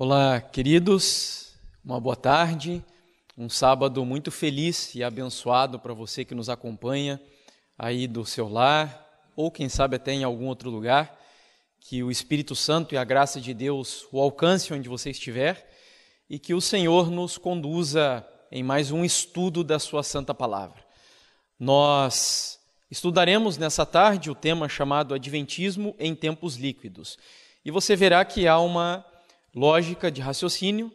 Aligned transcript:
Olá, 0.00 0.40
queridos, 0.40 1.58
uma 1.84 1.98
boa 1.98 2.14
tarde, 2.14 2.84
um 3.36 3.48
sábado 3.48 4.04
muito 4.04 4.30
feliz 4.30 4.94
e 4.94 5.02
abençoado 5.02 5.76
para 5.80 5.92
você 5.92 6.24
que 6.24 6.36
nos 6.36 6.48
acompanha 6.48 7.20
aí 7.76 8.06
do 8.06 8.24
seu 8.24 8.48
lar, 8.48 9.04
ou 9.34 9.50
quem 9.50 9.68
sabe 9.68 9.96
até 9.96 10.12
em 10.12 10.22
algum 10.22 10.46
outro 10.46 10.70
lugar. 10.70 11.18
Que 11.80 12.00
o 12.04 12.12
Espírito 12.12 12.54
Santo 12.54 12.94
e 12.94 12.96
a 12.96 13.02
graça 13.02 13.40
de 13.40 13.52
Deus 13.52 14.06
o 14.12 14.20
alcance 14.20 14.72
onde 14.72 14.88
você 14.88 15.10
estiver 15.10 15.68
e 16.30 16.38
que 16.38 16.54
o 16.54 16.60
Senhor 16.60 17.10
nos 17.10 17.36
conduza 17.36 18.24
em 18.52 18.62
mais 18.62 18.92
um 18.92 19.04
estudo 19.04 19.64
da 19.64 19.80
Sua 19.80 20.04
Santa 20.04 20.32
Palavra. 20.32 20.80
Nós 21.58 22.60
estudaremos 22.88 23.58
nessa 23.58 23.84
tarde 23.84 24.30
o 24.30 24.34
tema 24.36 24.68
chamado 24.68 25.12
Adventismo 25.12 25.96
em 25.98 26.14
Tempos 26.14 26.54
Líquidos. 26.54 27.18
E 27.64 27.72
você 27.72 27.96
verá 27.96 28.24
que 28.24 28.46
há 28.46 28.60
uma 28.60 29.04
lógica 29.58 30.08
de 30.08 30.20
raciocínio 30.20 30.92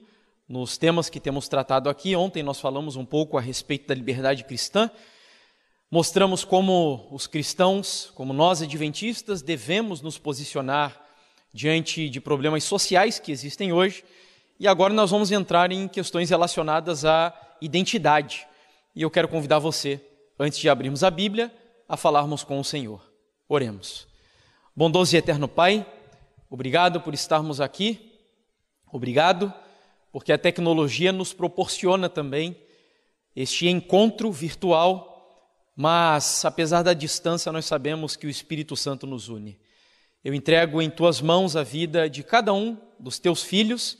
nos 0.48 0.78
temas 0.78 1.10
que 1.10 1.20
temos 1.20 1.50
tratado 1.50 1.90
aqui. 1.90 2.16
Ontem 2.16 2.42
nós 2.42 2.62
falamos 2.62 2.96
um 2.96 3.04
pouco 3.04 3.38
a 3.38 3.42
respeito 3.42 3.88
da 3.88 3.94
liberdade 3.94 4.46
cristã. 4.46 4.90
Mostramos 5.92 6.46
como 6.46 7.08
os 7.12 7.28
cristãos, 7.28 8.10
como 8.16 8.32
nós 8.32 8.62
adventistas, 8.62 9.42
devemos 9.42 10.02
nos 10.02 10.18
posicionar 10.18 10.98
diante 11.54 12.10
de 12.10 12.22
problemas 12.22 12.64
sociais 12.64 13.20
que 13.20 13.34
existem 13.34 13.74
hoje. 13.74 14.04
E 14.58 14.66
agora 14.66 14.94
nós 14.94 15.12
vamos 15.12 15.30
entrar 15.30 15.70
em 15.72 15.88
questões 15.90 16.30
relacionadas 16.30 17.04
à 17.04 17.34
identidade. 17.62 18.48
E 18.96 19.02
eu 19.02 19.12
quero 19.12 19.28
convidar 19.28 19.60
você, 19.60 20.00
antes 20.40 20.58
de 20.58 20.70
abrirmos 20.70 21.04
a 21.04 21.12
Bíblia, 21.12 21.54
a 21.88 21.98
falarmos 21.98 22.46
com 22.46 22.60
o 22.60 22.64
Senhor. 22.64 23.02
Oremos. 23.50 24.08
Bondoso 24.74 25.14
e 25.14 25.18
eterno 25.18 25.50
Pai, 25.50 25.86
obrigado 26.50 27.02
por 27.02 27.14
estarmos 27.14 27.60
aqui 27.60 28.13
Obrigado, 28.94 29.52
porque 30.12 30.32
a 30.32 30.38
tecnologia 30.38 31.12
nos 31.12 31.34
proporciona 31.34 32.08
também 32.08 32.56
este 33.36 33.68
encontro 33.68 34.32
virtual, 34.32 35.50
mas 35.76 36.46
apesar 36.46 36.84
da 36.84 36.94
distância, 36.94 37.52
nós 37.52 37.66
sabemos 37.66 38.16
que 38.16 38.28
o 38.28 38.30
Espírito 38.30 38.76
Santo 38.76 39.08
nos 39.08 39.30
une. 39.30 39.60
Eu 40.24 40.32
entrego 40.32 40.80
em 40.80 40.92
tuas 40.92 41.22
mãos 41.22 41.56
a 41.56 41.64
vida 41.64 42.08
de 42.08 42.22
cada 42.22 42.54
um 42.54 42.78
dos 43.00 43.18
teus 43.18 43.42
filhos 43.42 43.98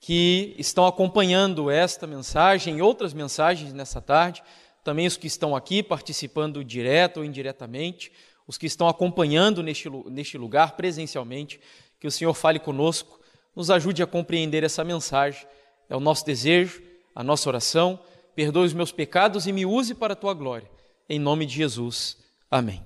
que 0.00 0.56
estão 0.58 0.84
acompanhando 0.84 1.70
esta 1.70 2.04
mensagem 2.04 2.78
e 2.78 2.82
outras 2.82 3.14
mensagens 3.14 3.72
nessa 3.72 4.00
tarde, 4.00 4.42
também 4.82 5.06
os 5.06 5.16
que 5.16 5.28
estão 5.28 5.54
aqui 5.54 5.80
participando 5.80 6.64
direto 6.64 7.18
ou 7.18 7.24
indiretamente, 7.24 8.10
os 8.48 8.58
que 8.58 8.66
estão 8.66 8.88
acompanhando 8.88 9.62
neste, 9.62 9.88
neste 10.10 10.36
lugar 10.36 10.74
presencialmente, 10.74 11.60
que 12.00 12.08
o 12.08 12.10
Senhor 12.10 12.34
fale 12.34 12.58
conosco 12.58 13.22
nos 13.54 13.70
ajude 13.70 14.02
a 14.02 14.06
compreender 14.06 14.64
essa 14.64 14.84
mensagem. 14.84 15.46
É 15.88 15.96
o 15.96 16.00
nosso 16.00 16.24
desejo, 16.24 16.82
a 17.14 17.22
nossa 17.22 17.48
oração. 17.48 17.98
Perdoe 18.34 18.66
os 18.66 18.72
meus 18.72 18.90
pecados 18.90 19.46
e 19.46 19.52
me 19.52 19.64
use 19.64 19.94
para 19.94 20.14
a 20.14 20.16
tua 20.16 20.34
glória. 20.34 20.70
Em 21.08 21.18
nome 21.18 21.46
de 21.46 21.54
Jesus. 21.54 22.16
Amém. 22.50 22.84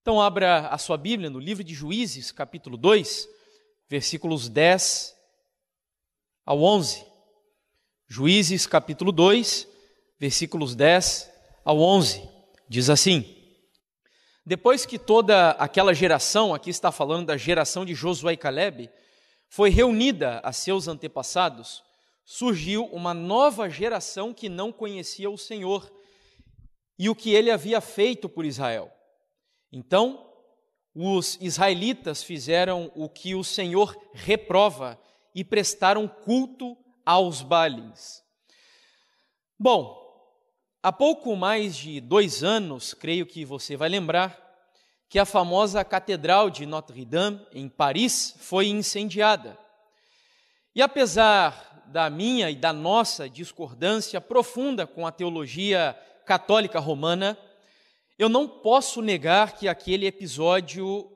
Então, 0.00 0.20
abra 0.20 0.68
a 0.68 0.78
sua 0.78 0.96
Bíblia 0.96 1.28
no 1.28 1.38
livro 1.38 1.62
de 1.62 1.74
Juízes, 1.74 2.32
capítulo 2.32 2.78
2, 2.78 3.28
versículos 3.90 4.48
10 4.48 5.14
ao 6.46 6.62
11. 6.62 7.04
Juízes, 8.06 8.66
capítulo 8.66 9.12
2, 9.12 9.68
versículos 10.18 10.74
10 10.74 11.30
ao 11.62 11.78
11. 11.78 12.26
Diz 12.66 12.88
assim: 12.88 13.36
Depois 14.46 14.86
que 14.86 14.98
toda 14.98 15.50
aquela 15.50 15.92
geração, 15.92 16.54
aqui 16.54 16.70
está 16.70 16.90
falando 16.90 17.26
da 17.26 17.36
geração 17.36 17.84
de 17.84 17.94
Josué 17.94 18.32
e 18.32 18.36
Caleb, 18.38 18.88
foi 19.48 19.70
reunida 19.70 20.40
a 20.44 20.52
seus 20.52 20.88
antepassados, 20.88 21.82
surgiu 22.24 22.84
uma 22.86 23.14
nova 23.14 23.68
geração 23.70 24.34
que 24.34 24.48
não 24.48 24.70
conhecia 24.70 25.30
o 25.30 25.38
Senhor 25.38 25.90
e 26.98 27.08
o 27.08 27.14
que 27.14 27.32
ele 27.32 27.50
havia 27.50 27.80
feito 27.80 28.28
por 28.28 28.44
Israel. 28.44 28.92
Então, 29.72 30.26
os 30.94 31.38
israelitas 31.40 32.22
fizeram 32.22 32.90
o 32.94 33.08
que 33.08 33.34
o 33.34 33.44
Senhor 33.44 33.96
reprova 34.12 35.00
e 35.34 35.44
prestaram 35.44 36.08
culto 36.08 36.76
aos 37.06 37.40
Balins. 37.40 38.22
Bom, 39.58 39.96
há 40.82 40.92
pouco 40.92 41.34
mais 41.36 41.76
de 41.76 42.00
dois 42.00 42.42
anos, 42.42 42.92
creio 42.94 43.26
que 43.26 43.44
você 43.44 43.76
vai 43.76 43.88
lembrar, 43.88 44.47
que 45.08 45.18
a 45.18 45.24
famosa 45.24 45.84
Catedral 45.84 46.50
de 46.50 46.66
Notre-Dame, 46.66 47.40
em 47.52 47.68
Paris, 47.68 48.34
foi 48.38 48.68
incendiada. 48.68 49.58
E 50.74 50.82
apesar 50.82 51.82
da 51.86 52.10
minha 52.10 52.50
e 52.50 52.56
da 52.56 52.72
nossa 52.72 53.28
discordância 53.28 54.20
profunda 54.20 54.86
com 54.86 55.06
a 55.06 55.12
teologia 55.12 55.98
católica 56.26 56.78
romana, 56.78 57.38
eu 58.18 58.28
não 58.28 58.46
posso 58.46 59.00
negar 59.00 59.56
que 59.56 59.66
aquele 59.66 60.06
episódio 60.06 61.10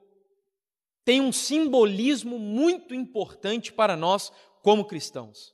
tem 1.04 1.20
um 1.20 1.32
simbolismo 1.32 2.38
muito 2.38 2.94
importante 2.94 3.72
para 3.72 3.97
nós 3.97 4.32
como 4.62 4.84
cristãos. 4.84 5.52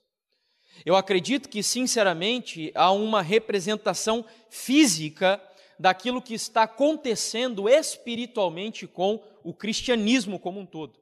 Eu 0.84 0.94
acredito 0.94 1.48
que, 1.48 1.62
sinceramente, 1.62 2.70
há 2.74 2.92
uma 2.92 3.20
representação 3.20 4.24
física 4.48 5.42
daquilo 5.78 6.22
que 6.22 6.34
está 6.34 6.64
acontecendo 6.64 7.68
espiritualmente 7.68 8.86
com 8.86 9.22
o 9.44 9.54
cristianismo 9.54 10.38
como 10.38 10.60
um 10.60 10.66
todo. 10.66 10.98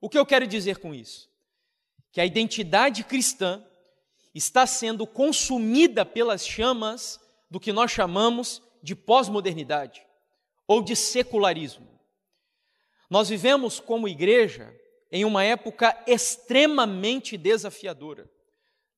O 0.00 0.08
que 0.08 0.18
eu 0.18 0.26
quero 0.26 0.46
dizer 0.46 0.78
com 0.78 0.94
isso? 0.94 1.28
Que 2.12 2.20
a 2.20 2.26
identidade 2.26 3.02
cristã 3.02 3.64
está 4.34 4.66
sendo 4.66 5.06
consumida 5.06 6.04
pelas 6.04 6.46
chamas 6.46 7.18
do 7.50 7.58
que 7.58 7.72
nós 7.72 7.90
chamamos 7.90 8.62
de 8.82 8.94
pós-modernidade 8.94 10.06
ou 10.66 10.82
de 10.82 10.94
secularismo. 10.94 11.88
Nós 13.08 13.28
vivemos 13.28 13.80
como 13.80 14.08
igreja 14.08 14.74
em 15.10 15.24
uma 15.24 15.44
época 15.44 15.96
extremamente 16.06 17.36
desafiadora. 17.36 18.30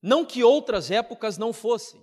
Não 0.01 0.25
que 0.25 0.43
outras 0.43 0.89
épocas 0.89 1.37
não 1.37 1.53
fossem, 1.53 2.01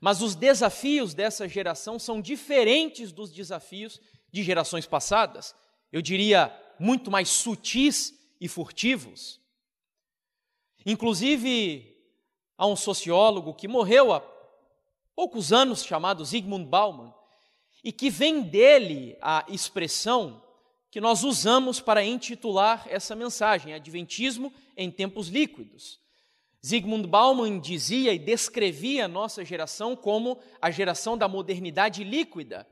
mas 0.00 0.22
os 0.22 0.34
desafios 0.34 1.14
dessa 1.14 1.48
geração 1.48 1.98
são 1.98 2.20
diferentes 2.20 3.12
dos 3.12 3.30
desafios 3.32 4.00
de 4.32 4.42
gerações 4.42 4.86
passadas. 4.86 5.54
Eu 5.92 6.02
diria 6.02 6.54
muito 6.78 7.10
mais 7.10 7.28
sutis 7.28 8.14
e 8.40 8.48
furtivos. 8.48 9.40
Inclusive, 10.84 11.96
há 12.56 12.66
um 12.66 12.76
sociólogo 12.76 13.54
que 13.54 13.66
morreu 13.66 14.12
há 14.12 14.20
poucos 15.14 15.52
anos 15.52 15.84
chamado 15.84 16.24
Zygmunt 16.24 16.66
Bauman 16.66 17.12
e 17.82 17.90
que 17.90 18.10
vem 18.10 18.42
dele 18.42 19.16
a 19.20 19.44
expressão 19.48 20.42
que 20.90 21.00
nós 21.00 21.24
usamos 21.24 21.80
para 21.80 22.04
intitular 22.04 22.86
essa 22.88 23.14
mensagem, 23.14 23.74
Adventismo 23.74 24.52
em 24.76 24.90
tempos 24.90 25.28
líquidos. 25.28 26.00
Zygmunt 26.64 27.06
Bauman 27.06 27.58
dizia 27.60 28.12
e 28.12 28.18
descrevia 28.18 29.04
a 29.04 29.08
nossa 29.08 29.44
geração 29.44 29.94
como 29.94 30.38
a 30.60 30.70
geração 30.70 31.16
da 31.16 31.28
modernidade 31.28 32.02
líquida, 32.02 32.66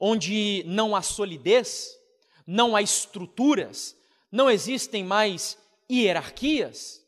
onde 0.00 0.62
não 0.66 0.94
há 0.94 1.02
solidez, 1.02 1.96
não 2.46 2.74
há 2.74 2.82
estruturas, 2.82 3.96
não 4.30 4.50
existem 4.50 5.04
mais 5.04 5.58
hierarquias. 5.90 7.04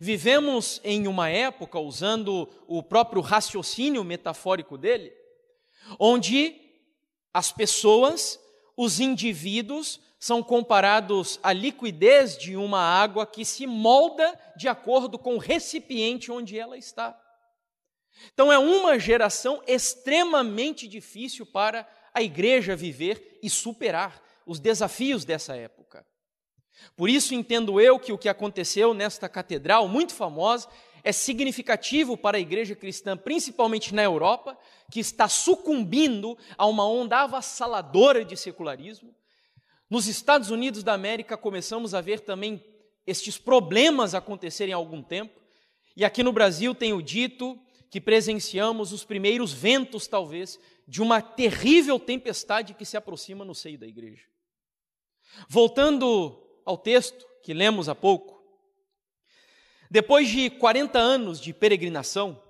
Vivemos 0.00 0.80
em 0.84 1.06
uma 1.06 1.28
época, 1.28 1.78
usando 1.78 2.48
o 2.66 2.82
próprio 2.82 3.22
raciocínio 3.22 4.04
metafórico 4.04 4.76
dele, 4.76 5.12
onde 5.98 6.60
as 7.32 7.52
pessoas, 7.52 8.38
os 8.76 9.00
indivíduos, 9.00 10.00
são 10.18 10.42
comparados 10.42 11.38
à 11.42 11.52
liquidez 11.52 12.38
de 12.38 12.56
uma 12.56 12.80
água 12.80 13.26
que 13.26 13.44
se 13.44 13.66
molda 13.66 14.38
de 14.56 14.68
acordo 14.68 15.18
com 15.18 15.34
o 15.34 15.38
recipiente 15.38 16.32
onde 16.32 16.58
ela 16.58 16.76
está. 16.76 17.18
Então 18.32 18.50
é 18.50 18.58
uma 18.58 18.98
geração 18.98 19.62
extremamente 19.66 20.88
difícil 20.88 21.44
para 21.44 21.86
a 22.14 22.22
igreja 22.22 22.74
viver 22.74 23.38
e 23.42 23.50
superar 23.50 24.22
os 24.46 24.58
desafios 24.58 25.24
dessa 25.24 25.54
época. 25.54 26.06
Por 26.96 27.10
isso 27.10 27.34
entendo 27.34 27.80
eu 27.80 27.98
que 27.98 28.12
o 28.12 28.18
que 28.18 28.28
aconteceu 28.28 28.94
nesta 28.94 29.28
catedral 29.28 29.86
muito 29.88 30.14
famosa 30.14 30.68
é 31.04 31.12
significativo 31.12 32.16
para 32.16 32.36
a 32.36 32.40
igreja 32.40 32.74
cristã, 32.74 33.16
principalmente 33.16 33.94
na 33.94 34.02
Europa, 34.02 34.58
que 34.90 34.98
está 34.98 35.28
sucumbindo 35.28 36.36
a 36.56 36.66
uma 36.66 36.88
onda 36.88 37.18
avassaladora 37.18 38.24
de 38.24 38.36
secularismo 38.36 39.14
nos 39.88 40.06
Estados 40.06 40.50
Unidos 40.50 40.82
da 40.82 40.92
América 40.92 41.36
começamos 41.36 41.94
a 41.94 42.00
ver 42.00 42.20
também 42.20 42.64
estes 43.06 43.38
problemas 43.38 44.14
acontecerem 44.14 44.74
há 44.74 44.76
algum 44.76 45.02
tempo, 45.02 45.40
e 45.96 46.04
aqui 46.04 46.22
no 46.22 46.32
Brasil 46.32 46.74
tenho 46.74 47.00
dito 47.00 47.58
que 47.90 48.00
presenciamos 48.00 48.92
os 48.92 49.04
primeiros 49.04 49.52
ventos, 49.52 50.06
talvez, 50.06 50.58
de 50.86 51.00
uma 51.00 51.22
terrível 51.22 51.98
tempestade 51.98 52.74
que 52.74 52.84
se 52.84 52.96
aproxima 52.96 53.44
no 53.44 53.54
seio 53.54 53.78
da 53.78 53.86
igreja. 53.86 54.24
Voltando 55.48 56.36
ao 56.64 56.76
texto 56.76 57.24
que 57.42 57.54
lemos 57.54 57.88
há 57.88 57.94
pouco, 57.94 58.36
Depois 59.90 60.28
de 60.28 60.50
40 60.50 60.98
anos 60.98 61.40
de 61.40 61.52
peregrinação, 61.52 62.42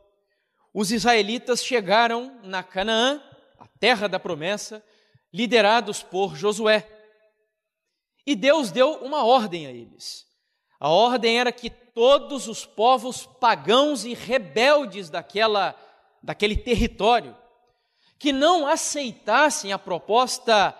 os 0.72 0.90
israelitas 0.90 1.64
chegaram 1.64 2.40
na 2.42 2.62
Canaã, 2.62 3.22
a 3.58 3.66
terra 3.66 4.08
da 4.08 4.18
promessa, 4.18 4.84
liderados 5.32 6.02
por 6.02 6.34
Josué. 6.34 6.95
E 8.26 8.34
Deus 8.34 8.70
deu 8.70 8.94
uma 8.96 9.24
ordem 9.24 9.66
a 9.66 9.70
eles. 9.70 10.26
A 10.80 10.88
ordem 10.88 11.38
era 11.38 11.52
que 11.52 11.70
todos 11.70 12.48
os 12.48 12.66
povos 12.66 13.24
pagãos 13.24 14.04
e 14.04 14.12
rebeldes 14.12 15.08
daquela, 15.08 15.74
daquele 16.22 16.56
território, 16.56 17.36
que 18.18 18.32
não 18.32 18.66
aceitassem 18.66 19.72
a 19.72 19.78
proposta 19.78 20.76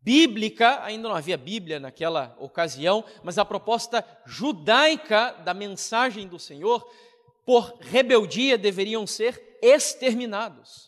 bíblica, 0.00 0.82
ainda 0.84 1.08
não 1.08 1.16
havia 1.16 1.36
Bíblia 1.36 1.80
naquela 1.80 2.36
ocasião, 2.38 3.04
mas 3.22 3.38
a 3.38 3.44
proposta 3.44 4.04
judaica 4.24 5.32
da 5.44 5.52
mensagem 5.52 6.28
do 6.28 6.38
Senhor, 6.38 6.88
por 7.44 7.78
rebeldia 7.80 8.58
deveriam 8.58 9.06
ser 9.06 9.58
exterminados. 9.62 10.87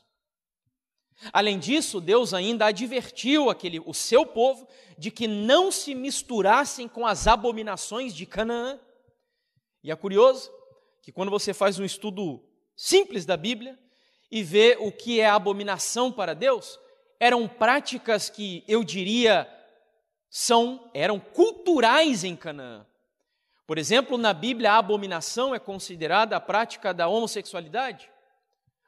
Além 1.32 1.58
disso, 1.58 2.00
Deus 2.00 2.32
ainda 2.32 2.66
advertiu 2.66 3.50
aquele, 3.50 3.80
o 3.80 3.92
seu 3.92 4.24
povo 4.24 4.66
de 4.96 5.10
que 5.10 5.28
não 5.28 5.70
se 5.70 5.94
misturassem 5.94 6.88
com 6.88 7.06
as 7.06 7.26
abominações 7.26 8.14
de 8.14 8.24
Canaã. 8.24 8.78
E 9.82 9.90
é 9.90 9.96
curioso 9.96 10.50
que 11.02 11.12
quando 11.12 11.30
você 11.30 11.52
faz 11.52 11.78
um 11.78 11.84
estudo 11.84 12.42
simples 12.74 13.26
da 13.26 13.36
Bíblia 13.36 13.78
e 14.30 14.42
vê 14.42 14.76
o 14.80 14.90
que 14.90 15.20
é 15.20 15.28
abominação 15.28 16.10
para 16.10 16.34
Deus, 16.34 16.78
eram 17.18 17.46
práticas 17.46 18.30
que 18.30 18.64
eu 18.66 18.82
diria 18.82 19.48
são 20.30 20.88
eram 20.94 21.18
culturais 21.18 22.22
em 22.22 22.36
Canaã. 22.36 22.86
Por 23.66 23.78
exemplo, 23.78 24.16
na 24.16 24.32
Bíblia 24.32 24.72
a 24.72 24.78
abominação 24.78 25.54
é 25.54 25.58
considerada 25.58 26.36
a 26.36 26.40
prática 26.40 26.94
da 26.94 27.08
homossexualidade, 27.08 28.10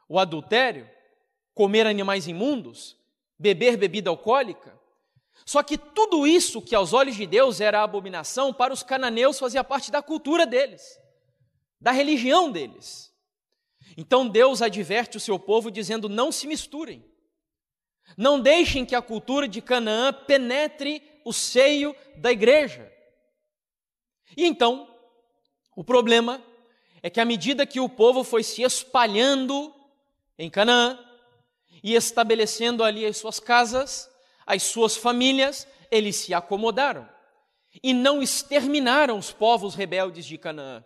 o 0.08 0.18
adultério, 0.18 0.88
comer 1.54 1.86
animais 1.86 2.26
imundos, 2.26 2.96
beber 3.38 3.76
bebida 3.76 4.10
alcoólica. 4.10 4.78
Só 5.44 5.62
que 5.62 5.76
tudo 5.76 6.26
isso 6.26 6.62
que 6.62 6.74
aos 6.74 6.92
olhos 6.92 7.16
de 7.16 7.26
Deus 7.26 7.60
era 7.60 7.82
abominação, 7.82 8.52
para 8.52 8.72
os 8.72 8.82
cananeus 8.82 9.38
fazia 9.38 9.64
parte 9.64 9.90
da 9.90 10.00
cultura 10.00 10.46
deles, 10.46 10.98
da 11.80 11.90
religião 11.90 12.50
deles. 12.50 13.12
Então 13.96 14.28
Deus 14.28 14.62
adverte 14.62 15.16
o 15.16 15.20
seu 15.20 15.38
povo 15.38 15.70
dizendo: 15.70 16.08
não 16.08 16.30
se 16.30 16.46
misturem, 16.46 17.04
não 18.16 18.40
deixem 18.40 18.84
que 18.84 18.94
a 18.94 19.02
cultura 19.02 19.48
de 19.48 19.60
Canaã 19.60 20.12
penetre 20.12 21.02
o 21.24 21.32
seio 21.32 21.94
da 22.16 22.30
igreja. 22.32 22.90
E 24.36 24.46
então, 24.46 24.88
o 25.76 25.84
problema 25.84 26.42
é 27.02 27.10
que 27.10 27.20
à 27.20 27.24
medida 27.24 27.66
que 27.66 27.80
o 27.80 27.88
povo 27.88 28.22
foi 28.22 28.42
se 28.42 28.62
espalhando 28.62 29.74
em 30.38 30.48
Canaã, 30.48 30.98
e 31.82 31.94
estabelecendo 31.94 32.84
ali 32.84 33.04
as 33.04 33.16
suas 33.16 33.40
casas, 33.40 34.10
as 34.46 34.62
suas 34.62 34.96
famílias, 34.96 35.66
eles 35.90 36.16
se 36.16 36.32
acomodaram 36.32 37.08
e 37.82 37.94
não 37.94 38.22
exterminaram 38.22 39.18
os 39.18 39.32
povos 39.32 39.74
rebeldes 39.74 40.26
de 40.26 40.36
Canaã. 40.36 40.84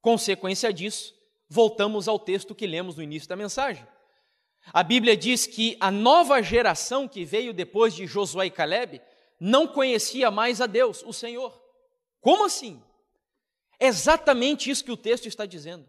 Consequência 0.00 0.72
disso, 0.72 1.14
voltamos 1.48 2.08
ao 2.08 2.18
texto 2.18 2.54
que 2.54 2.66
lemos 2.66 2.96
no 2.96 3.02
início 3.02 3.28
da 3.28 3.36
mensagem. 3.36 3.86
A 4.72 4.82
Bíblia 4.82 5.16
diz 5.16 5.46
que 5.46 5.76
a 5.80 5.90
nova 5.90 6.42
geração 6.42 7.08
que 7.08 7.24
veio 7.24 7.52
depois 7.52 7.94
de 7.94 8.06
Josué 8.06 8.46
e 8.46 8.50
Caleb 8.50 9.00
não 9.38 9.66
conhecia 9.66 10.30
mais 10.30 10.60
a 10.60 10.66
Deus, 10.66 11.02
o 11.04 11.12
Senhor. 11.12 11.58
Como 12.20 12.44
assim? 12.44 12.82
É 13.78 13.86
exatamente 13.86 14.70
isso 14.70 14.84
que 14.84 14.92
o 14.92 14.96
texto 14.96 15.26
está 15.26 15.46
dizendo. 15.46 15.88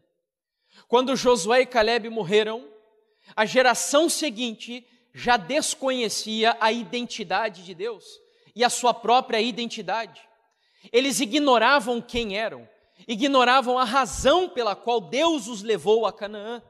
Quando 0.87 1.15
Josué 1.17 1.61
e 1.61 1.65
Caleb 1.65 2.09
morreram, 2.09 2.70
a 3.35 3.45
geração 3.45 4.09
seguinte 4.09 4.85
já 5.13 5.37
desconhecia 5.37 6.55
a 6.59 6.71
identidade 6.71 7.63
de 7.63 7.73
Deus 7.73 8.05
e 8.55 8.63
a 8.63 8.69
sua 8.69 8.93
própria 8.93 9.39
identidade. 9.39 10.21
Eles 10.91 11.19
ignoravam 11.19 12.01
quem 12.01 12.37
eram, 12.37 12.67
ignoravam 13.07 13.77
a 13.77 13.83
razão 13.83 14.49
pela 14.49 14.75
qual 14.75 15.01
Deus 15.01 15.47
os 15.47 15.61
levou 15.61 16.05
a 16.05 16.13
Canaã. 16.13 16.61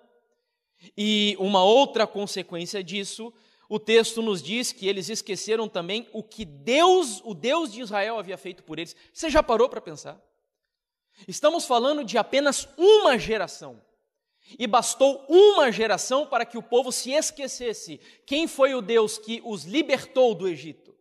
E 0.98 1.36
uma 1.39 1.63
outra 1.63 2.07
consequência 2.07 2.83
disso, 2.83 3.31
o 3.69 3.80
texto 3.80 4.21
nos 4.21 4.42
diz 4.42 4.71
que 4.71 4.88
eles 4.88 5.09
esqueceram 5.09 5.69
também 5.69 6.09
o 6.12 6.24
que 6.24 6.44
Deus, 6.44 7.21
o 7.24 7.33
Deus 7.33 7.71
de 7.71 7.81
Israel, 7.81 8.18
havia 8.18 8.38
feito 8.38 8.63
por 8.63 8.80
eles. 8.80 8.95
Você 9.13 9.30
já 9.30 9.44
parou 9.44 9.69
para 9.69 9.80
pensar? 9.80 10.19
Estamos 11.27 11.65
falando 11.65 12.03
de 12.03 12.18
apenas 12.18 12.68
uma 12.77 13.18
geração. 13.18 13.81
E 14.57 14.68
bastou 14.68 15.25
uma 15.27 15.71
geração 15.71 16.25
para 16.25 16.45
que 16.45 16.57
o 16.57 16.63
povo 16.63 16.92
se 16.92 17.12
esquecesse 17.12 18.00
quem 18.25 18.48
foi 18.48 18.74
o 18.74 18.81
Deus 18.81 19.18
que 19.18 19.42
os 19.44 19.63
libertou 19.63 20.33
do 20.36 20.48
Egito. 20.48 20.95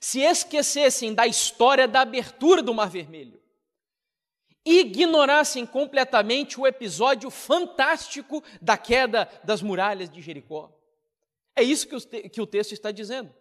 Se 0.00 0.20
esquecessem 0.20 1.14
da 1.14 1.26
história 1.26 1.86
da 1.86 2.00
abertura 2.00 2.62
do 2.62 2.74
Mar 2.74 2.88
Vermelho. 2.88 3.40
Ignorassem 4.64 5.64
completamente 5.64 6.60
o 6.60 6.66
episódio 6.66 7.30
fantástico 7.30 8.42
da 8.60 8.76
queda 8.76 9.28
das 9.42 9.62
muralhas 9.62 10.10
de 10.10 10.20
Jericó. 10.20 10.70
É 11.56 11.62
isso 11.62 11.88
que 11.88 11.96
o, 11.96 12.00
que 12.30 12.40
o 12.40 12.46
texto 12.46 12.72
está 12.72 12.90
dizendo. 12.90 13.34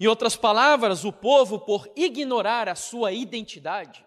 Em 0.00 0.06
outras 0.06 0.36
palavras, 0.36 1.04
o 1.04 1.12
povo, 1.12 1.58
por 1.60 1.90
ignorar 1.96 2.68
a 2.68 2.74
sua 2.74 3.12
identidade, 3.12 4.04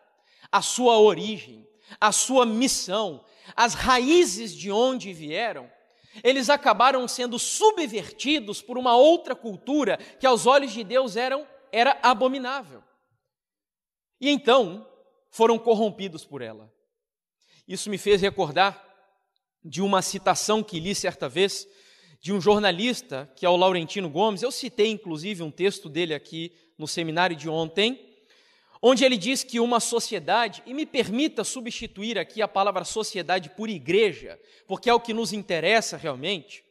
a 0.51 0.61
sua 0.61 0.99
origem, 0.99 1.67
a 1.99 2.11
sua 2.11 2.45
missão, 2.45 3.23
as 3.55 3.73
raízes 3.73 4.55
de 4.55 4.71
onde 4.71 5.13
vieram, 5.13 5.69
eles 6.23 6.49
acabaram 6.49 7.07
sendo 7.07 7.39
subvertidos 7.39 8.61
por 8.61 8.77
uma 8.77 8.95
outra 8.95 9.35
cultura 9.35 9.97
que 10.19 10.25
aos 10.25 10.45
olhos 10.45 10.71
de 10.71 10.83
Deus 10.83 11.15
eram, 11.15 11.47
era 11.71 11.97
abominável. 12.03 12.83
E 14.19 14.29
então 14.29 14.87
foram 15.29 15.57
corrompidos 15.57 16.25
por 16.25 16.41
ela. 16.41 16.71
Isso 17.67 17.89
me 17.89 17.97
fez 17.97 18.21
recordar 18.21 18.85
de 19.63 19.81
uma 19.81 20.01
citação 20.01 20.61
que 20.61 20.79
li 20.79 20.93
certa 20.93 21.29
vez 21.29 21.67
de 22.19 22.33
um 22.33 22.41
jornalista, 22.41 23.31
que 23.35 23.45
é 23.45 23.49
o 23.49 23.55
Laurentino 23.55 24.09
Gomes. 24.09 24.41
Eu 24.41 24.51
citei 24.51 24.91
inclusive 24.91 25.41
um 25.41 25.49
texto 25.49 25.87
dele 25.87 26.13
aqui 26.13 26.53
no 26.77 26.87
seminário 26.87 27.35
de 27.35 27.47
ontem 27.47 28.10
onde 28.81 29.05
ele 29.05 29.17
diz 29.17 29.43
que 29.43 29.59
uma 29.59 29.79
sociedade, 29.79 30.63
e 30.65 30.73
me 30.73 30.85
permita 30.85 31.43
substituir 31.43 32.17
aqui 32.17 32.41
a 32.41 32.47
palavra 32.47 32.83
sociedade 32.83 33.49
por 33.49 33.69
igreja, 33.69 34.39
porque 34.65 34.89
é 34.89 34.93
o 34.93 34.99
que 34.99 35.13
nos 35.13 35.31
interessa 35.31 35.97
realmente, 35.97 36.63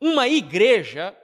uma 0.00 0.26
igreja 0.26 1.14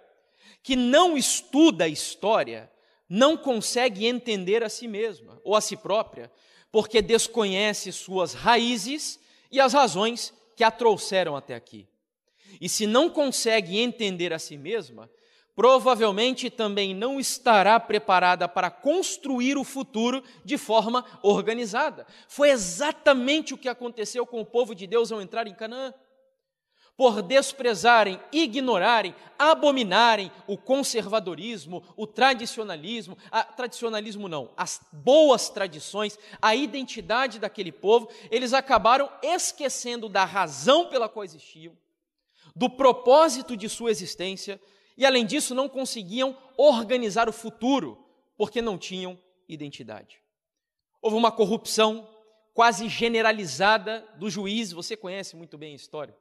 que 0.62 0.76
não 0.76 1.16
estuda 1.16 1.84
a 1.84 1.88
história 1.88 2.70
não 3.08 3.36
consegue 3.36 4.04
entender 4.04 4.64
a 4.64 4.68
si 4.68 4.88
mesma 4.88 5.40
ou 5.44 5.54
a 5.54 5.60
si 5.60 5.76
própria, 5.76 6.30
porque 6.72 7.00
desconhece 7.00 7.92
suas 7.92 8.34
raízes 8.34 9.18
e 9.50 9.60
as 9.60 9.72
razões 9.72 10.34
que 10.56 10.64
a 10.64 10.70
trouxeram 10.70 11.36
até 11.36 11.54
aqui. 11.54 11.86
E 12.60 12.68
se 12.68 12.86
não 12.86 13.08
consegue 13.08 13.78
entender 13.78 14.32
a 14.32 14.38
si 14.38 14.56
mesma, 14.56 15.08
provavelmente 15.56 16.50
também 16.50 16.94
não 16.94 17.18
estará 17.18 17.80
preparada 17.80 18.46
para 18.46 18.70
construir 18.70 19.56
o 19.56 19.64
futuro 19.64 20.22
de 20.44 20.58
forma 20.58 21.02
organizada. 21.22 22.06
Foi 22.28 22.50
exatamente 22.50 23.54
o 23.54 23.58
que 23.58 23.68
aconteceu 23.68 24.26
com 24.26 24.38
o 24.42 24.46
povo 24.46 24.74
de 24.74 24.86
Deus 24.86 25.10
ao 25.10 25.22
entrar 25.22 25.46
em 25.46 25.54
Canaã. 25.54 25.94
Por 26.94 27.22
desprezarem, 27.22 28.20
ignorarem, 28.32 29.14
abominarem 29.38 30.30
o 30.46 30.56
conservadorismo, 30.56 31.82
o 31.94 32.06
tradicionalismo, 32.06 33.16
a, 33.30 33.42
tradicionalismo 33.42 34.28
não, 34.28 34.50
as 34.56 34.80
boas 34.92 35.50
tradições, 35.50 36.18
a 36.40 36.54
identidade 36.54 37.38
daquele 37.38 37.72
povo, 37.72 38.08
eles 38.30 38.54
acabaram 38.54 39.10
esquecendo 39.22 40.08
da 40.08 40.24
razão 40.24 40.86
pela 40.86 41.08
qual 41.08 41.24
existiam, 41.24 41.76
do 42.54 42.70
propósito 42.70 43.54
de 43.54 43.68
sua 43.68 43.90
existência, 43.90 44.58
e 44.96 45.04
além 45.04 45.26
disso, 45.26 45.54
não 45.54 45.68
conseguiam 45.68 46.36
organizar 46.56 47.28
o 47.28 47.32
futuro, 47.32 48.04
porque 48.36 48.62
não 48.62 48.78
tinham 48.78 49.18
identidade. 49.48 50.20
Houve 51.02 51.16
uma 51.16 51.30
corrupção 51.30 52.08
quase 52.54 52.88
generalizada 52.88 54.06
do 54.16 54.30
juiz, 54.30 54.72
você 54.72 54.96
conhece 54.96 55.36
muito 55.36 55.58
bem 55.58 55.72
a 55.72 55.76
história. 55.76 56.16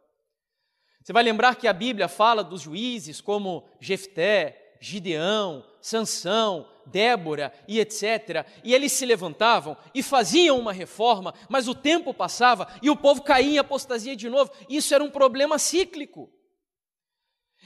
Você 1.01 1.13
vai 1.13 1.23
lembrar 1.23 1.55
que 1.55 1.67
a 1.67 1.73
Bíblia 1.73 2.07
fala 2.07 2.43
dos 2.43 2.61
juízes 2.61 3.21
como 3.21 3.63
Jefté, 3.79 4.75
Gideão, 4.81 5.63
Sansão, 5.79 6.67
Débora 6.85 7.53
e 7.67 7.79
etc. 7.79 8.45
E 8.63 8.73
eles 8.73 8.91
se 8.91 9.05
levantavam 9.05 9.77
e 9.93 10.03
faziam 10.03 10.59
uma 10.59 10.73
reforma, 10.73 11.33
mas 11.49 11.67
o 11.67 11.75
tempo 11.75 12.13
passava 12.13 12.67
e 12.81 12.89
o 12.89 12.95
povo 12.95 13.21
caía 13.21 13.55
em 13.55 13.57
apostasia 13.57 14.15
de 14.15 14.29
novo. 14.29 14.51
Isso 14.69 14.93
era 14.93 15.03
um 15.03 15.09
problema 15.09 15.57
cíclico. 15.57 16.29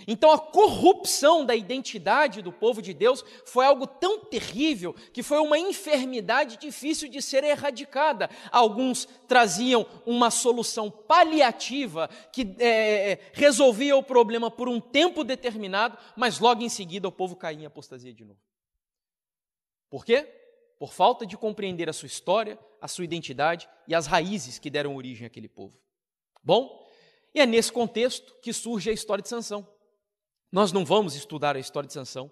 Então, 0.07 0.31
a 0.31 0.39
corrupção 0.39 1.45
da 1.45 1.55
identidade 1.55 2.41
do 2.41 2.51
povo 2.51 2.81
de 2.81 2.93
Deus 2.93 3.23
foi 3.45 3.65
algo 3.65 3.85
tão 3.85 4.19
terrível 4.25 4.93
que 5.13 5.21
foi 5.21 5.39
uma 5.39 5.57
enfermidade 5.57 6.57
difícil 6.57 7.09
de 7.09 7.21
ser 7.21 7.43
erradicada. 7.43 8.29
Alguns 8.51 9.07
traziam 9.27 9.85
uma 10.05 10.31
solução 10.31 10.89
paliativa 10.89 12.09
que 12.31 12.55
é, 12.59 13.19
resolvia 13.33 13.95
o 13.97 14.03
problema 14.03 14.49
por 14.49 14.69
um 14.69 14.79
tempo 14.79 15.23
determinado, 15.23 15.97
mas 16.15 16.39
logo 16.39 16.63
em 16.63 16.69
seguida 16.69 17.07
o 17.07 17.11
povo 17.11 17.35
caía 17.35 17.63
em 17.63 17.65
apostasia 17.65 18.13
de 18.13 18.23
novo. 18.23 18.39
Por 19.89 20.05
quê? 20.05 20.27
Por 20.77 20.93
falta 20.93 21.25
de 21.25 21.35
compreender 21.35 21.89
a 21.89 21.93
sua 21.93 22.07
história, 22.07 22.57
a 22.81 22.87
sua 22.87 23.03
identidade 23.03 23.67
e 23.87 23.93
as 23.93 24.07
raízes 24.07 24.57
que 24.59 24.69
deram 24.69 24.95
origem 24.95 25.27
àquele 25.27 25.49
povo. 25.49 25.77
Bom, 26.41 26.87
e 27.33 27.41
é 27.41 27.45
nesse 27.45 27.71
contexto 27.71 28.33
que 28.41 28.53
surge 28.53 28.89
a 28.89 28.93
história 28.93 29.21
de 29.21 29.29
Sansão. 29.29 29.67
Nós 30.51 30.71
não 30.71 30.83
vamos 30.83 31.15
estudar 31.15 31.55
a 31.55 31.59
história 31.59 31.87
de 31.87 31.93
Sansão. 31.93 32.31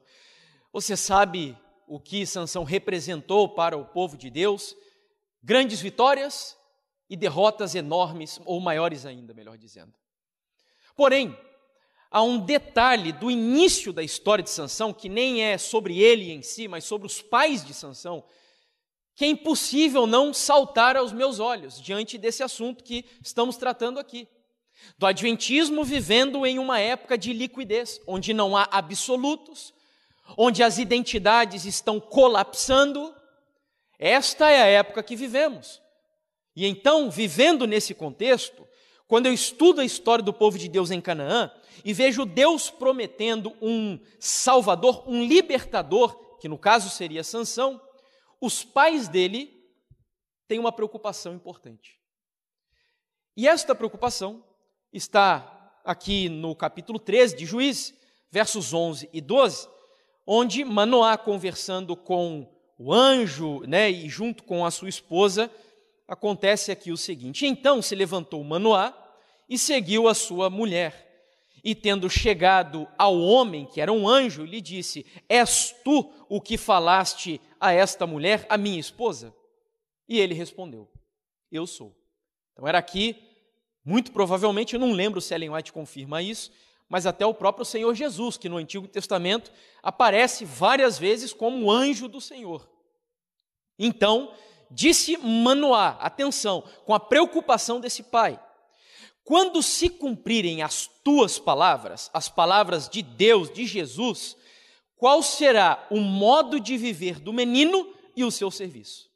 Você 0.74 0.97
sabe 0.97 1.57
o 1.88 2.00
que 2.00 2.25
Sansão 2.25 2.63
representou 2.63 3.50
para 3.50 3.77
o 3.77 3.86
povo 3.86 4.17
de 4.17 4.29
Deus? 4.29 4.75
Grandes 5.43 5.79
vitórias 5.79 6.57
e 7.09 7.15
derrotas 7.15 7.75
enormes, 7.75 8.39
ou 8.43 8.59
maiores 8.59 9.05
ainda, 9.05 9.33
melhor 9.33 9.57
dizendo. 9.57 9.93
Porém, 10.95 11.38
há 12.09 12.21
um 12.24 12.39
detalhe 12.39 13.13
do 13.13 13.29
início 13.29 13.93
da 13.93 14.03
história 14.03 14.43
de 14.43 14.50
Sansão, 14.50 14.91
que 14.91 15.07
nem 15.07 15.43
é 15.43 15.57
sobre 15.57 16.00
ele 16.00 16.31
em 16.31 16.41
si, 16.41 16.67
mas 16.67 16.83
sobre 16.83 17.05
os 17.05 17.21
pais 17.21 17.63
de 17.63 17.74
Sansão, 17.74 18.24
que 19.15 19.25
é 19.25 19.27
impossível 19.27 20.05
não 20.05 20.33
saltar 20.33 20.97
aos 20.97 21.13
meus 21.13 21.39
olhos 21.39 21.79
diante 21.79 22.17
desse 22.17 22.43
assunto 22.43 22.83
que 22.83 23.05
estamos 23.21 23.57
tratando 23.57 24.00
aqui 24.00 24.27
do 24.98 25.05
Adventismo 25.05 25.84
vivendo 25.84 26.46
em 26.46 26.60
uma 26.60 26.79
época 26.79 27.17
de 27.17 27.34
liquidez, 27.34 28.00
onde 28.07 28.34
não 28.34 28.55
há 28.55 28.67
absolutos, 28.72 29.74
onde 30.38 30.63
as 30.63 30.77
identidades 30.77 31.65
estão 31.65 32.00
colapsando. 32.00 33.13
Esta 34.00 34.50
é 34.50 34.62
a 34.62 34.65
época 34.65 35.03
que 35.03 35.15
vivemos. 35.15 35.81
E 36.55 36.65
então, 36.65 37.10
vivendo 37.10 37.67
nesse 37.67 37.93
contexto, 37.93 38.67
quando 39.07 39.27
eu 39.27 39.34
estudo 39.34 39.79
a 39.79 39.86
história 39.86 40.24
do 40.24 40.34
povo 40.34 40.57
de 40.57 40.67
Deus 40.67 40.91
em 40.91 41.00
Canaã 41.00 41.51
e 41.86 41.93
vejo 41.93 42.25
Deus 42.25 42.69
prometendo 42.69 43.55
um 43.62 44.00
salvador, 44.19 45.07
um 45.07 45.24
libertador, 45.24 46.38
que 46.39 46.48
no 46.48 46.57
caso 46.57 46.89
seria 46.89 47.24
Sansão, 47.24 47.81
os 48.41 48.63
pais 48.63 49.07
dele 49.07 49.53
têm 50.48 50.60
uma 50.60 50.72
preocupação 50.72 51.34
importante. 51.34 52.00
E 53.36 53.48
esta 53.48 53.75
preocupação 53.75 54.43
está 54.91 55.79
aqui 55.84 56.29
no 56.29 56.56
capítulo 56.56 57.00
13 57.00 57.36
de 57.36 57.46
Juízes, 57.46 57.94
versos 58.32 58.74
11 58.74 59.10
e 59.13 59.22
12, 59.22 59.67
onde 60.25 60.63
Manoá, 60.63 61.17
conversando 61.17 61.96
com 61.96 62.48
o 62.77 62.94
anjo, 62.94 63.62
né, 63.62 63.89
e 63.89 64.10
junto 64.10 64.44
com 64.44 64.65
a 64.65 64.72
sua 64.72 64.89
esposa, 64.89 65.51
acontece 66.08 66.72
aqui 66.72 66.91
o 66.91 66.98
seguinte: 66.98 67.46
Então 67.46 67.82
se 67.82 67.96
levantou 67.96 68.44
Manoá 68.44 68.94
e 69.50 69.58
seguiu 69.58 70.08
a 70.08 70.13
sua 70.13 70.50
mulher. 70.50 71.06
E 71.63 71.74
tendo 71.74 72.10
chegado 72.10 72.88
ao 72.98 73.20
homem, 73.20 73.65
que 73.65 73.82
era 73.82 73.91
um 73.91 74.08
anjo, 74.08 74.46
lhe 74.46 74.62
disse: 74.62 75.06
És 75.27 75.75
tu 75.84 76.12
o 76.29 76.39
que 76.39 76.58
falaste 76.58 77.41
a 77.60 77.74
esta 77.74 78.06
mulher, 78.06 78.46
a 78.50 78.58
minha 78.58 78.79
esposa? 78.79 79.34
E 80.08 80.20
ele 80.20 80.34
respondeu: 80.34 80.89
Eu 81.51 81.65
sou. 81.65 81.96
Então 82.53 82.67
era 82.67 82.77
aqui 82.77 83.26
muito 83.88 84.12
provavelmente, 84.12 84.74
eu 84.74 84.79
não 84.82 84.91
lembro 84.91 85.22
se 85.22 85.34
Ellen 85.34 85.51
White 85.51 85.72
confirma 85.72 86.22
isso, 86.22 86.51
mas 86.89 87.06
até 87.06 87.25
o 87.25 87.34
próprio 87.34 87.63
Senhor 87.63 87.96
Jesus, 87.96 88.36
que 88.36 88.50
no 88.50 88.58
Antigo 88.58 88.86
Testamento 88.86 89.50
aparece 89.82 90.44
várias 90.44 91.00
vezes 91.00 91.32
como 91.32 91.72
anjo 91.72 92.10
do 92.10 92.20
Senhor. 92.20 92.67
Então, 93.79 94.34
disse 94.70 95.15
Manoá, 95.15 95.91
atenção, 96.01 96.65
com 96.84 96.94
a 96.94 97.00
preocupação 97.00 97.79
desse 97.79 98.03
pai: 98.03 98.38
quando 99.24 99.63
se 99.63 99.88
cumprirem 99.88 100.62
as 100.62 100.86
tuas 101.01 101.39
palavras, 101.39 102.10
as 102.13 102.27
palavras 102.27 102.89
de 102.89 103.01
Deus, 103.01 103.50
de 103.50 103.65
Jesus, 103.65 104.36
qual 104.98 105.24
será 105.24 105.88
o 105.89 106.01
modo 106.01 106.60
de 106.60 106.75
viver 106.75 107.22
do 107.22 107.32
menino 107.32 107.89
e 108.17 108.25
o 108.25 108.32
seu 108.32 108.51
serviço? 108.51 109.08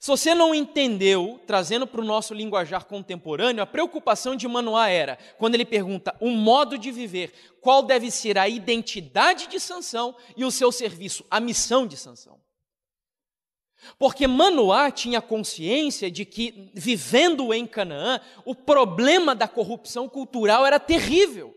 Se 0.00 0.10
você 0.10 0.34
não 0.34 0.54
entendeu, 0.54 1.38
trazendo 1.46 1.86
para 1.86 2.00
o 2.00 2.04
nosso 2.04 2.32
linguajar 2.32 2.86
contemporâneo, 2.86 3.62
a 3.62 3.66
preocupação 3.66 4.34
de 4.34 4.48
Manoá 4.48 4.88
era, 4.88 5.18
quando 5.36 5.56
ele 5.56 5.64
pergunta 5.66 6.16
o 6.18 6.30
modo 6.30 6.78
de 6.78 6.90
viver, 6.90 7.34
qual 7.60 7.82
deve 7.82 8.10
ser 8.10 8.38
a 8.38 8.48
identidade 8.48 9.46
de 9.46 9.60
Sansão 9.60 10.16
e 10.34 10.42
o 10.42 10.50
seu 10.50 10.72
serviço, 10.72 11.22
a 11.30 11.38
missão 11.38 11.86
de 11.86 11.98
Sansão. 11.98 12.40
Porque 13.98 14.26
Manoá 14.26 14.90
tinha 14.90 15.20
consciência 15.20 16.10
de 16.10 16.24
que, 16.24 16.70
vivendo 16.72 17.52
em 17.52 17.66
Canaã, 17.66 18.22
o 18.46 18.54
problema 18.54 19.34
da 19.34 19.46
corrupção 19.46 20.08
cultural 20.08 20.64
era 20.64 20.80
terrível. 20.80 21.54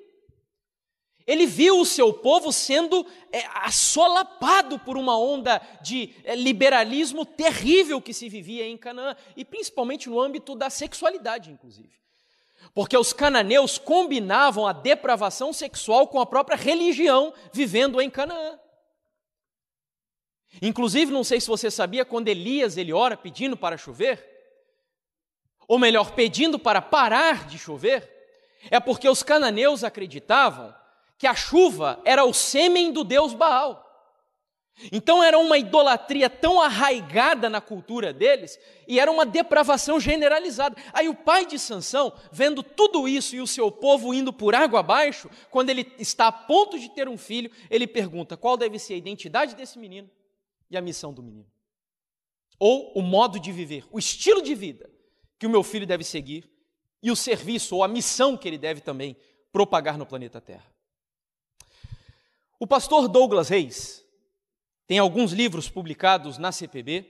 Ele 1.25 1.45
viu 1.45 1.79
o 1.79 1.85
seu 1.85 2.13
povo 2.13 2.51
sendo 2.51 3.05
é, 3.31 3.45
assolapado 3.55 4.77
por 4.79 4.97
uma 4.97 5.17
onda 5.17 5.61
de 5.81 6.13
é, 6.23 6.35
liberalismo 6.35 7.25
terrível 7.25 8.01
que 8.01 8.13
se 8.13 8.27
vivia 8.27 8.67
em 8.67 8.77
Canaã, 8.77 9.15
e 9.35 9.45
principalmente 9.45 10.09
no 10.09 10.19
âmbito 10.19 10.53
da 10.53 10.69
sexualidade, 10.69 11.49
inclusive. 11.49 11.91
Porque 12.73 12.97
os 12.97 13.13
cananeus 13.13 13.77
combinavam 13.77 14.67
a 14.67 14.73
depravação 14.73 15.53
sexual 15.53 16.07
com 16.07 16.19
a 16.19 16.25
própria 16.25 16.57
religião 16.57 17.33
vivendo 17.51 18.01
em 18.01 18.09
Canaã. 18.09 18.59
Inclusive, 20.61 21.11
não 21.11 21.23
sei 21.23 21.39
se 21.39 21.47
você 21.47 21.71
sabia, 21.71 22.05
quando 22.05 22.27
Elias 22.27 22.77
ele 22.77 22.93
ora 22.93 23.17
pedindo 23.17 23.55
para 23.55 23.77
chover, 23.77 24.29
ou 25.67 25.79
melhor, 25.79 26.11
pedindo 26.11 26.59
para 26.59 26.81
parar 26.81 27.47
de 27.47 27.57
chover, 27.57 28.09
é 28.69 28.79
porque 28.79 29.07
os 29.07 29.23
cananeus 29.23 29.83
acreditavam 29.83 30.73
que 31.23 31.27
a 31.27 31.33
chuva 31.33 32.01
era 32.03 32.25
o 32.25 32.33
sêmen 32.33 32.91
do 32.91 33.01
deus 33.01 33.33
Baal. 33.33 33.81
Então 34.91 35.23
era 35.23 35.39
uma 35.39 35.57
idolatria 35.57 36.29
tão 36.29 36.59
arraigada 36.59 37.49
na 37.49 37.61
cultura 37.61 38.11
deles 38.11 38.59
e 38.89 38.99
era 38.99 39.09
uma 39.09 39.25
depravação 39.25 40.01
generalizada. 40.01 40.75
Aí 40.91 41.07
o 41.07 41.15
pai 41.15 41.45
de 41.45 41.57
Sansão, 41.57 42.11
vendo 42.29 42.61
tudo 42.61 43.07
isso 43.07 43.37
e 43.37 43.39
o 43.39 43.47
seu 43.47 43.71
povo 43.71 44.13
indo 44.13 44.33
por 44.33 44.53
água 44.53 44.81
abaixo, 44.81 45.29
quando 45.49 45.69
ele 45.69 45.93
está 45.97 46.27
a 46.27 46.31
ponto 46.33 46.77
de 46.77 46.89
ter 46.89 47.07
um 47.07 47.17
filho, 47.17 47.49
ele 47.69 47.87
pergunta: 47.87 48.35
qual 48.35 48.57
deve 48.57 48.77
ser 48.77 48.95
a 48.95 48.97
identidade 48.97 49.55
desse 49.55 49.79
menino 49.79 50.09
e 50.69 50.75
a 50.75 50.81
missão 50.81 51.13
do 51.13 51.23
menino? 51.23 51.49
Ou 52.59 52.91
o 52.95 53.01
modo 53.01 53.39
de 53.39 53.49
viver, 53.53 53.85
o 53.93 53.97
estilo 53.97 54.41
de 54.41 54.53
vida 54.53 54.89
que 55.39 55.47
o 55.47 55.49
meu 55.49 55.63
filho 55.63 55.87
deve 55.87 56.03
seguir 56.03 56.51
e 57.01 57.09
o 57.09 57.15
serviço 57.15 57.77
ou 57.77 57.81
a 57.81 57.87
missão 57.87 58.35
que 58.35 58.45
ele 58.45 58.57
deve 58.57 58.81
também 58.81 59.15
propagar 59.53 59.97
no 59.97 60.05
planeta 60.05 60.41
Terra. 60.41 60.72
O 62.63 62.65
pastor 62.65 63.09
Douglas 63.09 63.49
Reis 63.49 64.05
tem 64.87 64.97
alguns 64.97 65.33
livros 65.33 65.67
publicados 65.67 66.37
na 66.37 66.49
CPB. 66.49 67.05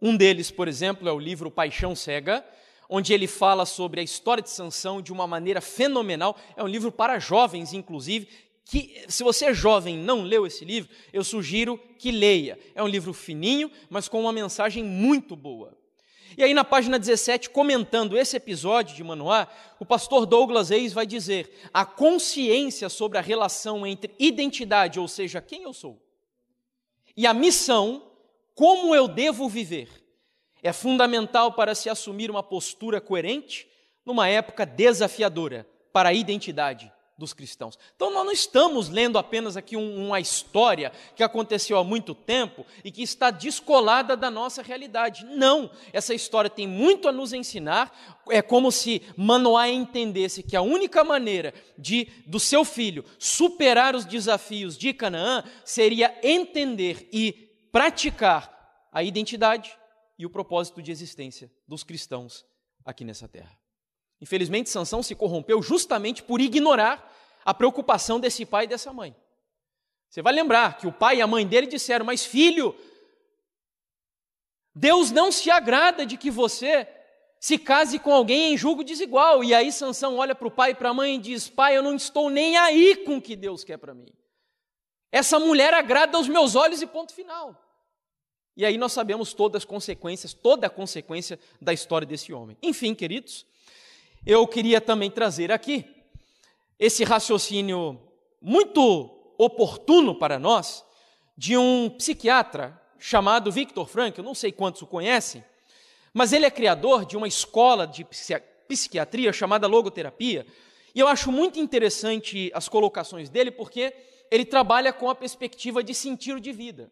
Um 0.00 0.16
deles, 0.16 0.52
por 0.52 0.68
exemplo, 0.68 1.08
é 1.08 1.12
o 1.12 1.18
livro 1.18 1.50
Paixão 1.50 1.96
Cega, 1.96 2.46
onde 2.88 3.12
ele 3.12 3.26
fala 3.26 3.66
sobre 3.66 4.00
a 4.00 4.04
história 4.04 4.40
de 4.40 4.48
Sansão 4.48 5.02
de 5.02 5.12
uma 5.12 5.26
maneira 5.26 5.60
fenomenal. 5.60 6.36
É 6.56 6.62
um 6.62 6.68
livro 6.68 6.92
para 6.92 7.18
jovens, 7.18 7.72
inclusive, 7.72 8.28
que 8.64 9.04
se 9.08 9.24
você 9.24 9.46
é 9.46 9.52
jovem 9.52 9.96
e 9.96 10.04
não 10.04 10.22
leu 10.22 10.46
esse 10.46 10.64
livro, 10.64 10.88
eu 11.12 11.24
sugiro 11.24 11.76
que 11.98 12.12
leia. 12.12 12.56
É 12.72 12.80
um 12.80 12.86
livro 12.86 13.12
fininho, 13.12 13.72
mas 13.88 14.06
com 14.06 14.20
uma 14.20 14.32
mensagem 14.32 14.84
muito 14.84 15.34
boa. 15.34 15.76
E 16.36 16.44
aí, 16.44 16.54
na 16.54 16.64
página 16.64 16.98
17, 16.98 17.50
comentando 17.50 18.16
esse 18.16 18.36
episódio 18.36 18.94
de 18.94 19.02
Manoá, 19.02 19.48
o 19.78 19.86
pastor 19.86 20.26
Douglas 20.26 20.68
Reis 20.70 20.92
vai 20.92 21.06
dizer: 21.06 21.68
a 21.72 21.84
consciência 21.84 22.88
sobre 22.88 23.18
a 23.18 23.20
relação 23.20 23.86
entre 23.86 24.14
identidade, 24.18 25.00
ou 25.00 25.08
seja, 25.08 25.40
quem 25.40 25.64
eu 25.64 25.72
sou, 25.72 26.00
e 27.16 27.26
a 27.26 27.34
missão, 27.34 28.02
como 28.54 28.94
eu 28.94 29.08
devo 29.08 29.48
viver, 29.48 29.88
é 30.62 30.72
fundamental 30.72 31.52
para 31.52 31.74
se 31.74 31.88
assumir 31.88 32.30
uma 32.30 32.42
postura 32.42 33.00
coerente 33.00 33.68
numa 34.04 34.28
época 34.28 34.64
desafiadora 34.64 35.66
para 35.92 36.10
a 36.10 36.14
identidade 36.14 36.92
dos 37.20 37.34
cristãos. 37.34 37.78
Então, 37.94 38.12
nós 38.12 38.24
não 38.24 38.32
estamos 38.32 38.88
lendo 38.88 39.18
apenas 39.18 39.56
aqui 39.56 39.76
um, 39.76 40.06
uma 40.06 40.18
história 40.18 40.90
que 41.14 41.22
aconteceu 41.22 41.78
há 41.78 41.84
muito 41.84 42.14
tempo 42.14 42.66
e 42.82 42.90
que 42.90 43.02
está 43.02 43.30
descolada 43.30 44.16
da 44.16 44.30
nossa 44.30 44.62
realidade. 44.62 45.24
Não, 45.26 45.70
essa 45.92 46.14
história 46.14 46.50
tem 46.50 46.66
muito 46.66 47.06
a 47.06 47.12
nos 47.12 47.32
ensinar. 47.32 48.18
É 48.30 48.40
como 48.40 48.72
se 48.72 49.02
Manoá 49.16 49.68
entendesse 49.68 50.42
que 50.42 50.56
a 50.56 50.62
única 50.62 51.04
maneira 51.04 51.54
de 51.78 52.08
do 52.26 52.40
seu 52.40 52.64
filho 52.64 53.04
superar 53.18 53.94
os 53.94 54.04
desafios 54.04 54.76
de 54.76 54.92
Canaã 54.94 55.44
seria 55.64 56.18
entender 56.22 57.08
e 57.12 57.32
praticar 57.70 58.88
a 58.90 59.02
identidade 59.02 59.76
e 60.18 60.24
o 60.24 60.30
propósito 60.30 60.82
de 60.82 60.90
existência 60.90 61.50
dos 61.68 61.84
cristãos 61.84 62.44
aqui 62.84 63.04
nessa 63.04 63.28
terra. 63.28 63.59
Infelizmente, 64.20 64.68
Sansão 64.68 65.02
se 65.02 65.14
corrompeu 65.14 65.62
justamente 65.62 66.22
por 66.22 66.40
ignorar 66.40 67.10
a 67.44 67.54
preocupação 67.54 68.20
desse 68.20 68.44
pai 68.44 68.64
e 68.64 68.68
dessa 68.68 68.92
mãe. 68.92 69.16
Você 70.08 70.20
vai 70.20 70.32
lembrar 70.32 70.76
que 70.76 70.86
o 70.86 70.92
pai 70.92 71.16
e 71.18 71.22
a 71.22 71.26
mãe 71.26 71.46
dele 71.46 71.66
disseram: 71.66 72.04
Mas 72.04 72.24
filho, 72.24 72.74
Deus 74.74 75.10
não 75.10 75.32
se 75.32 75.50
agrada 75.50 76.04
de 76.04 76.16
que 76.16 76.30
você 76.30 76.86
se 77.38 77.56
case 77.56 77.98
com 77.98 78.12
alguém 78.12 78.52
em 78.52 78.58
julgo 78.58 78.84
desigual. 78.84 79.42
E 79.42 79.54
aí 79.54 79.72
Sansão 79.72 80.18
olha 80.18 80.34
para 80.34 80.46
o 80.46 80.50
pai 80.50 80.72
e 80.72 80.74
para 80.74 80.90
a 80.90 80.94
mãe 80.94 81.14
e 81.14 81.18
diz: 81.18 81.48
Pai, 81.48 81.76
eu 81.76 81.82
não 81.82 81.94
estou 81.94 82.28
nem 82.28 82.56
aí 82.56 82.96
com 83.04 83.16
o 83.16 83.22
que 83.22 83.34
Deus 83.34 83.64
quer 83.64 83.78
para 83.78 83.94
mim. 83.94 84.12
Essa 85.10 85.38
mulher 85.38 85.72
agrada 85.72 86.16
aos 86.16 86.28
meus 86.28 86.54
olhos 86.54 86.82
e 86.82 86.86
ponto 86.86 87.14
final. 87.14 87.56
E 88.56 88.64
aí 88.64 88.76
nós 88.76 88.92
sabemos 88.92 89.32
todas 89.32 89.62
as 89.62 89.64
consequências, 89.64 90.34
toda 90.34 90.66
a 90.66 90.70
consequência 90.70 91.38
da 91.60 91.72
história 91.72 92.06
desse 92.06 92.32
homem. 92.32 92.56
Enfim, 92.62 92.94
queridos, 92.94 93.46
eu 94.26 94.46
queria 94.46 94.80
também 94.80 95.10
trazer 95.10 95.50
aqui 95.50 95.84
esse 96.78 97.04
raciocínio 97.04 98.00
muito 98.40 99.34
oportuno 99.38 100.14
para 100.14 100.38
nós 100.38 100.84
de 101.36 101.56
um 101.56 101.88
psiquiatra 101.90 102.80
chamado 102.98 103.50
Victor 103.50 103.88
Frank, 103.88 104.18
eu 104.18 104.24
não 104.24 104.34
sei 104.34 104.52
quantos 104.52 104.82
o 104.82 104.86
conhecem, 104.86 105.42
mas 106.12 106.32
ele 106.32 106.44
é 106.44 106.50
criador 106.50 107.06
de 107.06 107.16
uma 107.16 107.26
escola 107.26 107.86
de 107.86 108.04
psiquiatria 108.68 109.32
chamada 109.32 109.66
logoterapia, 109.66 110.46
e 110.94 111.00
eu 111.00 111.08
acho 111.08 111.32
muito 111.32 111.58
interessante 111.58 112.50
as 112.52 112.68
colocações 112.68 113.30
dele 113.30 113.50
porque 113.50 113.94
ele 114.30 114.44
trabalha 114.44 114.92
com 114.92 115.08
a 115.08 115.14
perspectiva 115.14 115.82
de 115.82 115.94
sentido 115.94 116.40
de 116.40 116.52
vida. 116.52 116.90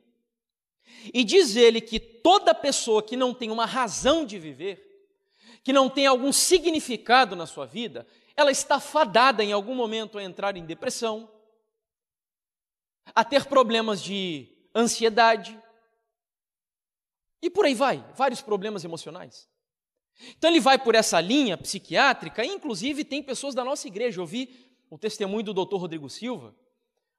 E 1.13 1.23
diz 1.25 1.57
ele 1.57 1.81
que 1.81 2.01
toda 2.01 2.55
pessoa 2.55 3.03
que 3.03 3.17
não 3.17 3.35
tem 3.35 3.51
uma 3.51 3.67
razão 3.67 4.25
de 4.25 4.39
viver, 4.39 4.88
que 5.69 5.73
não 5.75 5.91
tem 5.91 6.07
algum 6.07 6.33
significado 6.33 7.37
na 7.37 7.45
sua 7.45 7.67
vida, 7.67 8.07
ela 8.35 8.51
está 8.51 8.81
fadada 8.81 9.45
em 9.45 9.53
algum 9.53 9.75
momento 9.75 10.17
a 10.17 10.23
entrar 10.23 10.57
em 10.57 10.65
depressão, 10.65 11.31
a 13.15 13.23
ter 13.23 13.45
problemas 13.45 14.03
de 14.03 14.49
ansiedade, 14.75 15.63
e 17.43 17.51
por 17.51 17.67
aí 17.67 17.75
vai, 17.75 18.03
vários 18.17 18.41
problemas 18.41 18.83
emocionais. 18.83 19.47
Então 20.39 20.49
ele 20.49 20.59
vai 20.59 20.79
por 20.79 20.95
essa 20.95 21.21
linha 21.21 21.55
psiquiátrica, 21.59 22.43
e 22.43 22.49
inclusive 22.49 23.05
tem 23.05 23.23
pessoas 23.23 23.55
da 23.55 23.63
nossa 23.63 23.87
igreja. 23.89 24.23
Eu 24.23 24.27
vi 24.27 24.73
o 24.89 24.97
testemunho 24.97 25.53
do 25.53 25.67
Dr. 25.67 25.77
Rodrigo 25.77 26.09
Silva, 26.09 26.57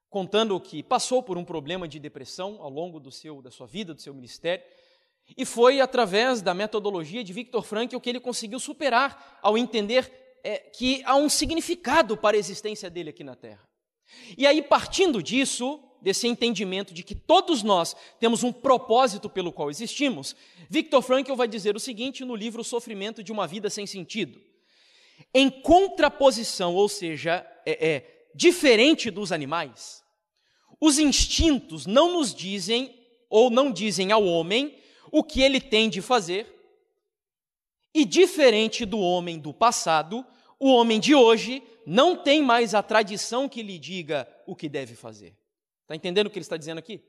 contando 0.08 0.58
que 0.58 0.82
passou 0.82 1.22
por 1.22 1.38
um 1.38 1.44
problema 1.44 1.86
de 1.86 2.00
depressão 2.00 2.60
ao 2.60 2.68
longo 2.68 2.98
do 2.98 3.12
seu, 3.12 3.40
da 3.40 3.52
sua 3.52 3.68
vida, 3.68 3.94
do 3.94 4.02
seu 4.02 4.12
ministério, 4.12 4.64
e 5.36 5.44
foi 5.44 5.80
através 5.80 6.42
da 6.42 6.54
metodologia 6.54 7.22
de 7.22 7.32
Viktor 7.32 7.62
Frankl 7.62 7.98
que 7.98 8.08
ele 8.08 8.20
conseguiu 8.20 8.58
superar 8.58 9.38
ao 9.42 9.56
entender 9.56 10.10
é, 10.42 10.58
que 10.58 11.02
há 11.04 11.16
um 11.16 11.28
significado 11.28 12.16
para 12.16 12.36
a 12.36 12.38
existência 12.40 12.90
dele 12.90 13.10
aqui 13.10 13.24
na 13.24 13.36
Terra. 13.36 13.62
E 14.36 14.46
aí, 14.46 14.60
partindo 14.62 15.22
disso, 15.22 15.80
desse 16.00 16.26
entendimento 16.26 16.92
de 16.92 17.02
que 17.02 17.14
todos 17.14 17.62
nós 17.62 17.94
temos 18.18 18.42
um 18.42 18.52
propósito 18.52 19.28
pelo 19.28 19.52
qual 19.52 19.70
existimos, 19.70 20.34
Viktor 20.68 21.02
Frankl 21.02 21.34
vai 21.34 21.46
dizer 21.46 21.76
o 21.76 21.80
seguinte 21.80 22.24
no 22.24 22.34
livro 22.34 22.62
O 22.62 22.64
Sofrimento 22.64 23.22
de 23.22 23.32
uma 23.32 23.46
Vida 23.46 23.70
Sem 23.70 23.86
Sentido. 23.86 24.40
Em 25.34 25.50
contraposição, 25.50 26.74
ou 26.74 26.88
seja, 26.88 27.46
é, 27.66 27.88
é 27.88 28.26
diferente 28.34 29.10
dos 29.10 29.32
animais, 29.32 30.02
os 30.80 30.98
instintos 30.98 31.86
não 31.86 32.12
nos 32.12 32.34
dizem 32.34 32.98
ou 33.28 33.50
não 33.50 33.70
dizem 33.70 34.10
ao 34.10 34.24
homem 34.24 34.79
o 35.10 35.22
que 35.24 35.42
ele 35.42 35.60
tem 35.60 35.88
de 35.88 36.00
fazer, 36.00 36.56
e 37.92 38.04
diferente 38.04 38.84
do 38.84 38.98
homem 38.98 39.38
do 39.38 39.52
passado, 39.52 40.24
o 40.58 40.72
homem 40.72 41.00
de 41.00 41.14
hoje 41.14 41.62
não 41.86 42.16
tem 42.16 42.42
mais 42.42 42.74
a 42.74 42.82
tradição 42.82 43.48
que 43.48 43.62
lhe 43.62 43.78
diga 43.78 44.28
o 44.46 44.54
que 44.54 44.68
deve 44.68 44.94
fazer. 44.94 45.34
Está 45.82 45.96
entendendo 45.96 46.28
o 46.28 46.30
que 46.30 46.38
ele 46.38 46.44
está 46.44 46.56
dizendo 46.56 46.78
aqui? 46.78 47.02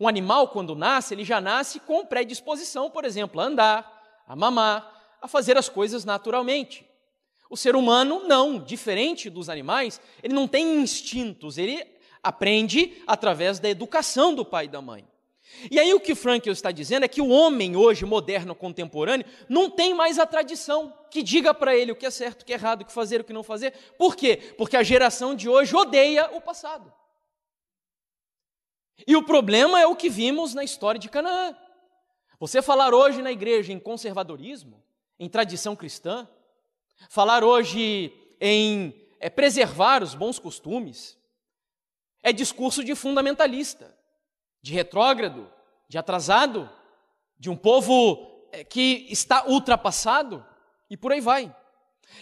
Um 0.00 0.08
animal, 0.08 0.48
quando 0.48 0.74
nasce, 0.74 1.14
ele 1.14 1.24
já 1.24 1.40
nasce 1.40 1.78
com 1.78 2.04
predisposição, 2.04 2.90
por 2.90 3.04
exemplo, 3.04 3.40
a 3.40 3.44
andar, 3.44 4.22
a 4.26 4.34
mamar, 4.34 5.16
a 5.22 5.28
fazer 5.28 5.56
as 5.56 5.68
coisas 5.68 6.04
naturalmente. 6.04 6.84
O 7.48 7.56
ser 7.56 7.76
humano, 7.76 8.24
não, 8.26 8.58
diferente 8.58 9.30
dos 9.30 9.48
animais, 9.48 10.00
ele 10.22 10.34
não 10.34 10.48
tem 10.48 10.80
instintos, 10.80 11.56
ele 11.56 11.86
aprende 12.20 13.00
através 13.06 13.60
da 13.60 13.68
educação 13.68 14.34
do 14.34 14.44
pai 14.44 14.64
e 14.64 14.68
da 14.68 14.82
mãe. 14.82 15.06
E 15.70 15.78
aí 15.78 15.94
o 15.94 16.00
que 16.00 16.14
Frankl 16.14 16.50
está 16.50 16.70
dizendo 16.70 17.04
é 17.04 17.08
que 17.08 17.20
o 17.20 17.28
homem 17.28 17.76
hoje, 17.76 18.04
moderno, 18.04 18.54
contemporâneo, 18.54 19.26
não 19.48 19.70
tem 19.70 19.94
mais 19.94 20.18
a 20.18 20.26
tradição 20.26 20.92
que 21.10 21.22
diga 21.22 21.54
para 21.54 21.74
ele 21.74 21.92
o 21.92 21.96
que 21.96 22.04
é 22.04 22.10
certo, 22.10 22.42
o 22.42 22.44
que 22.44 22.52
é 22.52 22.56
errado, 22.56 22.82
o 22.82 22.84
que 22.84 22.92
fazer, 22.92 23.20
o 23.20 23.24
que 23.24 23.32
não 23.32 23.42
fazer. 23.42 23.72
Por 23.96 24.16
quê? 24.16 24.54
Porque 24.58 24.76
a 24.76 24.82
geração 24.82 25.34
de 25.34 25.48
hoje 25.48 25.74
odeia 25.74 26.30
o 26.36 26.40
passado. 26.40 26.92
E 29.06 29.16
o 29.16 29.22
problema 29.22 29.80
é 29.80 29.86
o 29.86 29.96
que 29.96 30.10
vimos 30.10 30.52
na 30.52 30.64
história 30.64 30.98
de 30.98 31.08
Canaã. 31.08 31.56
Você 32.38 32.60
falar 32.60 32.92
hoje 32.92 33.22
na 33.22 33.32
igreja 33.32 33.72
em 33.72 33.78
conservadorismo, 33.78 34.82
em 35.18 35.28
tradição 35.28 35.74
cristã, 35.74 36.28
falar 37.08 37.42
hoje 37.42 38.12
em 38.40 38.94
é, 39.20 39.30
preservar 39.30 40.02
os 40.02 40.14
bons 40.14 40.38
costumes, 40.38 41.16
é 42.22 42.32
discurso 42.32 42.84
de 42.84 42.94
fundamentalista 42.94 43.95
de 44.66 44.74
retrógrado, 44.74 45.48
de 45.88 45.96
atrasado, 45.96 46.68
de 47.38 47.48
um 47.48 47.54
povo 47.54 48.48
eh, 48.50 48.64
que 48.64 49.06
está 49.08 49.46
ultrapassado, 49.46 50.44
e 50.90 50.96
por 50.96 51.12
aí 51.12 51.20
vai. 51.20 51.54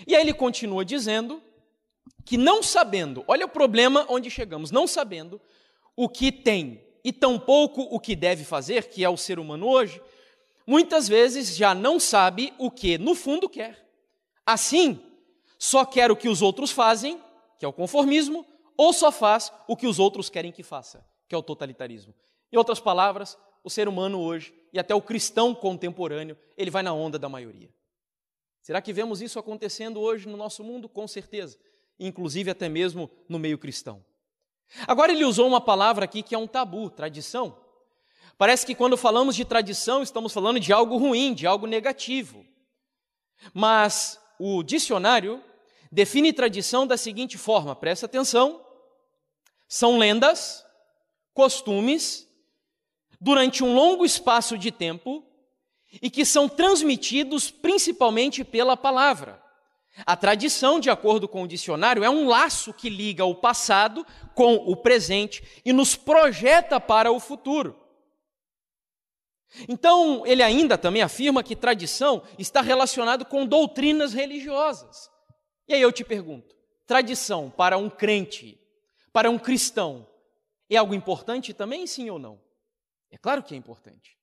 E 0.07 0.15
aí 0.15 0.21
ele 0.21 0.35
continua 0.35 0.85
dizendo 0.85 1.43
que 2.23 2.37
não 2.37 2.63
sabendo, 2.63 3.25
olha 3.27 3.47
o 3.47 3.49
problema 3.49 4.05
onde 4.11 4.31
chegamos, 4.31 4.71
não 4.71 4.87
sabendo 4.87 5.41
o 5.97 6.07
que 6.07 6.31
tem 6.31 6.85
e 7.03 7.15
tampouco 7.15 7.81
o 7.81 7.99
que 7.99 8.15
deve 8.15 8.45
fazer, 8.45 8.91
que 8.91 9.03
é 9.03 9.09
o 9.09 9.17
ser 9.17 9.39
humano 9.39 9.67
hoje, 9.67 9.99
muitas 10.67 11.09
vezes 11.09 11.57
já 11.57 11.75
não 11.75 11.99
sabe 11.99 12.53
o 12.59 12.71
que 12.71 12.99
no 12.99 13.15
fundo 13.15 13.49
quer. 13.49 13.89
Assim, 14.45 15.01
só 15.59 15.83
quer 15.87 16.11
o 16.11 16.17
que 16.17 16.29
os 16.29 16.43
outros 16.43 16.71
fazem, 16.71 17.19
que 17.59 17.65
é 17.65 17.69
o 17.69 17.73
conformismo, 17.73 18.45
ou 18.77 18.93
só 18.93 19.11
faz 19.11 19.51
o 19.67 19.75
que 19.75 19.87
os 19.87 19.99
outros 19.99 20.29
querem 20.29 20.53
que 20.53 20.63
faça, 20.63 21.03
que 21.27 21.35
é 21.35 21.39
o 21.39 21.43
totalitarismo. 21.43 22.15
Em 22.55 22.57
outras 22.57 22.79
palavras, 22.79 23.37
o 23.65 23.69
ser 23.69 23.89
humano 23.89 24.21
hoje, 24.21 24.55
e 24.73 24.79
até 24.79 24.95
o 24.95 25.03
cristão 25.03 25.53
contemporâneo, 25.53 26.39
ele 26.57 26.71
vai 26.71 26.85
na 26.85 26.93
onda 26.93 27.19
da 27.19 27.29
maioria. 27.29 27.69
Será 28.63 28.81
que 28.81 28.93
vemos 28.93 29.21
isso 29.21 29.41
acontecendo 29.41 30.01
hoje 30.01 30.29
no 30.29 30.37
nosso 30.37 30.63
mundo? 30.63 30.89
Com 30.89 31.09
certeza, 31.09 31.59
inclusive 31.99 32.53
até 32.53 32.69
mesmo 32.69 33.11
no 33.29 33.41
meio 33.41 33.59
cristão. 33.59 34.05
Agora 34.87 35.11
ele 35.11 35.25
usou 35.25 35.49
uma 35.49 35.61
palavra 35.61 36.05
aqui 36.05 36.23
que 36.23 36.33
é 36.33 36.39
um 36.39 36.47
tabu, 36.47 36.89
tradição. 36.91 37.59
Parece 38.39 38.65
que 38.65 38.77
quando 38.77 38.97
falamos 38.97 39.35
de 39.35 39.45
tradição, 39.45 40.01
estamos 40.01 40.33
falando 40.33 40.61
de 40.61 40.73
algo 40.73 40.97
ruim, 40.97 41.35
de 41.35 41.49
algo 41.49 41.67
negativo. 41.67 42.47
Mas 43.53 44.17
o 44.39 44.63
dicionário 44.63 45.43
define 45.91 46.33
tradição 46.33 46.87
da 46.87 46.97
seguinte 46.97 47.37
forma: 47.37 47.75
presta 47.75 48.07
atenção, 48.07 48.65
são 49.67 49.99
lendas, 49.99 50.65
costumes 51.33 52.33
durante 53.25 53.65
um 53.65 53.75
longo 53.75 54.05
espaço 54.05 54.59
de 54.59 54.71
tempo 54.71 55.25
e 56.03 56.11
que 56.11 56.27
são 56.27 56.47
transmitidos 56.47 57.51
principalmente 57.51 58.45
pela 58.45 58.77
palavra. 58.77 59.43
A 60.05 60.15
tradição, 60.15 60.79
de 60.79 60.91
acordo 60.91 61.27
com 61.27 61.43
o 61.43 61.49
dicionário, 61.49 62.05
é 62.05 62.11
um 62.11 62.29
laço 62.29 62.75
que 62.75 62.91
liga 62.91 63.25
o 63.25 63.35
passado 63.35 64.07
com 64.35 64.57
o 64.57 64.77
presente 64.77 65.43
e 65.65 65.73
nos 65.73 65.97
projeta 65.97 66.79
para 66.79 67.11
o 67.11 67.19
futuro. 67.19 67.81
Então, 69.69 70.27
ele 70.27 70.43
ainda 70.43 70.77
também 70.77 71.01
afirma 71.01 71.43
que 71.43 71.57
tradição 71.57 72.23
está 72.39 72.61
relacionado 72.61 73.25
com 73.25 73.47
doutrinas 73.47 74.13
religiosas. 74.13 75.09
E 75.67 75.73
aí 75.73 75.81
eu 75.81 75.93
te 75.93 76.05
pergunto: 76.05 76.55
tradição 76.87 77.49
para 77.49 77.79
um 77.79 77.89
crente, 77.89 78.61
para 79.15 79.31
um 79.31 79.39
cristão, 79.39 80.07
é 80.69 80.77
algo 80.77 80.95
importante 80.95 81.55
também, 81.55 81.87
sim 81.87 82.11
ou 82.11 82.19
não? 82.19 82.44
É 83.15 83.19
claro 83.19 83.45
que 83.45 83.55
é 83.55 83.57
importante. 83.57 84.19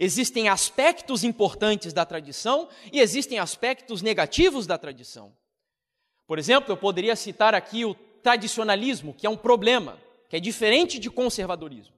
Existem 0.00 0.48
aspectos 0.48 1.24
importantes 1.24 1.92
da 1.92 2.06
tradição 2.06 2.70
e 2.90 3.00
existem 3.00 3.38
aspectos 3.38 4.00
negativos 4.00 4.66
da 4.66 4.78
tradição. 4.78 5.36
Por 6.26 6.38
exemplo, 6.38 6.72
eu 6.72 6.76
poderia 6.76 7.14
citar 7.14 7.54
aqui 7.54 7.84
o 7.84 7.94
tradicionalismo, 7.94 9.12
que 9.12 9.26
é 9.26 9.30
um 9.30 9.36
problema, 9.36 10.00
que 10.30 10.36
é 10.36 10.40
diferente 10.40 10.98
de 10.98 11.10
conservadorismo. 11.10 11.94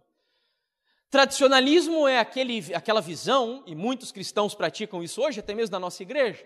Tradicionalismo 1.11 2.09
é 2.09 2.19
aquele, 2.19 2.75
aquela 2.75 3.01
visão, 3.01 3.63
e 3.65 3.75
muitos 3.77 4.11
cristãos 4.11 4.53
praticam 4.53 5.01
isso 5.01 5.23
hoje, 5.23 5.39
até 5.39 5.55
mesmo 5.55 5.75
na 5.75 5.79
nossa 5.79 6.03
igreja, 6.03 6.45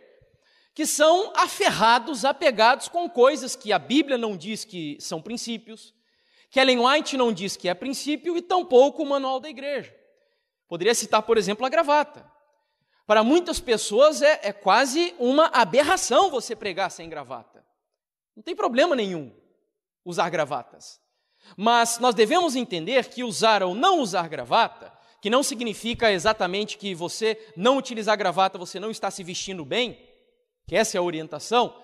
que 0.75 0.85
são 0.85 1.33
aferrados, 1.35 2.27
apegados 2.27 2.87
com 2.87 3.09
coisas 3.09 3.57
que 3.57 3.73
a 3.73 3.79
Bíblia 3.79 4.19
não 4.19 4.37
diz 4.37 4.67
que 4.67 4.99
são 5.01 5.23
princípios, 5.23 5.95
que 6.51 6.59
Ellen 6.59 6.81
White 6.81 7.17
não 7.17 7.33
diz 7.33 7.57
que 7.57 7.69
é 7.69 7.75
princípio 7.75 8.37
e 8.37 8.43
tampouco 8.43 9.03
o 9.03 9.07
manual 9.07 9.41
da 9.41 9.49
igreja. 9.49 9.95
Poderia 10.69 10.95
citar, 10.95 11.23
por 11.23 11.39
exemplo, 11.39 11.65
a 11.65 11.69
gravata. 11.69 12.31
Para 13.07 13.25
muitas 13.25 13.59
pessoas 13.59 14.21
é, 14.21 14.41
é 14.43 14.53
quase 14.53 15.15
uma 15.19 15.47
aberração 15.47 16.31
você 16.31 16.55
pregar 16.55 16.91
sem 16.91 17.09
gravata. 17.09 17.65
Não 18.37 18.43
tem 18.43 18.55
problema 18.55 18.95
nenhum. 18.95 19.33
usar 20.05 20.31
gravatas. 20.31 21.01
Mas 21.57 21.99
nós 21.99 22.15
devemos 22.15 22.57
entender 22.57 23.09
que 23.09 23.25
usar 23.25 23.63
ou 23.63 23.75
não 23.75 24.01
usar 24.01 24.29
gravata, 24.29 24.93
que 25.21 25.31
não 25.31 25.43
significa 25.43 26.13
exatamente 26.13 26.79
que 26.79 26.95
você 26.95 27.39
não 27.57 27.77
utilizar 27.77 28.17
gravata, 28.17 28.59
você 28.59 28.79
não 28.79 28.91
está 28.91 29.11
se 29.11 29.23
vestindo 29.23 29.65
bem, 29.65 29.99
que 30.67 30.77
essa 30.77 30.97
é 30.97 30.99
a 30.99 31.03
orientação, 31.03 31.75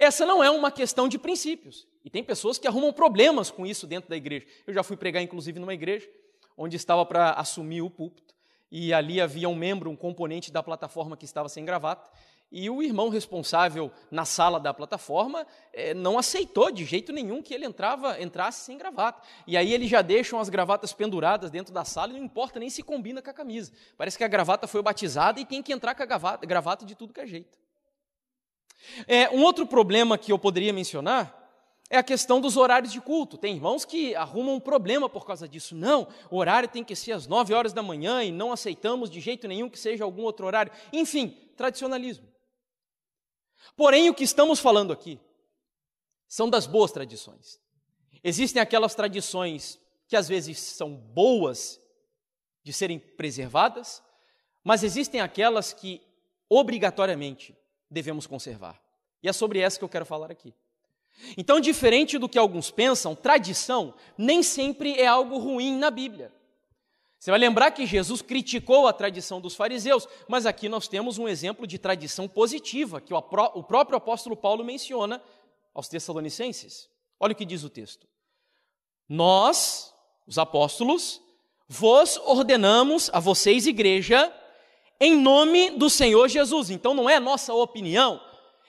essa 0.00 0.24
não 0.24 0.42
é 0.42 0.50
uma 0.50 0.70
questão 0.70 1.06
de 1.06 1.18
princípios. 1.18 1.86
E 2.02 2.08
tem 2.08 2.24
pessoas 2.24 2.58
que 2.58 2.66
arrumam 2.66 2.90
problemas 2.90 3.50
com 3.50 3.66
isso 3.66 3.86
dentro 3.86 4.08
da 4.08 4.16
igreja. 4.16 4.46
Eu 4.66 4.72
já 4.72 4.82
fui 4.82 4.96
pregar, 4.96 5.22
inclusive, 5.22 5.60
numa 5.60 5.74
igreja, 5.74 6.08
onde 6.56 6.74
estava 6.74 7.04
para 7.04 7.32
assumir 7.32 7.82
o 7.82 7.90
púlpito, 7.90 8.34
e 8.72 8.94
ali 8.94 9.20
havia 9.20 9.48
um 9.48 9.54
membro, 9.54 9.90
um 9.90 9.96
componente 9.96 10.50
da 10.50 10.62
plataforma 10.62 11.16
que 11.16 11.26
estava 11.26 11.50
sem 11.50 11.66
gravata, 11.66 12.10
e 12.50 12.68
o 12.68 12.82
irmão 12.82 13.10
responsável 13.10 13.92
na 14.10 14.24
sala 14.24 14.58
da 14.58 14.74
plataforma 14.74 15.46
eh, 15.72 15.94
não 15.94 16.18
aceitou 16.18 16.70
de 16.72 16.84
jeito 16.84 17.12
nenhum 17.12 17.42
que 17.42 17.54
ele 17.54 17.64
entrava, 17.64 18.20
entrasse 18.20 18.64
sem 18.64 18.76
gravata. 18.76 19.22
E 19.46 19.56
aí 19.56 19.72
eles 19.72 19.88
já 19.88 20.02
deixam 20.02 20.40
as 20.40 20.48
gravatas 20.48 20.92
penduradas 20.92 21.50
dentro 21.50 21.72
da 21.72 21.84
sala 21.84 22.12
e 22.12 22.16
não 22.18 22.24
importa 22.24 22.58
nem 22.58 22.68
se 22.68 22.82
combina 22.82 23.22
com 23.22 23.30
a 23.30 23.34
camisa. 23.34 23.70
Parece 23.96 24.18
que 24.18 24.24
a 24.24 24.28
gravata 24.28 24.66
foi 24.66 24.82
batizada 24.82 25.38
e 25.38 25.44
tem 25.44 25.62
que 25.62 25.72
entrar 25.72 25.94
com 25.94 26.02
a 26.02 26.06
gravata, 26.06 26.44
gravata 26.44 26.84
de 26.84 26.96
tudo 26.96 27.12
que 27.12 27.20
é 27.20 27.26
jeito. 27.26 27.56
É, 29.06 29.28
um 29.30 29.42
outro 29.42 29.66
problema 29.66 30.18
que 30.18 30.32
eu 30.32 30.38
poderia 30.38 30.72
mencionar 30.72 31.36
é 31.90 31.98
a 31.98 32.02
questão 32.02 32.40
dos 32.40 32.56
horários 32.56 32.92
de 32.92 33.00
culto. 33.00 33.36
Tem 33.36 33.56
irmãos 33.56 33.84
que 33.84 34.14
arrumam 34.14 34.54
um 34.54 34.60
problema 34.60 35.08
por 35.08 35.26
causa 35.26 35.48
disso. 35.48 35.74
Não, 35.74 36.06
o 36.30 36.36
horário 36.36 36.68
tem 36.68 36.84
que 36.84 36.94
ser 36.94 37.12
às 37.12 37.26
9 37.26 37.52
horas 37.52 37.72
da 37.72 37.82
manhã 37.82 38.22
e 38.22 38.30
não 38.30 38.52
aceitamos 38.52 39.10
de 39.10 39.20
jeito 39.20 39.48
nenhum 39.48 39.68
que 39.68 39.78
seja 39.78 40.04
algum 40.04 40.22
outro 40.22 40.46
horário. 40.46 40.72
Enfim, 40.92 41.36
tradicionalismo. 41.56 42.28
Porém, 43.76 44.08
o 44.08 44.14
que 44.14 44.24
estamos 44.24 44.60
falando 44.60 44.92
aqui 44.92 45.18
são 46.28 46.48
das 46.48 46.66
boas 46.66 46.92
tradições. 46.92 47.60
Existem 48.22 48.62
aquelas 48.62 48.94
tradições 48.94 49.80
que 50.06 50.16
às 50.16 50.28
vezes 50.28 50.58
são 50.58 50.94
boas 50.94 51.80
de 52.62 52.72
serem 52.72 52.98
preservadas, 52.98 54.02
mas 54.62 54.84
existem 54.84 55.20
aquelas 55.20 55.72
que 55.72 56.00
obrigatoriamente 56.48 57.56
devemos 57.90 58.26
conservar. 58.26 58.80
E 59.22 59.28
é 59.28 59.32
sobre 59.32 59.58
essa 59.58 59.78
que 59.78 59.84
eu 59.84 59.88
quero 59.88 60.06
falar 60.06 60.30
aqui. 60.30 60.54
Então, 61.36 61.60
diferente 61.60 62.16
do 62.18 62.28
que 62.28 62.38
alguns 62.38 62.70
pensam, 62.70 63.14
tradição 63.14 63.92
nem 64.16 64.42
sempre 64.42 64.94
é 64.94 65.06
algo 65.06 65.38
ruim 65.38 65.76
na 65.76 65.90
Bíblia. 65.90 66.32
Você 67.18 67.30
vai 67.30 67.38
lembrar 67.38 67.70
que 67.72 67.84
Jesus 67.84 68.22
criticou 68.22 68.86
a 68.86 68.92
tradição 68.94 69.42
dos 69.42 69.54
fariseus, 69.54 70.08
mas 70.26 70.46
aqui 70.46 70.70
nós 70.70 70.88
temos 70.88 71.18
um 71.18 71.28
exemplo 71.28 71.66
de 71.66 71.78
tradição 71.78 72.26
positiva 72.26 72.98
que 72.98 73.12
o 73.12 73.62
próprio 73.62 73.98
apóstolo 73.98 74.34
Paulo 74.34 74.64
menciona 74.64 75.22
aos 75.74 75.86
Tessalonicenses. 75.86 76.88
Olha 77.18 77.32
o 77.32 77.36
que 77.36 77.44
diz 77.44 77.62
o 77.62 77.68
texto. 77.68 78.08
Nós, 79.06 79.92
os 80.26 80.38
apóstolos, 80.38 81.20
vos 81.68 82.16
ordenamos 82.24 83.10
a 83.12 83.20
vocês, 83.20 83.66
igreja, 83.66 84.34
em 85.00 85.16
nome 85.16 85.70
do 85.70 85.88
Senhor 85.88 86.28
Jesus. 86.28 86.70
Então 86.70 86.92
não 86.92 87.08
é 87.08 87.18
nossa 87.18 87.54
opinião, 87.54 88.20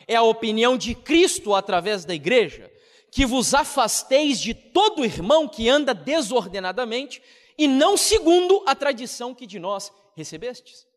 é 0.08 0.16
a 0.16 0.24
opinião 0.24 0.78
de 0.78 0.96
Cristo 0.96 1.54
através 1.54 2.06
da 2.06 2.16
igreja, 2.16 2.72
que 3.12 3.26
vos 3.26 3.54
afasteis 3.54 4.40
de 4.40 4.54
todo 4.54 5.04
irmão 5.04 5.48
que 5.48 5.68
anda 5.68 5.94
desordenadamente 5.94 7.22
e 7.58 7.68
não 7.68 7.98
segundo 7.98 8.64
a 8.66 8.74
tradição 8.74 9.36
que 9.36 9.46
de 9.46 9.60
nós 9.60 9.92
recebestes. 10.16 10.90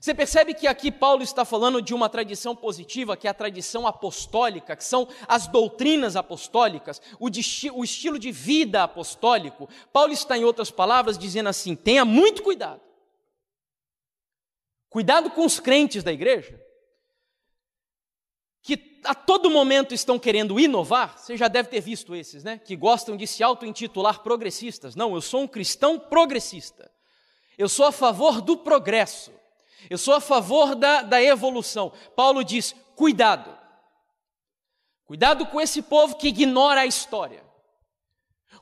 Você 0.00 0.12
percebe 0.12 0.52
que 0.52 0.66
aqui 0.66 0.90
Paulo 0.90 1.22
está 1.22 1.44
falando 1.44 1.80
de 1.80 1.94
uma 1.94 2.08
tradição 2.08 2.56
positiva, 2.56 3.16
que 3.16 3.28
é 3.28 3.30
a 3.30 3.34
tradição 3.34 3.86
apostólica, 3.86 4.74
que 4.74 4.82
são 4.82 5.06
as 5.28 5.46
doutrinas 5.46 6.16
apostólicas, 6.16 7.00
o, 7.20 7.28
o 7.74 7.84
estilo 7.84 8.18
de 8.18 8.32
vida 8.32 8.82
apostólico. 8.82 9.68
Paulo 9.92 10.12
está, 10.12 10.36
em 10.36 10.42
outras 10.42 10.72
palavras, 10.72 11.16
dizendo 11.16 11.48
assim: 11.48 11.76
tenha 11.76 12.04
muito 12.04 12.42
cuidado. 12.42 12.80
Cuidado 14.92 15.30
com 15.30 15.46
os 15.46 15.58
crentes 15.58 16.04
da 16.04 16.12
igreja, 16.12 16.62
que 18.60 19.00
a 19.04 19.14
todo 19.14 19.50
momento 19.50 19.94
estão 19.94 20.18
querendo 20.18 20.60
inovar, 20.60 21.18
você 21.18 21.34
já 21.34 21.48
deve 21.48 21.70
ter 21.70 21.80
visto 21.80 22.14
esses, 22.14 22.44
né? 22.44 22.58
Que 22.58 22.76
gostam 22.76 23.16
de 23.16 23.26
se 23.26 23.42
auto-intitular 23.42 24.20
progressistas. 24.22 24.94
Não, 24.94 25.14
eu 25.14 25.22
sou 25.22 25.40
um 25.40 25.48
cristão 25.48 25.98
progressista. 25.98 26.92
Eu 27.56 27.70
sou 27.70 27.86
a 27.86 27.90
favor 27.90 28.42
do 28.42 28.58
progresso. 28.58 29.32
Eu 29.88 29.96
sou 29.96 30.12
a 30.12 30.20
favor 30.20 30.74
da, 30.74 31.00
da 31.00 31.22
evolução. 31.22 31.90
Paulo 32.14 32.44
diz: 32.44 32.74
cuidado. 32.94 33.58
Cuidado 35.06 35.46
com 35.46 35.58
esse 35.58 35.80
povo 35.80 36.16
que 36.16 36.28
ignora 36.28 36.82
a 36.82 36.86
história. 36.86 37.42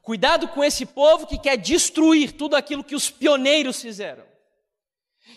Cuidado 0.01 0.47
com 0.47 0.63
esse 0.63 0.87
povo 0.87 1.27
que 1.27 1.39
quer 1.39 1.57
destruir 1.57 2.33
tudo 2.33 2.55
aquilo 2.55 2.85
que 2.85 2.95
os 2.95 3.11
pioneiros 3.11 3.83
fizeram. 3.83 4.30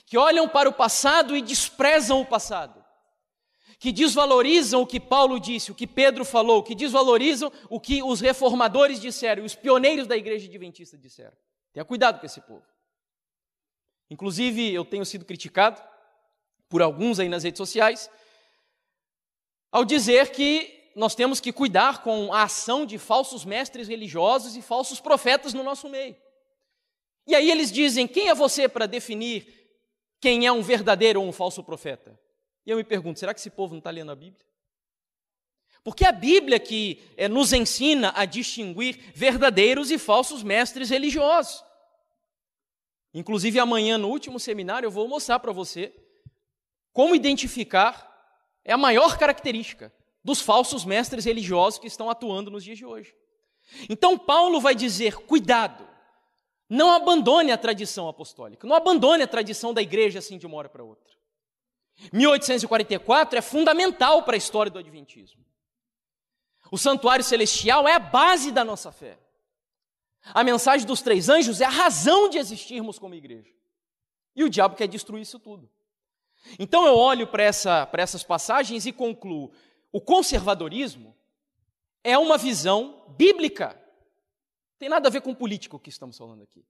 Que 0.05 0.17
olham 0.17 0.47
para 0.47 0.69
o 0.69 0.73
passado 0.73 1.35
e 1.35 1.41
desprezam 1.41 2.21
o 2.21 2.25
passado 2.25 2.83
que 3.83 3.91
desvalorizam 3.91 4.81
o 4.81 4.87
que 4.87 4.97
Paulo 4.97 5.37
disse, 5.37 5.69
o 5.69 5.75
que 5.75 5.85
Pedro 5.85 6.23
falou, 6.23 6.63
que 6.63 6.73
desvalorizam 6.73 7.51
o 7.69 7.81
que 7.81 8.01
os 8.01 8.21
reformadores 8.21 8.97
disseram, 8.97 9.43
os 9.43 9.55
pioneiros 9.55 10.07
da 10.07 10.15
igreja 10.15 10.47
adventista 10.47 10.97
disseram. 10.97 11.35
Tenha 11.73 11.83
cuidado 11.83 12.17
com 12.17 12.25
esse 12.25 12.39
povo. 12.39 12.63
Inclusive, 14.09 14.73
eu 14.73 14.85
tenho 14.85 15.05
sido 15.05 15.25
criticado 15.25 15.83
por 16.69 16.81
alguns 16.81 17.19
aí 17.19 17.27
nas 17.27 17.43
redes 17.43 17.57
sociais 17.57 18.09
ao 19.69 19.83
dizer 19.83 20.29
que 20.31 20.91
nós 20.95 21.13
temos 21.13 21.41
que 21.41 21.51
cuidar 21.51 22.03
com 22.03 22.31
a 22.31 22.43
ação 22.43 22.85
de 22.85 22.97
falsos 22.97 23.43
mestres 23.43 23.89
religiosos 23.89 24.55
e 24.55 24.61
falsos 24.61 25.01
profetas 25.01 25.53
no 25.53 25.61
nosso 25.61 25.89
meio. 25.89 26.15
E 27.27 27.35
aí 27.35 27.51
eles 27.51 27.71
dizem: 27.71 28.07
quem 28.07 28.29
é 28.29 28.35
você 28.35 28.69
para 28.69 28.85
definir 28.85 29.62
quem 30.23 30.45
é 30.45 30.51
um 30.53 30.61
verdadeiro 30.61 31.19
ou 31.19 31.27
um 31.27 31.33
falso 31.33 31.61
profeta? 31.61 32.17
E 32.65 32.71
eu 32.71 32.77
me 32.77 32.83
pergunto: 32.85 33.19
será 33.19 33.33
que 33.33 33.41
esse 33.41 33.49
povo 33.49 33.73
não 33.73 33.79
está 33.79 33.91
lendo 33.91 34.09
a 34.09 34.15
Bíblia? 34.15 34.45
Porque 35.83 36.05
a 36.05 36.13
Bíblia 36.13 36.57
que 36.61 37.03
é, 37.17 37.27
nos 37.27 37.51
ensina 37.51 38.13
a 38.15 38.23
distinguir 38.23 39.11
verdadeiros 39.13 39.91
e 39.91 39.97
falsos 39.97 40.41
mestres 40.41 40.89
religiosos. 40.89 41.61
Inclusive, 43.13 43.59
amanhã, 43.59 43.97
no 43.97 44.07
último 44.07 44.39
seminário, 44.39 44.87
eu 44.87 44.91
vou 44.91 45.09
mostrar 45.09 45.39
para 45.39 45.51
você 45.51 45.93
como 46.93 47.15
identificar 47.15 48.09
é 48.63 48.71
a 48.71 48.77
maior 48.77 49.17
característica 49.17 49.93
dos 50.23 50.39
falsos 50.39 50.85
mestres 50.85 51.25
religiosos 51.25 51.79
que 51.79 51.87
estão 51.87 52.09
atuando 52.09 52.49
nos 52.49 52.63
dias 52.63 52.77
de 52.77 52.85
hoje. 52.85 53.13
Então, 53.89 54.17
Paulo 54.17 54.61
vai 54.61 54.73
dizer: 54.73 55.17
cuidado, 55.17 55.85
não 56.69 56.91
abandone 56.91 57.51
a 57.51 57.57
tradição 57.57 58.07
apostólica, 58.07 58.67
não 58.67 58.75
abandone 58.75 59.23
a 59.23 59.27
tradição 59.27 59.73
da 59.73 59.81
igreja 59.81 60.19
assim 60.19 60.37
de 60.37 60.45
uma 60.45 60.57
hora 60.57 60.69
para 60.69 60.83
outra. 60.83 61.13
1844 62.11 63.37
é 63.37 63.41
fundamental 63.41 64.23
para 64.23 64.35
a 64.35 64.37
história 64.37 64.71
do 64.71 64.79
Adventismo. 64.79 65.43
O 66.71 66.77
santuário 66.77 67.23
celestial 67.23 67.87
é 67.87 67.93
a 67.93 67.99
base 67.99 68.51
da 68.51 68.65
nossa 68.65 68.91
fé. 68.91 69.19
A 70.33 70.43
mensagem 70.43 70.87
dos 70.87 71.01
três 71.01 71.29
anjos 71.29 71.61
é 71.61 71.65
a 71.65 71.69
razão 71.69 72.29
de 72.29 72.37
existirmos 72.37 72.97
como 72.97 73.13
igreja. 73.13 73.53
E 74.35 74.43
o 74.43 74.49
diabo 74.49 74.75
quer 74.75 74.87
destruir 74.87 75.21
isso 75.21 75.37
tudo. 75.37 75.69
Então 76.57 76.85
eu 76.87 76.97
olho 76.97 77.27
para 77.27 77.43
essa, 77.43 77.87
essas 77.93 78.23
passagens 78.23 78.85
e 78.85 78.91
concluo: 78.91 79.51
o 79.91 80.01
conservadorismo 80.01 81.15
é 82.03 82.17
uma 82.17 82.37
visão 82.37 83.05
bíblica. 83.17 83.79
Tem 84.79 84.89
nada 84.89 85.07
a 85.07 85.11
ver 85.11 85.21
com 85.21 85.33
político 85.33 85.79
que 85.79 85.89
estamos 85.89 86.17
falando 86.17 86.43
aqui. 86.43 86.65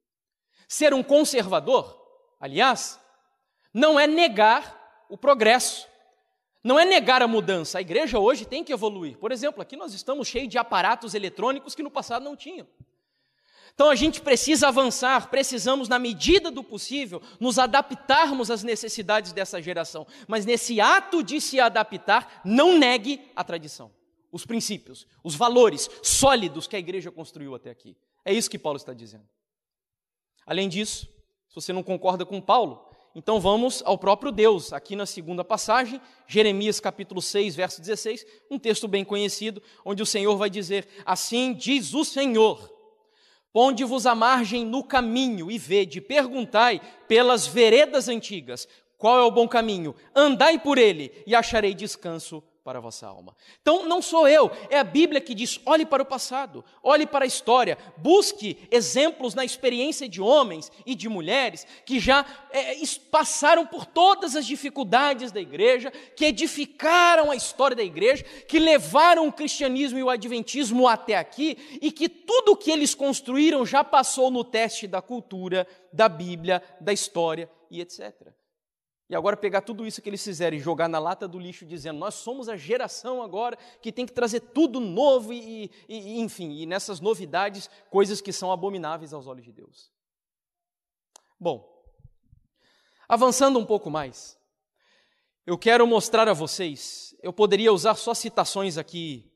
Ser 0.67 0.93
um 0.93 1.03
conservador, 1.03 1.99
aliás, 2.39 2.99
não 3.73 3.99
é 3.99 4.05
negar 4.07 5.05
o 5.09 5.17
progresso. 5.17 5.87
Não 6.63 6.79
é 6.79 6.85
negar 6.85 7.21
a 7.21 7.27
mudança. 7.27 7.77
A 7.77 7.81
igreja 7.81 8.17
hoje 8.17 8.45
tem 8.45 8.63
que 8.63 8.71
evoluir. 8.71 9.17
Por 9.17 9.31
exemplo, 9.31 9.61
aqui 9.61 9.75
nós 9.75 9.93
estamos 9.93 10.27
cheios 10.27 10.49
de 10.49 10.57
aparatos 10.57 11.13
eletrônicos 11.13 11.75
que 11.75 11.83
no 11.83 11.91
passado 11.91 12.23
não 12.23 12.37
tinham. 12.37 12.67
Então 13.73 13.89
a 13.89 13.95
gente 13.95 14.21
precisa 14.21 14.67
avançar, 14.67 15.29
precisamos, 15.29 15.89
na 15.89 15.97
medida 15.97 16.51
do 16.51 16.63
possível, 16.63 17.21
nos 17.39 17.57
adaptarmos 17.57 18.51
às 18.51 18.63
necessidades 18.63 19.33
dessa 19.33 19.61
geração. 19.61 20.05
Mas 20.27 20.45
nesse 20.45 20.79
ato 20.79 21.23
de 21.23 21.41
se 21.41 21.59
adaptar, 21.59 22.41
não 22.45 22.77
negue 22.77 23.19
a 23.35 23.43
tradição, 23.43 23.91
os 24.33 24.47
princípios, 24.47 25.05
os 25.23 25.35
valores 25.35 25.87
sólidos 26.01 26.65
que 26.65 26.75
a 26.75 26.79
igreja 26.79 27.11
construiu 27.11 27.53
até 27.53 27.69
aqui. 27.69 27.95
É 28.25 28.33
isso 28.33 28.49
que 28.49 28.57
Paulo 28.57 28.77
está 28.77 28.91
dizendo. 28.91 29.29
Além 30.43 30.67
disso, 30.67 31.07
se 31.47 31.55
você 31.55 31.71
não 31.71 31.83
concorda 31.83 32.25
com 32.25 32.41
Paulo, 32.41 32.83
então 33.15 33.39
vamos 33.39 33.83
ao 33.85 33.95
próprio 33.95 34.31
Deus, 34.31 34.73
aqui 34.73 34.95
na 34.95 35.05
segunda 35.05 35.43
passagem, 35.43 36.01
Jeremias 36.27 36.79
capítulo 36.79 37.21
6, 37.21 37.55
verso 37.55 37.79
16, 37.79 38.25
um 38.49 38.57
texto 38.57 38.87
bem 38.87 39.05
conhecido, 39.05 39.61
onde 39.85 40.01
o 40.01 40.05
Senhor 40.05 40.35
vai 40.35 40.49
dizer: 40.49 40.87
Assim 41.05 41.53
diz 41.53 41.93
o 41.93 42.03
Senhor: 42.03 42.73
Ponde-vos 43.53 44.07
a 44.07 44.15
margem 44.15 44.65
no 44.65 44.83
caminho 44.83 45.51
e 45.51 45.59
vede, 45.59 46.01
perguntai 46.01 46.81
pelas 47.07 47.45
veredas 47.45 48.07
antigas, 48.09 48.67
qual 48.97 49.19
é 49.19 49.23
o 49.23 49.31
bom 49.31 49.47
caminho? 49.47 49.93
Andai 50.15 50.57
por 50.57 50.79
ele 50.79 51.11
e 51.27 51.35
acharei 51.35 51.75
descanso 51.75 52.43
para 52.63 52.79
a 52.79 52.81
vossa 52.81 53.05
alma. 53.05 53.35
Então, 53.61 53.85
não 53.85 54.01
sou 54.01 54.27
eu, 54.27 54.49
é 54.69 54.79
a 54.79 54.83
Bíblia 54.83 55.19
que 55.19 55.35
diz: 55.35 55.59
olhe 55.65 55.85
para 55.85 56.01
o 56.01 56.05
passado, 56.05 56.63
olhe 56.81 57.05
para 57.05 57.25
a 57.25 57.27
história, 57.27 57.77
busque 57.97 58.57
exemplos 58.71 59.35
na 59.35 59.43
experiência 59.43 60.07
de 60.07 60.21
homens 60.21 60.71
e 60.85 60.95
de 60.95 61.09
mulheres 61.09 61.67
que 61.85 61.99
já 61.99 62.25
é, 62.51 62.75
passaram 63.11 63.65
por 63.65 63.85
todas 63.85 64.35
as 64.35 64.45
dificuldades 64.45 65.31
da 65.31 65.41
igreja, 65.41 65.91
que 66.15 66.25
edificaram 66.25 67.31
a 67.31 67.35
história 67.35 67.75
da 67.75 67.83
igreja, 67.83 68.23
que 68.47 68.59
levaram 68.59 69.27
o 69.27 69.33
cristianismo 69.33 69.99
e 69.99 70.03
o 70.03 70.09
adventismo 70.09 70.87
até 70.87 71.17
aqui 71.17 71.57
e 71.81 71.91
que 71.91 72.07
tudo 72.07 72.53
o 72.53 72.57
que 72.57 72.71
eles 72.71 72.95
construíram 72.95 73.65
já 73.65 73.83
passou 73.83 74.31
no 74.31 74.43
teste 74.43 74.87
da 74.87 75.01
cultura, 75.01 75.67
da 75.91 76.07
Bíblia, 76.07 76.63
da 76.79 76.93
história 76.93 77.49
e 77.69 77.81
etc. 77.81 78.33
E 79.09 79.15
agora 79.15 79.35
pegar 79.35 79.61
tudo 79.61 79.85
isso 79.85 80.01
que 80.01 80.09
eles 80.09 80.23
fizeram 80.23 80.55
e 80.55 80.59
jogar 80.59 80.87
na 80.87 80.97
lata 80.97 81.27
do 81.27 81.37
lixo, 81.37 81.65
dizendo: 81.65 81.99
nós 81.99 82.15
somos 82.15 82.47
a 82.47 82.55
geração 82.55 83.21
agora 83.21 83.57
que 83.81 83.91
tem 83.91 84.05
que 84.05 84.13
trazer 84.13 84.39
tudo 84.39 84.79
novo 84.79 85.33
e, 85.33 85.69
e, 85.87 86.19
enfim, 86.19 86.61
e 86.61 86.65
nessas 86.65 86.99
novidades, 86.99 87.69
coisas 87.89 88.21
que 88.21 88.31
são 88.31 88.51
abomináveis 88.51 89.13
aos 89.13 89.27
olhos 89.27 89.43
de 89.43 89.51
Deus. 89.51 89.91
Bom, 91.39 91.69
avançando 93.07 93.59
um 93.59 93.65
pouco 93.65 93.89
mais, 93.89 94.39
eu 95.45 95.57
quero 95.57 95.85
mostrar 95.85 96.29
a 96.29 96.33
vocês, 96.33 97.13
eu 97.21 97.33
poderia 97.33 97.73
usar 97.73 97.95
só 97.95 98.13
citações 98.13 98.77
aqui 98.77 99.29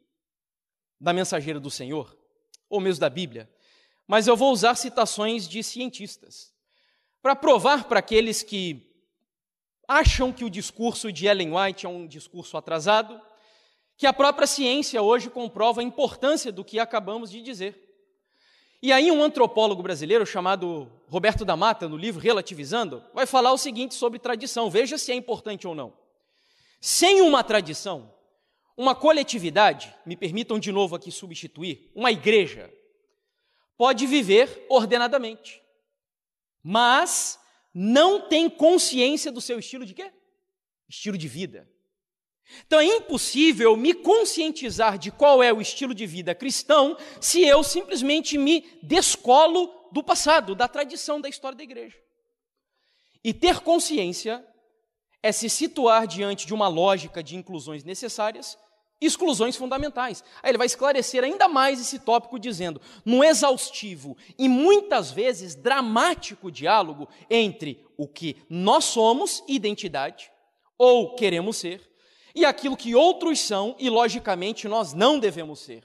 da 1.00 1.12
mensageira 1.12 1.60
do 1.60 1.70
Senhor, 1.70 2.18
ou 2.70 2.80
mesmo 2.80 3.02
da 3.02 3.10
Bíblia, 3.10 3.52
mas 4.08 4.26
eu 4.26 4.38
vou 4.38 4.54
usar 4.54 4.76
citações 4.76 5.48
de 5.48 5.62
cientistas, 5.62 6.54
para 7.22 7.36
provar 7.36 7.90
para 7.90 8.00
aqueles 8.00 8.42
que 8.42 8.87
acham 9.88 10.34
que 10.34 10.44
o 10.44 10.50
discurso 10.50 11.12
de 11.12 11.28
Ellen 11.28 11.54
White 11.56 11.86
é 11.86 11.90
um 11.90 12.06
discurso 12.06 12.58
atrasado, 12.58 13.20
que 13.96 14.06
a 14.06 14.14
própria 14.14 14.46
ciência 14.46 15.02
hoje 15.02 15.30
comprova 15.30 15.82
a 15.82 15.84
importância 15.84 16.52
do 16.52 16.64
que 16.64 16.80
acabamos 16.80 17.32
de 17.32 17.42
dizer. 17.42 17.84
E 18.82 18.92
aí, 18.92 19.12
um 19.12 19.24
antropólogo 19.24 19.82
brasileiro 19.82 20.26
chamado 20.26 20.92
Roberto 21.08 21.44
da 21.44 21.56
Mata, 21.56 21.90
no 21.90 21.98
livro 21.98 22.22
Relativizando, 22.22 23.04
vai 23.14 23.26
falar 23.26 23.52
o 23.52 23.58
seguinte 23.58 23.96
sobre 23.96 24.20
tradição, 24.20 24.70
veja 24.70 25.00
se 25.00 25.12
é 25.12 25.16
importante 25.16 25.68
ou 25.68 25.74
não. 25.74 25.94
Sem 26.80 27.22
uma 27.22 27.44
tradição, 27.44 28.14
uma 28.76 28.94
coletividade, 28.94 29.92
me 30.06 30.16
permitam 30.16 30.60
de 30.60 30.72
novo 30.72 30.96
aqui 30.96 31.12
substituir, 31.12 31.92
uma 31.96 32.12
igreja, 32.12 32.72
pode 33.76 34.06
viver 34.06 34.68
ordenadamente, 34.70 35.60
mas 36.64 37.40
não 37.80 38.28
tem 38.28 38.50
consciência 38.50 39.32
do 39.32 39.40
seu 39.40 39.60
estilo 39.60 39.86
de 39.86 39.94
quê? 39.94 40.12
Estilo 40.90 41.16
de 41.16 41.28
vida. 41.28 41.70
Então 42.66 42.80
é 42.80 42.86
impossível 42.86 43.78
me 43.78 43.94
conscientizar 43.94 44.98
de 44.98 45.12
qual 45.12 45.44
é 45.44 45.54
o 45.54 45.62
estilo 45.62 45.94
de 45.94 46.08
vida 46.08 46.34
cristão 46.34 46.98
se 47.22 47.44
eu 47.44 47.62
simplesmente 47.62 48.36
me 48.36 48.66
descolo 48.82 49.72
do 49.92 50.04
passado, 50.04 50.56
da 50.56 50.68
tradição 50.68 51.22
da 51.22 51.30
história 51.30 51.56
da 51.56 51.64
igreja. 51.64 51.96
E 53.24 53.32
ter 53.32 53.60
consciência 53.60 54.44
é 55.22 55.32
se 55.32 55.48
situar 55.48 56.08
diante 56.08 56.48
de 56.48 56.56
uma 56.56 56.68
lógica 56.68 57.22
de 57.22 57.36
inclusões 57.36 57.84
necessárias 57.84 58.58
exclusões 59.00 59.56
fundamentais. 59.56 60.24
Aí 60.42 60.52
ele 60.52 60.58
vai 60.58 60.68
esclarecer 60.68 61.24
ainda 61.24 61.48
mais 61.48 61.80
esse 61.80 62.00
tópico, 62.00 62.40
dizendo: 62.40 62.82
no 63.06 63.24
exaustivo 63.24 64.18
e 64.38 64.50
muitas 64.50 65.12
vezes 65.12 65.56
dramático 65.56 66.52
diálogo 66.52 67.08
entre 67.30 67.86
o 67.98 68.08
que 68.08 68.38
nós 68.50 68.86
somos, 68.86 69.44
identidade, 69.48 70.32
ou 70.78 71.16
queremos 71.16 71.58
ser, 71.58 71.82
e 72.36 72.46
aquilo 72.46 72.78
que 72.78 72.94
outros 72.94 73.40
são 73.40 73.76
e, 73.80 73.90
logicamente, 73.90 74.68
nós 74.68 74.94
não 74.94 75.20
devemos 75.20 75.60
ser. 75.60 75.84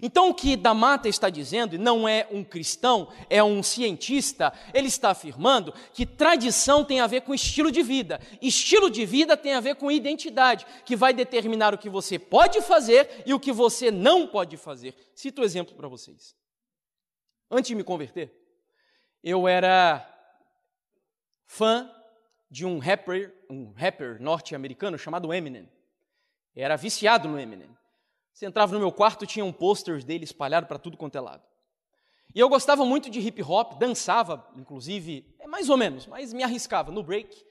Então, 0.00 0.30
o 0.30 0.34
que 0.34 0.56
Damata 0.56 1.08
está 1.08 1.28
dizendo, 1.28 1.74
e 1.74 1.78
não 1.78 2.08
é 2.08 2.26
um 2.30 2.42
cristão, 2.42 3.08
é 3.28 3.42
um 3.42 3.62
cientista, 3.62 4.52
ele 4.72 4.88
está 4.88 5.10
afirmando 5.10 5.72
que 5.92 6.06
tradição 6.06 6.84
tem 6.84 7.00
a 7.00 7.06
ver 7.06 7.22
com 7.22 7.34
estilo 7.34 7.70
de 7.70 7.82
vida, 7.82 8.20
estilo 8.40 8.90
de 8.90 9.04
vida 9.04 9.36
tem 9.36 9.54
a 9.54 9.60
ver 9.60 9.76
com 9.76 9.90
identidade, 9.90 10.66
que 10.84 10.96
vai 10.96 11.12
determinar 11.12 11.74
o 11.74 11.78
que 11.78 11.88
você 11.88 12.18
pode 12.18 12.60
fazer 12.62 13.22
e 13.26 13.34
o 13.34 13.40
que 13.40 13.52
você 13.52 13.90
não 13.90 14.26
pode 14.26 14.56
fazer. 14.56 14.94
Cito 15.14 15.42
um 15.42 15.44
exemplo 15.44 15.74
para 15.74 15.88
vocês. 15.88 16.34
Antes 17.50 17.68
de 17.68 17.74
me 17.74 17.84
converter, 17.84 18.32
eu 19.22 19.46
era 19.46 20.08
fã 21.46 21.90
de 22.50 22.66
um 22.66 22.78
rapper, 22.78 23.34
um 23.48 23.72
rapper 23.72 24.20
norte-americano 24.20 24.98
chamado 24.98 25.32
Eminem. 25.32 25.70
era 26.54 26.76
viciado 26.76 27.28
no 27.28 27.38
Eminem. 27.38 27.70
Você 28.32 28.46
entrava 28.46 28.72
no 28.72 28.78
meu 28.78 28.92
quarto, 28.92 29.26
tinha 29.26 29.44
um 29.44 29.52
posters 29.52 30.04
dele 30.04 30.24
espalhado 30.24 30.66
para 30.66 30.78
tudo 30.78 30.96
quanto 30.96 31.16
é 31.16 31.20
lado. 31.20 31.42
E 32.34 32.40
eu 32.40 32.48
gostava 32.48 32.84
muito 32.84 33.10
de 33.10 33.20
hip 33.20 33.42
hop, 33.42 33.78
dançava, 33.78 34.48
inclusive, 34.56 35.36
é 35.38 35.46
mais 35.46 35.68
ou 35.68 35.76
menos, 35.76 36.06
mas 36.06 36.32
me 36.32 36.42
arriscava 36.42 36.90
no 36.90 37.02
break. 37.02 37.44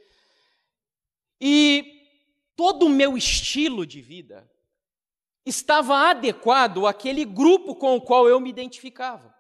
E 1.40 2.08
todo 2.56 2.88
o 2.88 2.90
meu 2.90 3.16
estilo 3.16 3.86
de 3.86 4.02
vida 4.02 4.50
estava 5.46 6.10
adequado 6.10 6.88
àquele 6.88 7.26
grupo 7.26 7.76
com 7.76 7.96
o 7.96 8.02
qual 8.02 8.28
eu 8.28 8.40
me 8.40 8.50
identificava. 8.50 9.34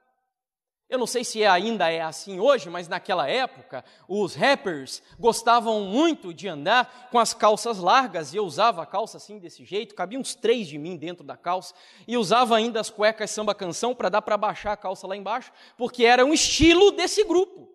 Eu 0.91 0.99
não 0.99 1.07
sei 1.07 1.23
se 1.23 1.45
ainda 1.45 1.89
é 1.89 2.01
assim 2.01 2.41
hoje, 2.41 2.69
mas 2.69 2.89
naquela 2.89 3.25
época 3.25 3.81
os 4.09 4.35
rappers 4.35 5.01
gostavam 5.17 5.85
muito 5.85 6.33
de 6.33 6.49
andar 6.49 7.07
com 7.09 7.17
as 7.17 7.33
calças 7.33 7.77
largas 7.77 8.33
e 8.33 8.37
eu 8.37 8.43
usava 8.43 8.83
a 8.83 8.85
calça 8.85 9.15
assim 9.15 9.39
desse 9.39 9.63
jeito, 9.63 9.95
cabia 9.95 10.19
uns 10.19 10.35
três 10.35 10.67
de 10.67 10.77
mim 10.77 10.97
dentro 10.97 11.23
da 11.23 11.37
calça 11.37 11.73
e 12.05 12.17
usava 12.17 12.57
ainda 12.57 12.81
as 12.81 12.89
cuecas 12.89 13.31
samba 13.31 13.55
canção 13.55 13.95
para 13.95 14.09
dar 14.09 14.21
para 14.21 14.35
baixar 14.35 14.73
a 14.73 14.75
calça 14.75 15.07
lá 15.07 15.15
embaixo, 15.15 15.53
porque 15.77 16.03
era 16.03 16.25
um 16.25 16.33
estilo 16.33 16.91
desse 16.91 17.23
grupo. 17.23 17.69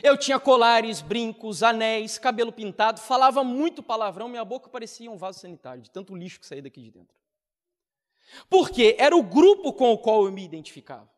Eu 0.00 0.16
tinha 0.16 0.38
colares, 0.38 1.00
brincos, 1.00 1.64
anéis, 1.64 2.18
cabelo 2.18 2.52
pintado, 2.52 3.00
falava 3.00 3.42
muito 3.42 3.82
palavrão, 3.82 4.28
minha 4.28 4.44
boca 4.44 4.68
parecia 4.68 5.10
um 5.10 5.16
vaso 5.16 5.40
sanitário, 5.40 5.82
de 5.82 5.90
tanto 5.90 6.14
lixo 6.14 6.38
que 6.38 6.46
saía 6.46 6.62
daqui 6.62 6.80
de 6.82 6.92
dentro. 6.92 7.16
Porque 8.48 8.94
era 8.96 9.16
o 9.16 9.24
grupo 9.24 9.72
com 9.72 9.90
o 9.92 9.98
qual 9.98 10.24
eu 10.24 10.30
me 10.30 10.44
identificava. 10.44 11.17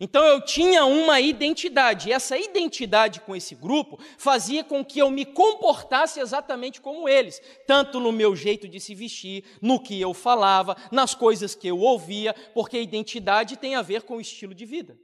Então 0.00 0.24
eu 0.24 0.40
tinha 0.40 0.84
uma 0.84 1.20
identidade, 1.20 2.08
e 2.08 2.12
essa 2.12 2.36
identidade 2.36 3.20
com 3.20 3.36
esse 3.36 3.54
grupo 3.54 3.98
fazia 4.18 4.64
com 4.64 4.84
que 4.84 4.98
eu 4.98 5.10
me 5.10 5.24
comportasse 5.24 6.20
exatamente 6.20 6.80
como 6.80 7.08
eles, 7.08 7.40
tanto 7.66 8.00
no 8.00 8.10
meu 8.10 8.34
jeito 8.34 8.66
de 8.66 8.80
se 8.80 8.94
vestir, 8.94 9.44
no 9.60 9.80
que 9.80 10.00
eu 10.00 10.12
falava, 10.12 10.76
nas 10.90 11.14
coisas 11.14 11.54
que 11.54 11.68
eu 11.68 11.78
ouvia, 11.78 12.34
porque 12.54 12.76
a 12.76 12.80
identidade 12.80 13.56
tem 13.56 13.74
a 13.74 13.82
ver 13.82 14.02
com 14.02 14.16
o 14.16 14.20
estilo 14.20 14.54
de 14.54 14.64
vida. 14.64 14.98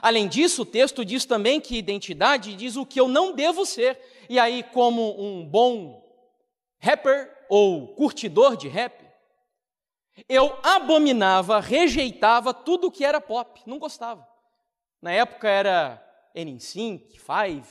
Além 0.00 0.28
disso, 0.28 0.62
o 0.62 0.66
texto 0.66 1.04
diz 1.04 1.24
também 1.24 1.60
que 1.60 1.76
identidade 1.76 2.54
diz 2.54 2.76
o 2.76 2.86
que 2.86 3.00
eu 3.00 3.08
não 3.08 3.32
devo 3.32 3.66
ser, 3.66 3.98
e 4.28 4.38
aí, 4.38 4.62
como 4.62 5.20
um 5.20 5.44
bom 5.44 6.00
rapper 6.78 7.30
ou 7.48 7.88
curtidor 7.88 8.56
de 8.56 8.68
rap, 8.68 9.09
eu 10.28 10.58
abominava, 10.62 11.60
rejeitava 11.60 12.52
tudo 12.52 12.90
que 12.90 13.04
era 13.04 13.20
pop, 13.20 13.62
não 13.66 13.78
gostava. 13.78 14.26
Na 15.00 15.12
época 15.12 15.48
era 15.48 16.04
NSYNC, 16.34 17.18
Five, 17.18 17.66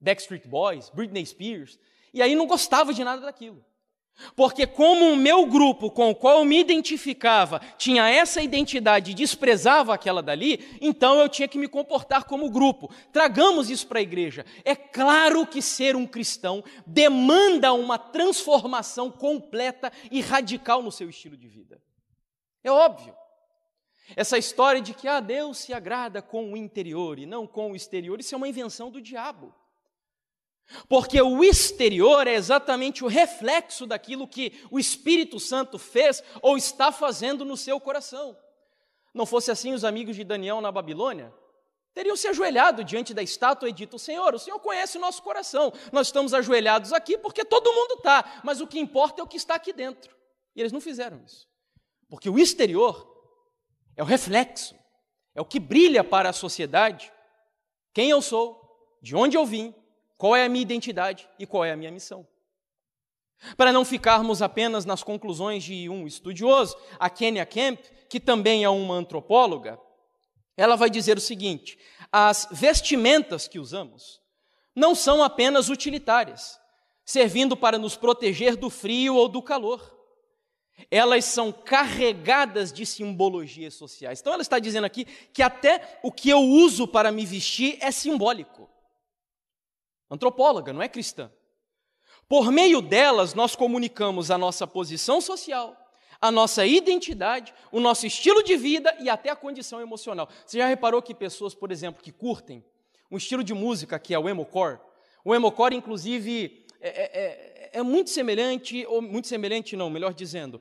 Backstreet 0.00 0.46
Boys, 0.46 0.90
Britney 0.90 1.26
Spears, 1.26 1.78
e 2.12 2.22
aí 2.22 2.34
não 2.34 2.46
gostava 2.46 2.94
de 2.94 3.02
nada 3.02 3.22
daquilo. 3.22 3.64
Porque 4.34 4.66
como 4.66 5.12
o 5.12 5.16
meu 5.16 5.46
grupo 5.46 5.90
com 5.90 6.10
o 6.10 6.14
qual 6.14 6.38
eu 6.38 6.44
me 6.44 6.58
identificava 6.58 7.60
tinha 7.76 8.08
essa 8.08 8.42
identidade 8.42 9.12
e 9.12 9.14
desprezava 9.14 9.94
aquela 9.94 10.22
dali, 10.22 10.78
então 10.80 11.18
eu 11.18 11.28
tinha 11.28 11.46
que 11.46 11.58
me 11.58 11.68
comportar 11.68 12.24
como 12.24 12.50
grupo. 12.50 12.92
Tragamos 13.12 13.70
isso 13.70 13.86
para 13.86 14.00
a 14.00 14.02
igreja. 14.02 14.44
É 14.64 14.74
claro 14.74 15.46
que 15.46 15.62
ser 15.62 15.94
um 15.94 16.06
cristão 16.06 16.64
demanda 16.86 17.72
uma 17.72 17.98
transformação 17.98 19.10
completa 19.10 19.92
e 20.10 20.20
radical 20.20 20.82
no 20.82 20.90
seu 20.90 21.08
estilo 21.08 21.36
de 21.36 21.48
vida. 21.48 21.80
É 22.64 22.70
óbvio. 22.70 23.14
Essa 24.16 24.38
história 24.38 24.80
de 24.80 24.94
que 24.94 25.06
ah, 25.06 25.20
Deus 25.20 25.58
se 25.58 25.72
agrada 25.72 26.22
com 26.22 26.52
o 26.52 26.56
interior 26.56 27.18
e 27.18 27.26
não 27.26 27.46
com 27.46 27.72
o 27.72 27.76
exterior, 27.76 28.18
isso 28.18 28.34
é 28.34 28.38
uma 28.38 28.48
invenção 28.48 28.90
do 28.90 29.00
diabo. 29.00 29.54
Porque 30.88 31.20
o 31.20 31.42
exterior 31.42 32.26
é 32.26 32.34
exatamente 32.34 33.02
o 33.02 33.08
reflexo 33.08 33.86
daquilo 33.86 34.28
que 34.28 34.60
o 34.70 34.78
Espírito 34.78 35.40
Santo 35.40 35.78
fez 35.78 36.22
ou 36.42 36.56
está 36.56 36.92
fazendo 36.92 37.44
no 37.44 37.56
seu 37.56 37.80
coração. 37.80 38.36
Não 39.14 39.24
fosse 39.24 39.50
assim, 39.50 39.72
os 39.72 39.84
amigos 39.84 40.14
de 40.16 40.24
Daniel 40.24 40.60
na 40.60 40.70
Babilônia 40.70 41.32
teriam 41.94 42.16
se 42.16 42.28
ajoelhado 42.28 42.84
diante 42.84 43.14
da 43.14 43.22
estátua 43.22 43.68
e 43.68 43.72
dito: 43.72 43.98
Senhor, 43.98 44.34
o 44.34 44.38
Senhor 44.38 44.60
conhece 44.60 44.98
o 44.98 45.00
nosso 45.00 45.22
coração. 45.22 45.72
Nós 45.90 46.08
estamos 46.08 46.34
ajoelhados 46.34 46.92
aqui 46.92 47.16
porque 47.16 47.44
todo 47.44 47.72
mundo 47.72 47.94
está, 47.94 48.40
mas 48.44 48.60
o 48.60 48.66
que 48.66 48.78
importa 48.78 49.20
é 49.20 49.24
o 49.24 49.28
que 49.28 49.36
está 49.36 49.54
aqui 49.54 49.72
dentro. 49.72 50.14
E 50.54 50.60
eles 50.60 50.72
não 50.72 50.80
fizeram 50.80 51.22
isso. 51.24 51.48
Porque 52.08 52.28
o 52.28 52.38
exterior 52.38 53.06
é 53.96 54.02
o 54.02 54.06
reflexo, 54.06 54.74
é 55.34 55.40
o 55.40 55.44
que 55.44 55.58
brilha 55.58 56.04
para 56.04 56.28
a 56.28 56.32
sociedade. 56.32 57.12
Quem 57.92 58.10
eu 58.10 58.20
sou, 58.20 58.60
de 59.02 59.16
onde 59.16 59.36
eu 59.36 59.44
vim, 59.44 59.74
qual 60.18 60.34
é 60.34 60.44
a 60.44 60.48
minha 60.48 60.62
identidade 60.62 61.28
e 61.38 61.46
qual 61.46 61.64
é 61.64 61.70
a 61.70 61.76
minha 61.76 61.92
missão. 61.92 62.26
Para 63.56 63.72
não 63.72 63.84
ficarmos 63.84 64.42
apenas 64.42 64.84
nas 64.84 65.04
conclusões 65.04 65.62
de 65.62 65.88
um 65.88 66.06
estudioso, 66.06 66.76
a 66.98 67.08
Kenya 67.08 67.46
Kemp, 67.46 67.78
que 68.08 68.18
também 68.18 68.64
é 68.64 68.68
uma 68.68 68.96
antropóloga, 68.96 69.78
ela 70.56 70.74
vai 70.74 70.90
dizer 70.90 71.16
o 71.16 71.20
seguinte: 71.20 71.78
as 72.10 72.48
vestimentas 72.50 73.46
que 73.46 73.60
usamos 73.60 74.20
não 74.74 74.92
são 74.92 75.22
apenas 75.22 75.68
utilitárias, 75.68 76.58
servindo 77.04 77.56
para 77.56 77.78
nos 77.78 77.96
proteger 77.96 78.56
do 78.56 78.68
frio 78.68 79.14
ou 79.14 79.28
do 79.28 79.40
calor. 79.40 79.96
Elas 80.90 81.24
são 81.24 81.50
carregadas 81.50 82.72
de 82.72 82.86
simbologias 82.86 83.74
sociais. 83.74 84.20
Então 84.20 84.32
ela 84.32 84.42
está 84.42 84.60
dizendo 84.60 84.84
aqui 84.84 85.04
que 85.32 85.42
até 85.42 85.98
o 86.04 86.12
que 86.12 86.30
eu 86.30 86.40
uso 86.40 86.86
para 86.86 87.10
me 87.10 87.26
vestir 87.26 87.78
é 87.80 87.90
simbólico. 87.90 88.70
Antropóloga, 90.10 90.72
não 90.72 90.82
é 90.82 90.88
cristã. 90.88 91.30
Por 92.28 92.50
meio 92.52 92.80
delas, 92.82 93.34
nós 93.34 93.56
comunicamos 93.56 94.30
a 94.30 94.36
nossa 94.36 94.66
posição 94.66 95.20
social, 95.20 95.76
a 96.20 96.30
nossa 96.30 96.66
identidade, 96.66 97.54
o 97.72 97.80
nosso 97.80 98.06
estilo 98.06 98.42
de 98.42 98.56
vida 98.56 98.94
e 99.00 99.08
até 99.08 99.30
a 99.30 99.36
condição 99.36 99.80
emocional. 99.80 100.28
Você 100.44 100.58
já 100.58 100.66
reparou 100.66 101.00
que 101.00 101.14
pessoas, 101.14 101.54
por 101.54 101.72
exemplo, 101.72 102.02
que 102.02 102.12
curtem 102.12 102.64
um 103.10 103.16
estilo 103.16 103.42
de 103.42 103.54
música 103.54 103.98
que 103.98 104.12
é 104.12 104.18
o 104.18 104.28
emocore, 104.28 104.78
o 105.24 105.34
emocore, 105.34 105.74
inclusive, 105.74 106.66
é, 106.80 106.88
é, 106.88 107.02
é, 107.02 107.70
é 107.74 107.82
muito 107.82 108.10
semelhante, 108.10 108.86
ou 108.86 109.02
muito 109.02 109.28
semelhante 109.28 109.76
não, 109.76 109.90
melhor 109.90 110.14
dizendo, 110.14 110.60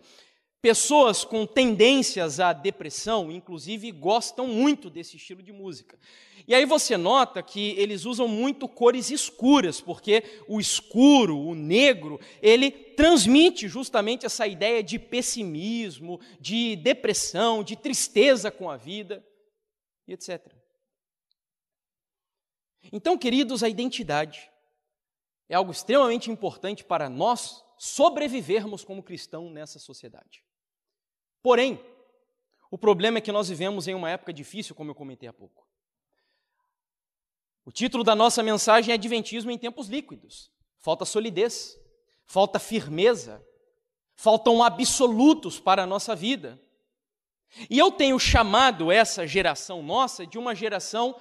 Pessoas 0.62 1.24
com 1.24 1.46
tendências 1.46 2.39
à 2.39 2.52
depressão, 2.52 3.32
inclusive, 3.32 3.91
gostam 3.91 4.48
muito 4.48 4.89
desse 4.89 5.15
estilo 5.15 5.43
de 5.43 5.52
música. 5.52 6.00
E 6.48 6.56
aí 6.56 6.65
você 6.65 6.98
nota 6.98 7.43
que 7.43 7.72
eles 7.78 8.06
usam 8.06 8.28
muito 8.28 8.67
cores 8.67 9.12
escuras, 9.12 9.80
porque 9.80 10.24
o 10.48 10.60
escuro, 10.60 11.38
o 11.38 11.54
negro, 11.54 12.20
ele 12.41 12.72
transmite 12.72 13.67
justamente 13.67 14.26
essa 14.26 14.48
ideia 14.48 14.82
de 14.82 14.98
pessimismo, 14.98 16.20
de 16.39 16.76
depressão, 16.78 17.63
de 17.63 17.76
tristeza 17.76 18.50
com 18.50 18.70
a 18.70 18.78
vida, 18.78 19.24
e 20.08 20.13
etc. 20.13 20.41
Então, 22.91 23.17
queridos, 23.17 23.62
a 23.62 23.70
identidade 23.70 24.50
é 25.48 25.56
algo 25.56 25.72
extremamente 25.72 26.32
importante 26.32 26.84
para 26.84 27.10
nós 27.10 27.63
sobrevivermos 27.78 28.84
como 28.84 29.04
cristão 29.04 29.52
nessa 29.52 29.78
sociedade. 29.78 30.46
Porém, 31.47 31.79
o 32.69 32.77
problema 32.77 33.19
é 33.19 33.21
que 33.21 33.31
nós 33.31 33.47
vivemos 33.47 33.88
em 33.88 33.95
uma 33.95 34.10
época 34.10 34.33
difícil, 34.33 34.75
como 34.75 34.91
eu 34.91 34.95
comentei 34.95 35.29
há 35.29 35.31
pouco. 35.31 35.65
O 37.63 37.71
título 37.71 38.03
da 38.03 38.13
nossa 38.13 38.43
mensagem 38.43 38.91
é 38.91 38.95
Adventismo 38.95 39.49
em 39.49 39.57
tempos 39.57 39.88
líquidos. 39.88 40.51
Falta 40.77 41.05
solidez, 41.05 41.79
falta 42.25 42.60
firmeza, 42.60 43.41
faltam 44.13 44.62
absolutos 44.62 45.57
para 45.57 45.83
a 45.83 45.88
nossa 45.88 46.13
vida. 46.13 46.62
E 47.69 47.79
eu 47.79 47.93
tenho 47.93 48.19
chamado 48.19 48.91
essa 48.91 49.25
geração 49.25 49.81
nossa 49.81 50.27
de 50.27 50.38
uma 50.38 50.53
geração 50.53 51.17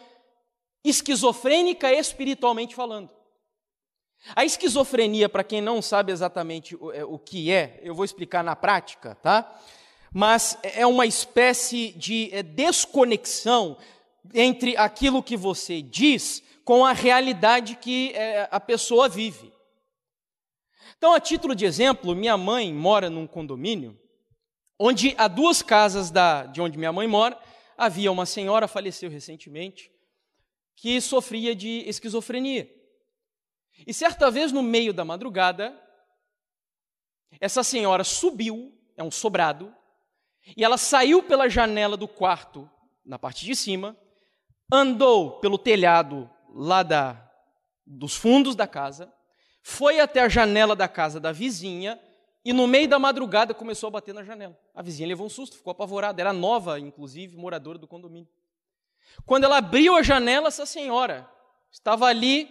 esquizofrênica 0.82 1.92
espiritualmente 1.92 2.74
falando. 2.74 3.10
A 4.34 4.44
esquizofrenia, 4.44 5.28
para 5.28 5.44
quem 5.44 5.60
não 5.60 5.80
sabe 5.80 6.10
exatamente 6.10 6.74
o, 6.74 6.90
é, 6.90 7.04
o 7.04 7.16
que 7.16 7.52
é, 7.52 7.78
eu 7.80 7.94
vou 7.94 8.04
explicar 8.04 8.42
na 8.42 8.56
prática, 8.56 9.14
tá? 9.14 9.56
Mas 10.12 10.58
é 10.62 10.86
uma 10.86 11.06
espécie 11.06 11.92
de 11.92 12.30
é, 12.32 12.42
desconexão 12.42 13.76
entre 14.34 14.76
aquilo 14.76 15.22
que 15.22 15.36
você 15.36 15.80
diz 15.82 16.42
com 16.64 16.84
a 16.84 16.92
realidade 16.92 17.76
que 17.76 18.12
é, 18.14 18.48
a 18.50 18.58
pessoa 18.58 19.08
vive. 19.08 19.52
Então, 20.96 21.14
a 21.14 21.20
título 21.20 21.54
de 21.54 21.64
exemplo, 21.64 22.14
minha 22.14 22.36
mãe 22.36 22.72
mora 22.72 23.10
num 23.10 23.26
condomínio 23.26 23.98
onde 24.78 25.14
a 25.16 25.28
duas 25.28 25.62
casas 25.62 26.10
da, 26.10 26.46
de 26.46 26.60
onde 26.60 26.78
minha 26.78 26.92
mãe 26.92 27.06
mora 27.06 27.38
havia 27.76 28.10
uma 28.10 28.26
senhora 28.26 28.68
faleceu 28.68 29.10
recentemente 29.10 29.90
que 30.74 31.00
sofria 31.00 31.54
de 31.54 31.84
esquizofrenia. 31.88 32.70
E 33.86 33.92
certa 33.92 34.30
vez 34.30 34.52
no 34.52 34.62
meio 34.62 34.92
da 34.92 35.04
madrugada, 35.04 35.74
essa 37.40 37.62
senhora 37.62 38.04
subiu, 38.04 38.72
é 38.96 39.02
um 39.02 39.10
sobrado, 39.10 39.74
e 40.54 40.62
ela 40.62 40.76
saiu 40.76 41.22
pela 41.22 41.48
janela 41.48 41.96
do 41.96 42.06
quarto, 42.06 42.68
na 43.04 43.18
parte 43.18 43.44
de 43.44 43.56
cima, 43.56 43.96
andou 44.70 45.38
pelo 45.40 45.56
telhado 45.56 46.28
lá 46.52 46.82
da, 46.82 47.30
dos 47.86 48.16
fundos 48.16 48.54
da 48.54 48.66
casa, 48.66 49.12
foi 49.62 50.00
até 50.00 50.20
a 50.20 50.28
janela 50.28 50.76
da 50.76 50.86
casa 50.86 51.18
da 51.18 51.32
vizinha 51.32 52.00
e 52.44 52.52
no 52.52 52.66
meio 52.66 52.88
da 52.88 52.98
madrugada 52.98 53.52
começou 53.52 53.88
a 53.88 53.90
bater 53.90 54.14
na 54.14 54.22
janela. 54.22 54.56
A 54.74 54.82
vizinha 54.82 55.08
levou 55.08 55.26
um 55.26 55.30
susto, 55.30 55.56
ficou 55.56 55.72
apavorada. 55.72 56.20
Era 56.20 56.32
nova, 56.32 56.78
inclusive, 56.78 57.36
moradora 57.36 57.76
do 57.76 57.88
condomínio. 57.88 58.28
Quando 59.24 59.44
ela 59.44 59.58
abriu 59.58 59.96
a 59.96 60.02
janela, 60.02 60.48
essa 60.48 60.64
senhora 60.64 61.28
estava 61.72 62.06
ali 62.06 62.48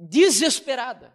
desesperada 0.00 1.14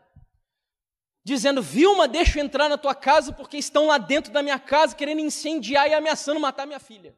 dizendo: 1.28 1.62
Vilma, 1.62 2.08
deixa 2.08 2.40
eu 2.40 2.46
entrar 2.46 2.70
na 2.70 2.78
tua 2.78 2.96
casa 2.96 3.34
porque 3.34 3.58
estão 3.58 3.88
lá 3.88 3.98
dentro 3.98 4.32
da 4.32 4.42
minha 4.42 4.58
casa 4.58 4.96
querendo 4.96 5.20
incendiar 5.20 5.90
e 5.90 5.94
ameaçando 5.94 6.40
matar 6.40 6.66
minha 6.66 6.80
filha. 6.80 7.14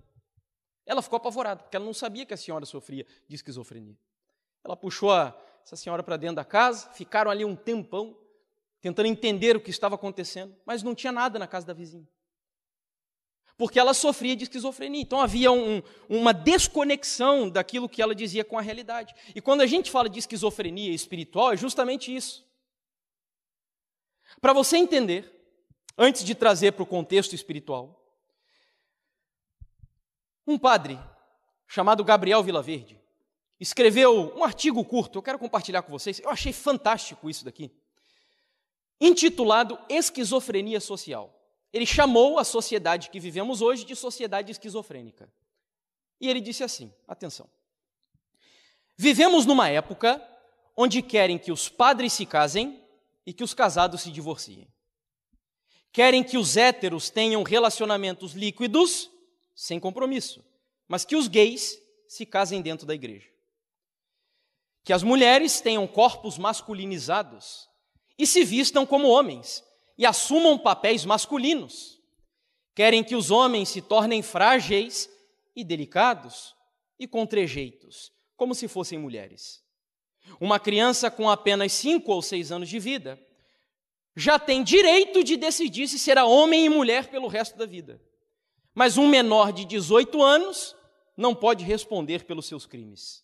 Ela 0.83 1.03
ficou 1.03 1.17
apavorada, 1.17 1.61
porque 1.61 1.75
ela 1.75 1.85
não 1.85 1.93
sabia 1.93 2.25
que 2.25 2.33
a 2.33 2.37
senhora 2.37 2.65
sofria 2.65 3.05
de 3.27 3.35
esquizofrenia. 3.35 3.95
Ela 4.63 4.75
puxou 4.75 5.11
a, 5.11 5.39
essa 5.63 5.75
senhora 5.75 6.01
para 6.01 6.17
dentro 6.17 6.37
da 6.37 6.43
casa, 6.43 6.89
ficaram 6.89 7.29
ali 7.29 7.45
um 7.45 7.55
tempão, 7.55 8.17
tentando 8.81 9.05
entender 9.05 9.55
o 9.55 9.61
que 9.61 9.69
estava 9.69 9.93
acontecendo, 9.93 10.55
mas 10.65 10.81
não 10.81 10.95
tinha 10.95 11.11
nada 11.11 11.37
na 11.37 11.45
casa 11.45 11.67
da 11.67 11.73
vizinha. 11.73 12.07
Porque 13.55 13.79
ela 13.79 13.93
sofria 13.93 14.35
de 14.35 14.45
esquizofrenia. 14.45 15.01
Então 15.01 15.21
havia 15.21 15.51
um, 15.51 15.83
uma 16.07 16.33
desconexão 16.33 17.47
daquilo 17.47 17.87
que 17.87 18.01
ela 18.01 18.15
dizia 18.15 18.43
com 18.43 18.57
a 18.57 18.61
realidade. 18.61 19.13
E 19.35 19.41
quando 19.41 19.61
a 19.61 19.67
gente 19.67 19.91
fala 19.91 20.09
de 20.09 20.17
esquizofrenia 20.17 20.91
espiritual, 20.95 21.53
é 21.53 21.57
justamente 21.57 22.15
isso. 22.15 22.48
Para 24.41 24.53
você 24.53 24.77
entender, 24.77 25.31
antes 25.97 26.23
de 26.23 26.33
trazer 26.33 26.71
para 26.71 26.83
o 26.83 26.87
contexto 26.87 27.33
espiritual, 27.35 27.95
um 30.47 30.57
padre 30.57 30.99
chamado 31.67 32.03
Gabriel 32.03 32.41
Vilaverde 32.41 32.99
escreveu 33.59 34.35
um 34.35 34.43
artigo 34.43 34.83
curto, 34.85 35.17
eu 35.17 35.21
quero 35.21 35.37
compartilhar 35.37 35.81
com 35.81 35.91
vocês, 35.91 36.19
eu 36.19 36.29
achei 36.29 36.53
fantástico 36.53 37.29
isso 37.29 37.43
daqui, 37.43 37.71
intitulado 38.99 39.77
Esquizofrenia 39.89 40.79
Social. 40.79 41.35
Ele 41.71 41.85
chamou 41.85 42.39
a 42.39 42.43
sociedade 42.43 43.09
que 43.09 43.19
vivemos 43.19 43.61
hoje 43.61 43.85
de 43.85 43.95
sociedade 43.95 44.51
esquizofrênica. 44.51 45.31
E 46.19 46.27
ele 46.27 46.41
disse 46.41 46.63
assim: 46.63 46.91
atenção. 47.07 47.47
Vivemos 48.97 49.45
numa 49.45 49.69
época 49.69 50.21
onde 50.75 51.01
querem 51.01 51.37
que 51.37 51.51
os 51.51 51.69
padres 51.69 52.11
se 52.13 52.25
casem 52.25 52.83
e 53.25 53.33
que 53.33 53.43
os 53.43 53.53
casados 53.53 54.01
se 54.01 54.11
divorciem. 54.11 54.67
Querem 55.91 56.23
que 56.23 56.37
os 56.37 56.55
héteros 56.55 57.09
tenham 57.09 57.43
relacionamentos 57.43 58.33
líquidos, 58.33 59.09
sem 59.55 59.79
compromisso, 59.79 60.43
mas 60.87 61.03
que 61.03 61.15
os 61.15 61.27
gays 61.27 61.77
se 62.07 62.25
casem 62.25 62.61
dentro 62.61 62.85
da 62.85 62.93
igreja. 62.93 63.29
Que 64.83 64.93
as 64.93 65.03
mulheres 65.03 65.61
tenham 65.61 65.85
corpos 65.87 66.37
masculinizados 66.37 67.69
e 68.17 68.25
se 68.25 68.43
vistam 68.43 68.85
como 68.85 69.07
homens 69.07 69.63
e 69.97 70.05
assumam 70.05 70.57
papéis 70.57 71.05
masculinos. 71.05 71.99
Querem 72.73 73.03
que 73.03 73.15
os 73.15 73.29
homens 73.29 73.69
se 73.69 73.81
tornem 73.81 74.21
frágeis 74.21 75.09
e 75.55 75.63
delicados 75.63 76.55
e 76.97 77.07
com 77.07 77.25
trejeitos, 77.25 78.11
como 78.37 78.55
se 78.55 78.67
fossem 78.67 78.97
mulheres. 78.97 79.63
Uma 80.39 80.59
criança 80.59 81.09
com 81.09 81.29
apenas 81.29 81.71
5 81.73 82.11
ou 82.11 82.21
6 82.21 82.51
anos 82.51 82.69
de 82.69 82.79
vida 82.79 83.19
já 84.15 84.37
tem 84.37 84.63
direito 84.63 85.23
de 85.23 85.37
decidir 85.37 85.87
se 85.87 85.97
será 85.97 86.25
homem 86.25 86.65
e 86.65 86.69
mulher 86.69 87.07
pelo 87.07 87.27
resto 87.27 87.57
da 87.57 87.65
vida. 87.65 88.01
Mas 88.73 88.97
um 88.97 89.07
menor 89.07 89.53
de 89.53 89.65
18 89.65 90.21
anos 90.21 90.75
não 91.15 91.33
pode 91.35 91.63
responder 91.63 92.25
pelos 92.25 92.45
seus 92.45 92.65
crimes. 92.65 93.23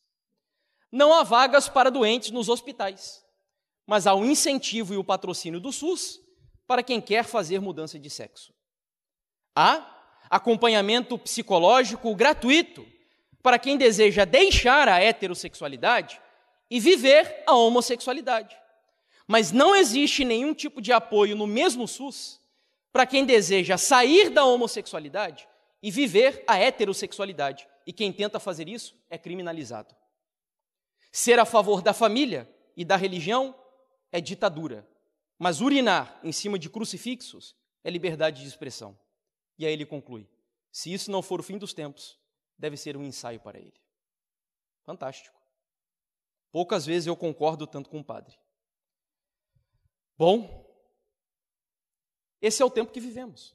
Não 0.91 1.14
há 1.14 1.24
vagas 1.24 1.68
para 1.68 1.91
doentes 1.91 2.32
nos 2.32 2.47
hospitais, 2.49 3.24
mas 3.86 4.08
há 4.08 4.14
o 4.14 4.26
incentivo 4.26 4.93
e 4.93 4.97
o 4.97 5.03
patrocínio 5.03 5.60
do 5.60 5.72
SUS 5.72 6.20
para 6.68 6.84
quem 6.84 7.01
quer 7.01 7.26
fazer 7.26 7.60
mudança 7.60 7.99
de 7.99 8.10
sexo. 8.10 8.53
Há 9.56 9.91
acompanhamento 10.30 11.18
psicológico 11.18 12.16
gratuito 12.16 12.86
para 13.43 13.60
quem 13.60 13.78
deseja 13.78 14.26
deixar 14.26 14.88
a 14.88 14.99
heterossexualidade 14.99 16.20
e 16.76 16.80
viver 16.82 17.42
a 17.48 17.56
homossexualidade. 17.56 18.54
Mas 19.26 19.50
não 19.54 19.74
existe 19.74 20.26
nenhum 20.26 20.54
tipo 20.54 20.82
de 20.82 20.92
apoio 20.92 21.34
no 21.34 21.48
mesmo 21.48 21.88
SUS 21.88 22.42
para 22.92 23.06
quem 23.06 23.26
deseja 23.26 23.78
sair 23.78 24.30
da 24.30 24.44
homossexualidade 24.44 25.48
e 25.82 25.90
viver 25.90 26.44
a 26.46 26.58
heterossexualidade. 26.60 27.66
E 27.88 27.94
quem 27.94 28.12
tenta 28.12 28.42
fazer 28.42 28.68
isso 28.68 28.94
é 29.10 29.18
criminalizado. 29.18 29.96
Ser 31.14 31.40
a 31.40 31.46
favor 31.46 31.82
da 31.82 31.94
família 31.94 32.46
e 32.76 32.84
da 32.84 32.98
religião 32.98 33.56
é 34.12 34.20
ditadura. 34.20 34.86
Mas 35.40 35.62
urinar 35.62 36.20
em 36.26 36.34
cima 36.34 36.60
de 36.60 36.70
crucifixos 36.70 37.56
é 37.86 37.90
liberdade 37.90 38.42
de 38.42 38.50
expressão. 38.50 39.00
E 39.58 39.66
aí 39.66 39.72
ele 39.72 39.86
conclui: 39.86 40.28
se 40.74 40.92
isso 40.92 41.10
não 41.10 41.22
for 41.22 41.40
o 41.40 41.44
fim 41.44 41.58
dos 41.58 41.74
tempos, 41.74 42.20
deve 42.58 42.76
ser 42.76 42.98
um 42.98 43.04
ensaio 43.06 43.40
para 43.40 43.58
ele. 43.58 43.80
Fantástico. 44.84 45.45
Poucas 46.56 46.86
vezes 46.86 47.06
eu 47.06 47.18
concordo 47.18 47.68
tanto 47.68 47.89
com 47.89 47.99
o 47.99 48.03
padre. 48.03 48.34
Bom, 50.18 50.66
esse 52.41 52.62
é 52.62 52.66
o 52.66 52.70
tempo 52.70 52.93
que 52.93 53.01
vivemos. 53.01 53.53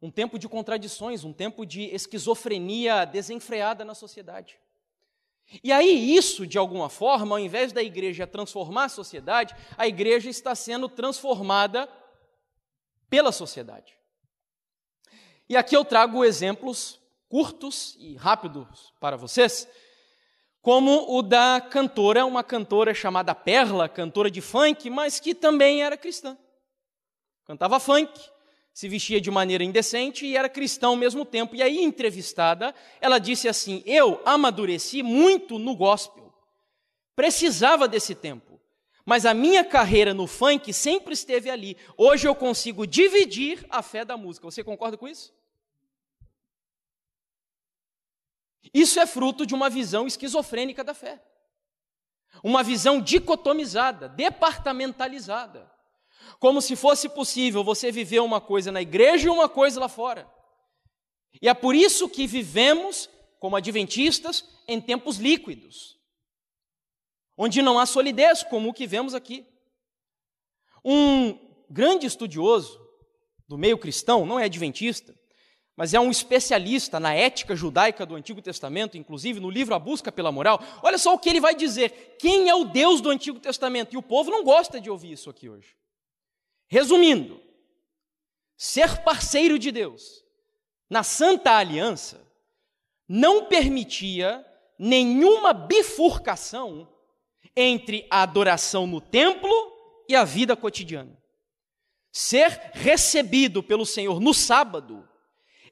Um 0.00 0.10
tempo 0.10 0.38
de 0.38 0.48
contradições, 0.48 1.22
um 1.22 1.34
tempo 1.34 1.66
de 1.66 1.82
esquizofrenia 1.82 3.04
desenfreada 3.04 3.84
na 3.84 3.94
sociedade. 3.94 4.58
E 5.62 5.70
aí, 5.70 6.16
isso, 6.16 6.46
de 6.46 6.56
alguma 6.56 6.88
forma, 6.88 7.34
ao 7.34 7.38
invés 7.38 7.74
da 7.74 7.82
igreja 7.82 8.26
transformar 8.26 8.84
a 8.84 8.88
sociedade, 8.88 9.54
a 9.76 9.86
igreja 9.86 10.30
está 10.30 10.54
sendo 10.54 10.88
transformada 10.88 11.86
pela 13.10 13.32
sociedade. 13.32 13.98
E 15.46 15.58
aqui 15.58 15.76
eu 15.76 15.84
trago 15.84 16.24
exemplos 16.24 16.98
curtos 17.28 17.94
e 17.98 18.16
rápidos 18.16 18.94
para 18.98 19.14
vocês, 19.14 19.68
como 20.64 21.14
o 21.14 21.20
da 21.20 21.60
cantora, 21.60 22.24
uma 22.24 22.42
cantora 22.42 22.94
chamada 22.94 23.34
Perla, 23.34 23.86
cantora 23.86 24.30
de 24.30 24.40
funk, 24.40 24.88
mas 24.88 25.20
que 25.20 25.34
também 25.34 25.82
era 25.82 25.94
cristã. 25.94 26.38
Cantava 27.44 27.78
funk, 27.78 28.18
se 28.72 28.88
vestia 28.88 29.20
de 29.20 29.30
maneira 29.30 29.62
indecente 29.62 30.24
e 30.24 30.38
era 30.38 30.48
cristã 30.48 30.86
ao 30.86 30.96
mesmo 30.96 31.26
tempo. 31.26 31.54
E 31.54 31.62
aí, 31.62 31.84
entrevistada, 31.84 32.74
ela 32.98 33.18
disse 33.18 33.46
assim: 33.46 33.82
Eu 33.84 34.22
amadureci 34.24 35.02
muito 35.02 35.58
no 35.58 35.76
gospel, 35.76 36.32
precisava 37.14 37.86
desse 37.86 38.14
tempo, 38.14 38.58
mas 39.04 39.26
a 39.26 39.34
minha 39.34 39.66
carreira 39.66 40.14
no 40.14 40.26
funk 40.26 40.72
sempre 40.72 41.12
esteve 41.12 41.50
ali. 41.50 41.76
Hoje 41.94 42.26
eu 42.26 42.34
consigo 42.34 42.86
dividir 42.86 43.66
a 43.68 43.82
fé 43.82 44.02
da 44.02 44.16
música. 44.16 44.46
Você 44.46 44.64
concorda 44.64 44.96
com 44.96 45.06
isso? 45.06 45.30
Isso 48.72 48.98
é 48.98 49.06
fruto 49.06 49.44
de 49.44 49.54
uma 49.54 49.68
visão 49.68 50.06
esquizofrênica 50.06 50.82
da 50.82 50.94
fé. 50.94 51.22
Uma 52.42 52.62
visão 52.62 53.00
dicotomizada, 53.00 54.08
departamentalizada. 54.08 55.70
Como 56.38 56.60
se 56.60 56.74
fosse 56.74 57.08
possível 57.08 57.62
você 57.62 57.92
viver 57.92 58.20
uma 58.20 58.40
coisa 58.40 58.72
na 58.72 58.80
igreja 58.80 59.26
e 59.26 59.30
uma 59.30 59.48
coisa 59.48 59.80
lá 59.80 59.88
fora. 59.88 60.28
E 61.40 61.48
é 61.48 61.54
por 61.54 61.74
isso 61.74 62.08
que 62.08 62.26
vivemos, 62.26 63.08
como 63.38 63.56
adventistas, 63.56 64.48
em 64.66 64.80
tempos 64.80 65.18
líquidos, 65.18 65.98
onde 67.36 67.60
não 67.60 67.78
há 67.78 67.86
solidez, 67.86 68.42
como 68.42 68.70
o 68.70 68.74
que 68.74 68.86
vemos 68.86 69.14
aqui. 69.14 69.46
Um 70.84 71.38
grande 71.68 72.06
estudioso 72.06 72.80
do 73.48 73.58
meio 73.58 73.76
cristão, 73.76 74.24
não 74.24 74.38
é 74.38 74.44
adventista, 74.44 75.14
mas 75.76 75.92
é 75.92 75.98
um 75.98 76.10
especialista 76.10 77.00
na 77.00 77.12
ética 77.12 77.56
judaica 77.56 78.06
do 78.06 78.14
Antigo 78.14 78.40
Testamento, 78.40 78.96
inclusive 78.96 79.40
no 79.40 79.50
livro 79.50 79.74
A 79.74 79.78
Busca 79.78 80.12
pela 80.12 80.30
Moral. 80.30 80.62
Olha 80.82 80.98
só 80.98 81.12
o 81.12 81.18
que 81.18 81.28
ele 81.28 81.40
vai 81.40 81.54
dizer: 81.54 82.16
quem 82.18 82.48
é 82.48 82.54
o 82.54 82.64
Deus 82.64 83.00
do 83.00 83.10
Antigo 83.10 83.40
Testamento? 83.40 83.92
E 83.92 83.96
o 83.96 84.02
povo 84.02 84.30
não 84.30 84.44
gosta 84.44 84.80
de 84.80 84.88
ouvir 84.88 85.12
isso 85.12 85.28
aqui 85.28 85.48
hoje. 85.48 85.76
Resumindo, 86.68 87.40
ser 88.56 89.02
parceiro 89.02 89.58
de 89.58 89.72
Deus 89.72 90.24
na 90.88 91.02
Santa 91.02 91.56
Aliança 91.56 92.24
não 93.08 93.46
permitia 93.46 94.46
nenhuma 94.78 95.52
bifurcação 95.52 96.88
entre 97.56 98.06
a 98.10 98.22
adoração 98.22 98.86
no 98.86 99.00
templo 99.00 99.52
e 100.08 100.14
a 100.14 100.24
vida 100.24 100.56
cotidiana. 100.56 101.16
Ser 102.12 102.70
recebido 102.74 103.60
pelo 103.60 103.84
Senhor 103.84 104.20
no 104.20 104.32
sábado 104.32 105.08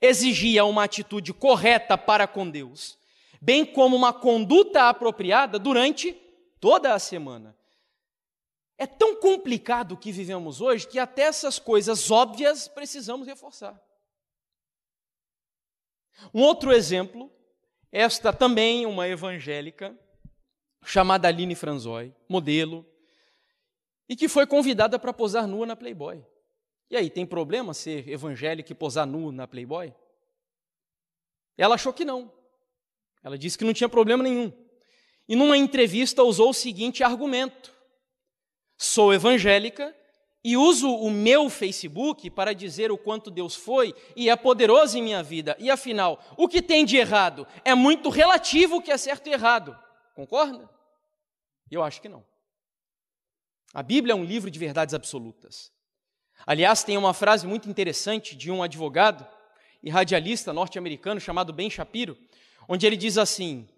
exigia 0.03 0.65
uma 0.65 0.83
atitude 0.83 1.33
correta 1.33 1.97
para 1.97 2.27
com 2.27 2.51
Deus, 2.51 2.99
bem 3.41 3.65
como 3.65 3.97
uma 3.97 4.13
conduta 4.13 4.89
apropriada 4.89 5.59
durante 5.59 6.13
toda 6.61 6.93
a 6.93 6.99
semana. 6.99 7.57
É 8.77 8.87
tão 8.87 9.15
complicado 9.15 9.93
o 9.93 9.97
que 9.97 10.11
vivemos 10.11 10.61
hoje 10.61 10.89
que 10.89 10.99
até 10.99 11.23
essas 11.23 11.61
coisas 11.61 12.11
óbvias 12.11 12.67
precisamos 12.67 13.29
reforçar. 13.29 13.81
Um 16.35 16.43
outro 16.43 16.73
exemplo, 16.73 17.31
esta 17.91 18.33
também 18.33 18.85
uma 18.87 19.07
evangélica, 19.07 19.97
chamada 20.85 21.29
Aline 21.29 21.55
Franzói, 21.55 22.13
modelo, 22.29 22.85
e 24.09 24.17
que 24.17 24.29
foi 24.29 24.47
convidada 24.47 24.99
para 24.99 25.13
posar 25.13 25.47
nua 25.47 25.65
na 25.65 25.77
Playboy. 25.77 26.25
E 26.93 26.97
aí, 26.97 27.09
tem 27.09 27.25
problema 27.25 27.73
ser 27.73 28.07
evangélico 28.07 28.71
e 28.71 28.75
posar 28.75 29.07
nu 29.07 29.33
na 29.33 29.49
Playboy? 29.49 29.95
Ela 31.57 31.77
achou 31.77 31.91
que 31.91 32.05
não. 32.05 32.31
Ela 33.23 33.39
disse 33.39 33.57
que 33.57 33.65
não 33.65 33.73
tinha 33.73 33.89
problema 33.89 34.23
nenhum. 34.23 34.53
E 35.27 35.35
numa 35.35 35.57
entrevista 35.57 36.23
usou 36.23 36.51
o 36.51 36.55
seguinte 36.55 37.03
argumento: 37.03 37.73
Sou 38.77 39.11
evangélica 39.11 39.97
e 40.45 40.55
uso 40.55 40.95
o 40.95 41.11
meu 41.11 41.49
Facebook 41.49 42.29
para 42.29 42.53
dizer 42.53 42.93
o 42.93 42.99
quanto 42.99 43.31
Deus 43.31 43.55
foi 43.55 43.95
e 44.15 44.29
é 44.29 44.37
poderoso 44.37 44.99
em 44.99 45.03
minha 45.03 45.23
vida. 45.23 45.57
E 45.59 45.71
afinal, 45.71 46.23
o 46.37 46.47
que 46.47 46.61
tem 46.61 46.85
de 46.85 46.99
errado 46.99 47.47
é 47.65 47.75
muito 47.75 48.11
relativo 48.11 48.77
o 48.77 48.83
que 48.83 48.93
é 48.93 48.99
certo 48.99 49.29
e 49.29 49.33
errado. 49.33 49.75
Concorda? 50.15 50.69
Eu 51.71 51.83
acho 51.83 52.03
que 52.03 52.09
não. 52.11 52.23
A 53.73 53.83
Bíblia 53.83 54.13
é 54.13 54.17
um 54.17 54.25
livro 54.25 54.51
de 54.51 54.59
verdades 54.59 54.93
absolutas. 54.95 55.73
Aliás, 56.47 56.83
tem 56.83 56.97
uma 56.97 57.15
frase 57.15 57.47
muito 57.47 57.69
interessante 57.69 58.35
de 58.35 58.51
um 58.51 58.63
advogado 58.63 59.27
e 59.83 59.91
radialista 59.91 60.53
norte-americano 60.53 61.21
chamado 61.21 61.53
Ben 61.53 61.71
Shapiro, 61.71 62.17
onde 62.69 62.87
ele 62.87 62.97
diz 62.97 63.19
assim: 63.19 63.69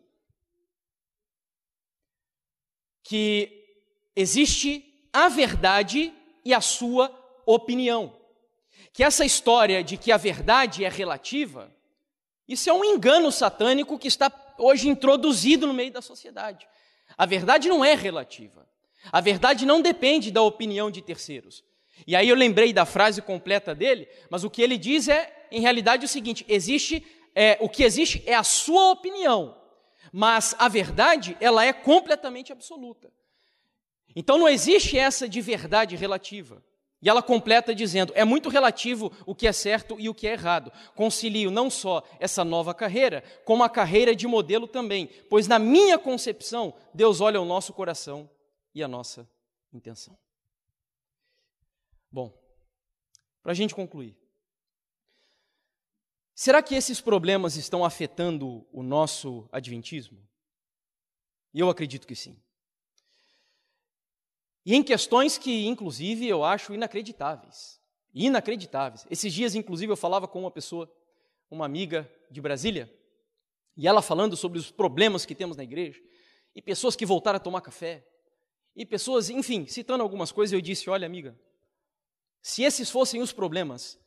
que 3.03 3.65
existe 4.17 5.09
a 5.12 5.29
verdade 5.29 6.12
e 6.45 6.55
a 6.55 6.61
sua 6.61 7.12
opinião. 7.47 8.17
Que 8.93 9.05
essa 9.05 9.25
história 9.25 9.83
de 9.85 9.97
que 9.97 10.11
a 10.11 10.17
verdade 10.17 10.85
é 10.85 10.89
relativa, 10.89 11.73
isso 12.49 12.69
é 12.69 12.73
um 12.73 12.85
engano 12.85 13.31
satânico 13.31 13.99
que 13.99 14.09
está 14.09 14.33
hoje 14.59 14.89
introduzido 14.89 15.67
no 15.67 15.75
meio 15.75 15.93
da 15.93 16.03
sociedade. 16.03 16.67
A 17.17 17.27
verdade 17.27 17.69
não 17.69 17.85
é 17.85 17.95
relativa. 17.95 18.69
A 19.12 19.21
verdade 19.21 19.67
não 19.67 19.83
depende 19.83 20.31
da 20.31 20.43
opinião 20.43 20.91
de 20.91 21.03
terceiros. 21.03 21.62
E 22.07 22.15
aí 22.15 22.29
eu 22.29 22.37
lembrei 22.37 22.73
da 22.73 22.85
frase 22.85 23.23
completa 23.23 23.75
dele, 23.75 24.09
mas 24.29 24.45
o 24.45 24.51
que 24.51 24.63
ele 24.63 24.77
diz 24.77 25.09
é, 25.09 25.47
em 25.51 25.61
realidade, 25.61 26.05
o 26.05 26.09
seguinte: 26.09 26.45
existe, 26.49 27.05
é, 27.35 27.57
o 27.61 27.69
que 27.69 27.83
existe 27.83 28.23
é 28.27 28.35
a 28.35 28.43
sua 28.43 28.91
opinião, 28.91 29.57
mas 30.13 30.55
a 30.59 30.69
verdade 30.69 31.37
ela 31.41 31.65
é 31.65 31.73
completamente 31.73 32.53
absoluta. 32.53 33.11
Então 34.17 34.39
não 34.39 34.49
existe 34.49 34.99
essa 34.99 35.29
de 35.29 35.41
verdade 35.41 35.97
relativa. 35.97 36.63
E 37.05 37.09
ela 37.09 37.23
completa 37.23 37.75
dizendo: 37.75 38.13
é 38.17 38.25
muito 38.25 38.49
relativo 38.49 39.13
o 39.27 39.35
que 39.35 39.47
é 39.47 39.53
certo 39.53 39.97
e 39.99 40.09
o 40.09 40.15
que 40.15 40.27
é 40.27 40.33
errado. 40.33 40.73
Concilio 40.95 41.51
não 41.51 41.69
só 41.69 42.03
essa 42.19 42.43
nova 42.43 42.73
carreira, 42.73 43.23
como 43.45 43.63
a 43.63 43.69
carreira 43.69 44.17
de 44.17 44.27
modelo 44.27 44.67
também, 44.67 45.11
pois 45.29 45.47
na 45.47 45.59
minha 45.59 45.99
concepção, 45.99 46.73
Deus 46.95 47.21
olha 47.21 47.41
o 47.41 47.45
nosso 47.45 47.73
coração 47.73 48.29
e 48.75 48.83
a 48.83 48.89
nossa 48.89 49.29
intenção. 49.73 50.17
Bom, 52.15 52.33
para 53.43 53.51
a 53.51 53.55
gente 53.57 53.75
concluir, 53.75 54.17
será 56.33 56.62
que 56.62 56.77
esses 56.77 57.01
problemas 57.01 57.57
estão 57.57 57.85
afetando 57.85 58.65
o 58.73 58.85
nosso 58.85 59.49
adventismo? 59.51 60.25
Eu 61.53 61.69
acredito 61.69 62.07
que 62.07 62.15
sim. 62.15 62.41
E 64.65 64.77
em 64.77 64.83
questões 64.85 65.37
que, 65.37 65.67
inclusive, 65.67 66.29
eu 66.29 66.45
acho 66.45 66.73
inacreditáveis. 66.73 67.81
Inacreditáveis. 68.15 69.05
Esses 69.11 69.35
dias, 69.35 69.57
inclusive, 69.57 69.91
eu 69.91 69.97
falava 69.97 70.29
com 70.29 70.39
uma 70.39 70.53
pessoa, 70.53 70.89
uma 71.51 71.67
amiga 71.67 72.09
de 72.31 72.41
Brasília, 72.41 72.97
e 73.77 73.89
ela 73.89 74.01
falando 74.01 74.37
sobre 74.37 74.57
os 74.57 74.71
problemas 74.71 75.27
que 75.27 75.35
temos 75.35 75.57
na 75.57 75.65
igreja, 75.65 76.01
e 76.55 76.62
pessoas 76.62 76.95
que 76.95 77.05
voltaram 77.05 77.39
a 77.39 77.41
tomar 77.41 77.61
café, 77.61 78.07
e 78.77 78.87
pessoas, 78.87 79.31
enfim, 79.31 79.67
citando 79.67 80.05
algumas 80.05 80.31
coisas, 80.31 80.53
eu 80.53 80.61
disse: 80.61 80.89
olha, 80.89 81.07
amiga, 81.07 81.37
se 82.45 82.63
esses 82.63 82.91
fossem 82.91 83.23
os 83.23 83.33
problemas, 83.33 83.99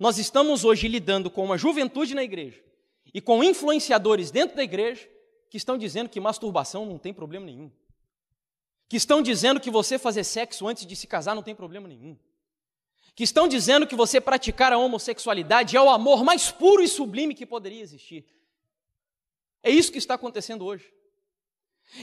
nós 0.00 0.16
estamos 0.16 0.64
hoje 0.64 0.88
lidando 0.88 1.30
com 1.30 1.44
uma 1.44 1.58
juventude 1.58 2.14
na 2.14 2.24
igreja 2.24 2.58
e 3.12 3.20
com 3.20 3.44
influenciadores 3.44 4.30
dentro 4.30 4.56
da 4.56 4.64
igreja 4.64 5.06
que 5.50 5.58
estão 5.58 5.76
dizendo 5.76 6.08
que 6.08 6.18
masturbação 6.18 6.86
não 6.86 6.96
tem 6.96 7.12
problema 7.12 7.44
nenhum. 7.44 7.70
Que 8.88 8.96
estão 8.96 9.20
dizendo 9.20 9.60
que 9.60 9.70
você 9.70 9.98
fazer 9.98 10.24
sexo 10.24 10.66
antes 10.66 10.86
de 10.86 10.96
se 10.96 11.06
casar 11.06 11.34
não 11.34 11.42
tem 11.42 11.54
problema 11.54 11.86
nenhum. 11.86 12.16
Que 13.14 13.24
estão 13.24 13.46
dizendo 13.46 13.86
que 13.86 13.94
você 13.94 14.22
praticar 14.22 14.72
a 14.72 14.78
homossexualidade 14.78 15.76
é 15.76 15.80
o 15.80 15.90
amor 15.90 16.24
mais 16.24 16.50
puro 16.50 16.82
e 16.82 16.88
sublime 16.88 17.34
que 17.34 17.44
poderia 17.44 17.82
existir. 17.82 18.24
É 19.62 19.70
isso 19.70 19.92
que 19.92 19.98
está 19.98 20.14
acontecendo 20.14 20.64
hoje. 20.64 20.90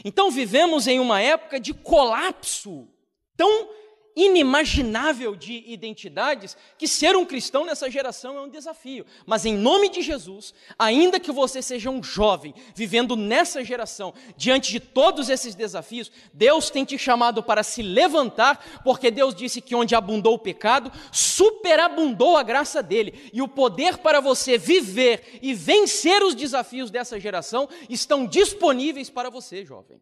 Então 0.06 0.30
vivemos 0.30 0.86
em 0.86 1.00
uma 1.00 1.20
época 1.20 1.60
de 1.60 1.74
colapso 1.74 2.88
tão 3.36 3.80
inimaginável 4.16 5.36
de 5.36 5.64
identidades 5.68 6.58
que 6.78 6.88
ser 6.88 7.16
um 7.16 7.26
cristão 7.26 7.66
nessa 7.66 7.90
geração 7.90 8.38
é 8.38 8.42
um 8.42 8.50
desafio. 8.50 9.06
Mas 9.26 9.46
em 9.46 9.56
nome 9.56 9.90
de 9.90 10.02
Jesus, 10.02 10.54
ainda 10.78 11.20
que 11.20 11.32
você 11.32 11.62
seja 11.62 11.90
um 11.90 12.04
jovem 12.04 12.54
vivendo 12.76 13.16
nessa 13.16 13.64
geração, 13.64 14.14
diante 14.36 14.72
de 14.72 14.80
todos 14.80 15.30
esses 15.30 15.56
desafios, 15.56 16.12
Deus 16.34 16.70
tem 16.70 16.86
te 16.86 16.98
chamado 16.98 17.42
para 17.44 17.64
se 17.64 17.82
levantar, 17.82 18.82
porque 18.84 19.12
Deus 19.12 19.34
disse 19.34 19.62
que 19.62 19.76
onde 19.76 19.96
abundou 19.96 20.34
o 20.36 20.40
pecado, 20.40 20.92
superabundou 21.12 22.38
a 22.38 22.44
graça 22.44 22.84
dele. 22.84 23.30
E 23.34 23.42
o 23.42 23.48
poder 23.48 23.98
para 23.98 24.20
você 24.20 24.58
viver 24.58 25.40
e 25.42 25.54
vencer 25.54 26.24
os 26.24 26.36
desafios 26.36 26.92
dessa 26.92 27.20
geração 27.20 27.70
estão 27.90 28.26
disponíveis 28.26 29.10
para 29.10 29.30
você, 29.30 29.64
jovem. 29.64 30.02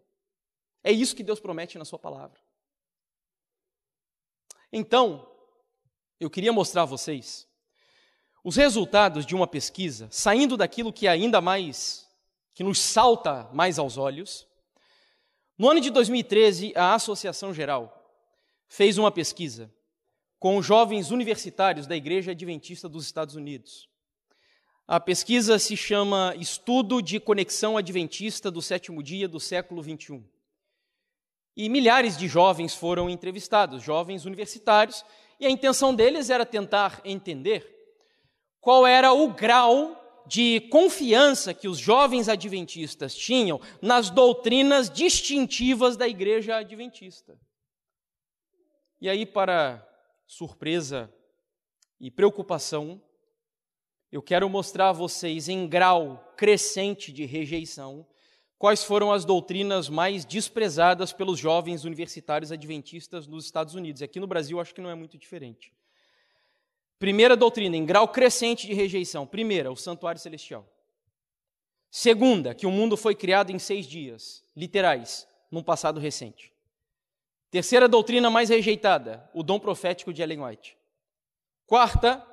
É 0.84 0.91
isso 0.91 1.16
que 1.16 1.24
Deus 1.24 1.39
promete 1.39 1.78
na 1.78 1.86
sua 1.86 1.99
palavra. 1.99 2.47
Então, 4.72 5.28
eu 6.20 6.30
queria 6.30 6.51
mostrar 6.51 6.84
a 6.84 6.86
vocês 6.86 7.47
os 8.43 8.55
resultados 8.55 9.26
de 9.26 9.36
uma 9.36 9.45
pesquisa, 9.45 10.07
saindo 10.09 10.55
daquilo 10.55 10.93
que 10.93 11.05
é 11.05 11.09
ainda 11.09 11.41
mais, 11.41 12.07
que 12.53 12.63
nos 12.63 12.80
salta 12.80 13.49
mais 13.51 13.78
aos 13.78 13.97
olhos. 13.97 14.47
No 15.57 15.70
ano 15.70 15.82
de 15.82 15.89
2013, 15.89 16.72
a 16.76 16.93
Associação 16.93 17.53
Geral 17.53 17.93
fez 18.68 18.97
uma 18.97 19.11
pesquisa 19.11 19.70
com 20.39 20.61
jovens 20.61 21.11
universitários 21.11 21.88
da 21.88 21.95
Igreja 21.95 22.32
Adventista 22.32 22.88
dos 22.88 23.05
Estados 23.05 23.36
Unidos. 23.36 23.89
A 24.88 24.99
pesquisa 24.99 25.59
se 25.59 25.76
chama 25.76 26.34
Estudo 26.39 27.01
de 27.01 27.20
Conexão 27.20 27.76
Adventista 27.76 28.49
do 28.49 28.61
Sétimo 28.61 29.03
Dia 29.03 29.28
do 29.28 29.39
Século 29.39 29.84
XXI. 29.84 30.24
E 31.58 31.70
milhares 31.70 32.16
de 32.16 32.28
jovens 32.28 32.76
foram 32.76 33.10
entrevistados, 33.10 33.82
jovens 33.82 34.26
universitários, 34.26 35.03
e 35.39 35.45
a 35.47 35.49
intenção 35.49 35.93
deles 35.93 36.30
era 36.30 36.45
tentar 36.45 37.01
entender 37.03 37.66
qual 38.62 38.86
era 38.86 39.12
o 39.12 39.34
grau 39.34 40.24
de 40.28 40.62
confiança 40.70 41.55
que 41.55 41.68
os 41.68 41.80
jovens 41.80 42.30
adventistas 42.30 43.16
tinham 43.16 43.60
nas 43.82 44.12
doutrinas 44.12 44.88
distintivas 44.88 45.97
da 45.97 46.08
igreja 46.08 46.58
adventista. 46.58 47.36
E 49.01 49.10
aí, 49.10 49.26
para 49.26 49.84
surpresa 50.28 51.12
e 51.99 52.12
preocupação, 52.12 53.01
eu 54.12 54.22
quero 54.22 54.47
mostrar 54.47 54.89
a 54.89 54.93
vocês 54.93 55.49
em 55.49 55.68
grau 55.68 56.34
crescente 56.38 57.12
de 57.12 57.26
rejeição 57.26 58.05
quais 58.58 58.84
foram 58.84 59.12
as 59.12 59.24
doutrinas 59.24 59.88
mais 59.88 60.26
desprezadas 60.26 61.14
pelos 61.14 61.39
jovens 61.39 61.84
universitários 61.84 62.51
adventistas 62.51 63.28
nos 63.28 63.45
Estados 63.45 63.76
Unidos. 63.76 64.01
Aqui 64.01 64.20
no 64.20 64.28
Brasil, 64.28 64.60
acho 64.60 64.74
que 64.74 64.82
não 64.82 64.89
é 64.89 64.95
muito 64.95 65.18
diferente. 65.18 65.72
Primeira 66.97 67.38
doutrina, 67.38 67.78
em 67.78 67.86
grau 67.86 68.08
crescente 68.08 68.66
de 68.66 68.74
rejeição. 68.74 69.28
Primeira, 69.28 69.72
o 69.72 69.76
santuário 69.76 70.20
celestial. 70.20 70.68
Segunda, 71.91 72.55
que 72.55 72.66
o 72.66 72.72
mundo 72.72 72.97
foi 72.97 73.16
criado 73.16 73.51
em 73.51 73.60
seis 73.60 73.86
dias, 73.86 74.43
literais, 74.55 75.28
num 75.51 75.64
passado 75.64 75.99
recente. 75.99 76.51
Terceira 77.49 77.88
doutrina 77.88 78.30
mais 78.30 78.49
rejeitada, 78.49 79.30
o 79.34 79.41
dom 79.41 79.60
profético 79.60 80.12
de 80.12 80.22
Ellen 80.22 80.43
White. 80.43 80.76
Quarta, 81.66 82.26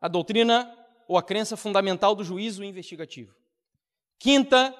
a 0.00 0.08
doutrina 0.08 0.74
ou 1.06 1.16
a 1.16 1.22
crença 1.22 1.56
fundamental 1.56 2.14
do 2.14 2.24
juízo 2.24 2.62
investigativo. 2.62 3.34
Quinta, 4.18 4.74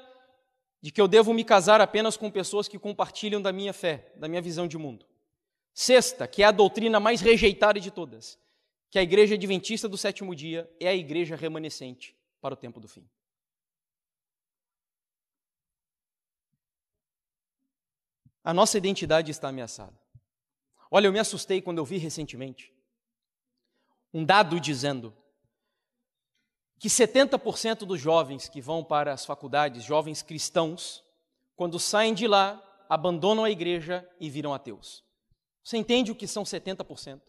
de 0.81 0.93
que 0.93 1.01
eu 1.01 1.09
devo 1.09 1.35
me 1.35 1.45
casar 1.45 1.81
apenas 1.81 2.16
com 2.16 2.31
pessoas 2.31 2.68
que 2.68 2.79
compartilham 2.79 3.43
da 3.43 3.53
minha 3.53 3.72
fé, 3.72 4.12
da 4.16 4.29
minha 4.29 4.41
visão 4.41 4.66
de 4.68 4.79
mundo. 4.79 5.05
Sexta, 5.74 6.26
que 6.26 6.43
é 6.43 6.47
a 6.47 6.51
doutrina 6.51 7.01
mais 7.01 7.20
rejeitada 7.20 7.81
de 7.81 7.91
todas, 7.91 8.39
que 8.91 8.99
a 8.99 9.03
igreja 9.03 9.35
adventista 9.35 9.89
do 9.89 9.99
sétimo 9.99 10.35
dia 10.35 10.70
é 10.81 10.89
a 10.89 10.95
igreja 10.95 11.37
remanescente 11.37 12.16
para 12.41 12.55
o 12.55 12.57
tempo 12.57 12.81
do 12.81 12.89
fim. 12.89 13.09
A 18.43 18.55
nossa 18.55 18.79
identidade 18.79 19.31
está 19.31 19.49
ameaçada. 19.49 19.99
Olha, 20.91 21.07
eu 21.07 21.12
me 21.12 21.18
assustei 21.18 21.61
quando 21.61 21.79
eu 21.79 21.85
vi 21.85 21.99
recentemente 21.99 22.72
um 24.12 24.24
dado 24.24 24.59
dizendo 24.59 25.14
que 26.79 26.89
70% 26.89 27.79
dos 27.81 28.01
jovens 28.01 28.49
que 28.49 28.61
vão 28.61 28.85
para 28.85 29.12
as 29.12 29.26
faculdades, 29.26 29.83
jovens 29.83 30.22
cristãos, 30.22 31.03
quando 31.57 31.79
saem 31.79 32.14
de 32.14 32.26
lá, 32.26 32.62
abandonam 32.89 33.45
a 33.45 33.51
igreja 33.51 34.09
e 34.20 34.31
viram 34.31 34.55
ateus. 34.55 35.05
Você 35.62 35.76
entende 35.76 36.12
o 36.12 36.14
que 36.14 36.26
são 36.26 36.45
70%? 36.45 37.20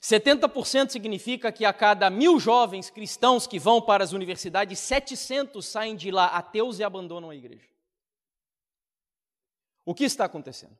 70% 0.00 0.90
significa 0.90 1.52
que 1.52 1.64
a 1.64 1.72
cada 1.72 2.08
mil 2.08 2.40
jovens 2.40 2.88
cristãos 2.88 3.46
que 3.46 3.58
vão 3.58 3.82
para 3.82 4.02
as 4.02 4.12
universidades, 4.12 4.78
700 4.78 5.64
saem 5.66 5.94
de 5.94 6.10
lá 6.10 6.26
ateus 6.28 6.78
e 6.78 6.84
abandonam 6.84 7.28
a 7.28 7.36
igreja. 7.36 7.68
O 9.84 9.94
que 9.94 10.04
está 10.04 10.24
acontecendo? 10.24 10.76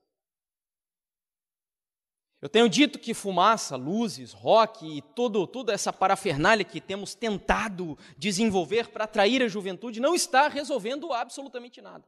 Eu 2.42 2.48
tenho 2.48 2.68
dito 2.70 2.98
que 2.98 3.12
fumaça, 3.12 3.76
luzes, 3.76 4.32
rock 4.32 4.86
e 4.86 5.02
todo, 5.02 5.46
toda 5.46 5.74
essa 5.74 5.92
parafernália 5.92 6.64
que 6.64 6.80
temos 6.80 7.14
tentado 7.14 7.98
desenvolver 8.16 8.88
para 8.88 9.04
atrair 9.04 9.42
a 9.42 9.48
juventude 9.48 10.00
não 10.00 10.14
está 10.14 10.48
resolvendo 10.48 11.12
absolutamente 11.12 11.82
nada. 11.82 12.04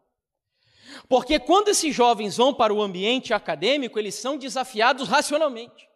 Porque 1.06 1.38
quando 1.38 1.68
esses 1.68 1.94
jovens 1.94 2.36
vão 2.38 2.52
para 2.54 2.72
o 2.72 2.80
ambiente 2.80 3.34
acadêmico, 3.34 3.98
eles 3.98 4.14
são 4.14 4.38
desafiados 4.38 5.06
racionalmente. 5.06 5.88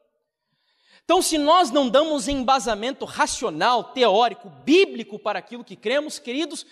Então, 1.05 1.23
se 1.23 1.39
nós 1.39 1.71
não 1.71 1.89
damos 1.89 2.29
embasamento 2.29 3.05
racional, 3.05 3.85
teórico, 3.85 4.51
bíblico 4.51 5.19
para 5.19 5.39
aquilo 5.39 5.65
que 5.65 5.77
cremos, 5.77 6.19
queridos, 6.19 6.67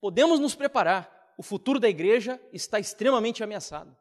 podemos 0.00 0.38
nos 0.38 0.54
preparar. 0.54 1.10
O 1.36 1.42
futuro 1.42 1.80
da 1.80 1.88
igreja 1.88 2.40
está 2.52 2.78
extremamente 2.78 3.42
ameaçado. 3.42 3.96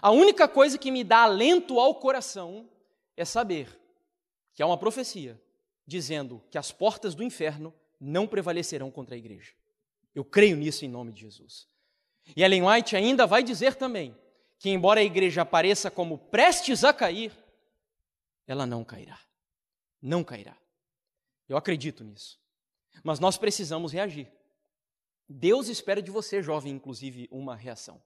A 0.00 0.10
única 0.10 0.46
coisa 0.46 0.78
que 0.78 0.90
me 0.90 1.02
dá 1.02 1.22
alento 1.22 1.78
ao 1.80 1.94
coração 1.94 2.68
é 3.16 3.24
saber 3.24 3.78
que 4.54 4.62
há 4.62 4.66
uma 4.66 4.78
profecia 4.78 5.40
dizendo 5.86 6.42
que 6.50 6.58
as 6.58 6.70
portas 6.70 7.14
do 7.14 7.22
inferno 7.22 7.72
não 7.98 8.26
prevalecerão 8.26 8.90
contra 8.90 9.14
a 9.14 9.18
igreja. 9.18 9.52
Eu 10.14 10.24
creio 10.24 10.56
nisso 10.56 10.84
em 10.84 10.88
nome 10.88 11.12
de 11.12 11.20
Jesus. 11.22 11.66
E 12.36 12.42
Ellen 12.42 12.62
White 12.62 12.94
ainda 12.94 13.26
vai 13.26 13.42
dizer 13.42 13.74
também 13.74 14.16
que, 14.58 14.68
embora 14.68 15.00
a 15.00 15.04
igreja 15.04 15.42
apareça 15.42 15.90
como 15.90 16.18
prestes 16.18 16.84
a 16.84 16.92
cair, 16.92 17.32
ela 18.46 18.66
não 18.66 18.84
cairá. 18.84 19.18
Não 20.00 20.22
cairá. 20.22 20.56
Eu 21.48 21.56
acredito 21.56 22.04
nisso. 22.04 22.38
Mas 23.02 23.18
nós 23.18 23.38
precisamos 23.38 23.92
reagir. 23.92 24.30
Deus 25.28 25.68
espera 25.68 26.02
de 26.02 26.10
você, 26.10 26.42
jovem, 26.42 26.72
inclusive, 26.72 27.28
uma 27.30 27.54
reação. 27.54 28.02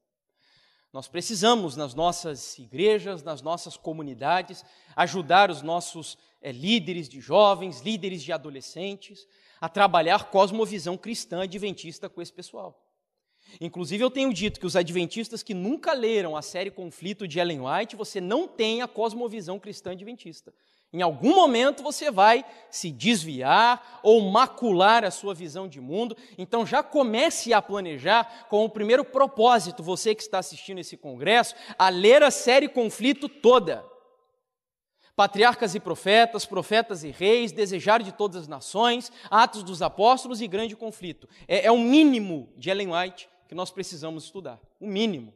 Nós 0.92 1.08
precisamos, 1.08 1.74
nas 1.74 1.94
nossas 1.94 2.58
igrejas, 2.58 3.22
nas 3.22 3.40
nossas 3.40 3.76
comunidades, 3.76 4.62
ajudar 4.94 5.50
os 5.50 5.62
nossos 5.62 6.18
é, 6.42 6.52
líderes 6.52 7.08
de 7.08 7.18
jovens, 7.18 7.80
líderes 7.80 8.22
de 8.22 8.30
adolescentes, 8.30 9.26
a 9.58 9.68
trabalhar 9.68 10.30
cosmovisão 10.30 10.98
cristã 10.98 11.44
adventista 11.44 12.10
com 12.10 12.20
esse 12.20 12.32
pessoal. 12.32 12.78
Inclusive, 13.60 14.04
eu 14.04 14.10
tenho 14.10 14.32
dito 14.32 14.60
que 14.60 14.66
os 14.66 14.76
adventistas 14.76 15.42
que 15.42 15.54
nunca 15.54 15.92
leram 15.92 16.36
a 16.36 16.42
série 16.42 16.70
Conflito 16.70 17.26
de 17.26 17.38
Ellen 17.38 17.60
White, 17.60 17.96
você 17.96 18.20
não 18.20 18.46
tem 18.46 18.82
a 18.82 18.88
cosmovisão 18.88 19.58
cristã 19.58 19.92
adventista. 19.92 20.52
Em 20.92 21.00
algum 21.00 21.34
momento 21.34 21.82
você 21.82 22.10
vai 22.10 22.44
se 22.70 22.90
desviar 22.90 24.00
ou 24.02 24.20
macular 24.30 25.04
a 25.04 25.10
sua 25.10 25.34
visão 25.34 25.66
de 25.66 25.80
mundo. 25.80 26.14
Então 26.36 26.66
já 26.66 26.82
comece 26.82 27.54
a 27.54 27.62
planejar 27.62 28.46
com 28.50 28.64
o 28.64 28.68
primeiro 28.68 29.04
propósito, 29.04 29.82
você 29.82 30.14
que 30.14 30.22
está 30.22 30.38
assistindo 30.38 30.78
esse 30.78 30.96
congresso, 30.96 31.54
a 31.78 31.88
ler 31.88 32.22
a 32.22 32.30
série 32.30 32.68
Conflito 32.68 33.28
toda. 33.28 33.82
Patriarcas 35.16 35.74
e 35.74 35.80
profetas, 35.80 36.44
profetas 36.44 37.04
e 37.04 37.10
reis, 37.10 37.52
desejar 37.52 38.02
de 38.02 38.12
todas 38.12 38.42
as 38.42 38.48
nações, 38.48 39.12
Atos 39.30 39.62
dos 39.62 39.82
Apóstolos 39.82 40.40
e 40.40 40.48
grande 40.48 40.74
conflito. 40.74 41.28
É, 41.46 41.66
é 41.66 41.72
o 41.72 41.78
mínimo 41.78 42.52
de 42.56 42.70
Ellen 42.70 42.92
White 42.94 43.28
que 43.46 43.54
nós 43.54 43.70
precisamos 43.70 44.24
estudar. 44.24 44.58
O 44.80 44.86
mínimo. 44.86 45.34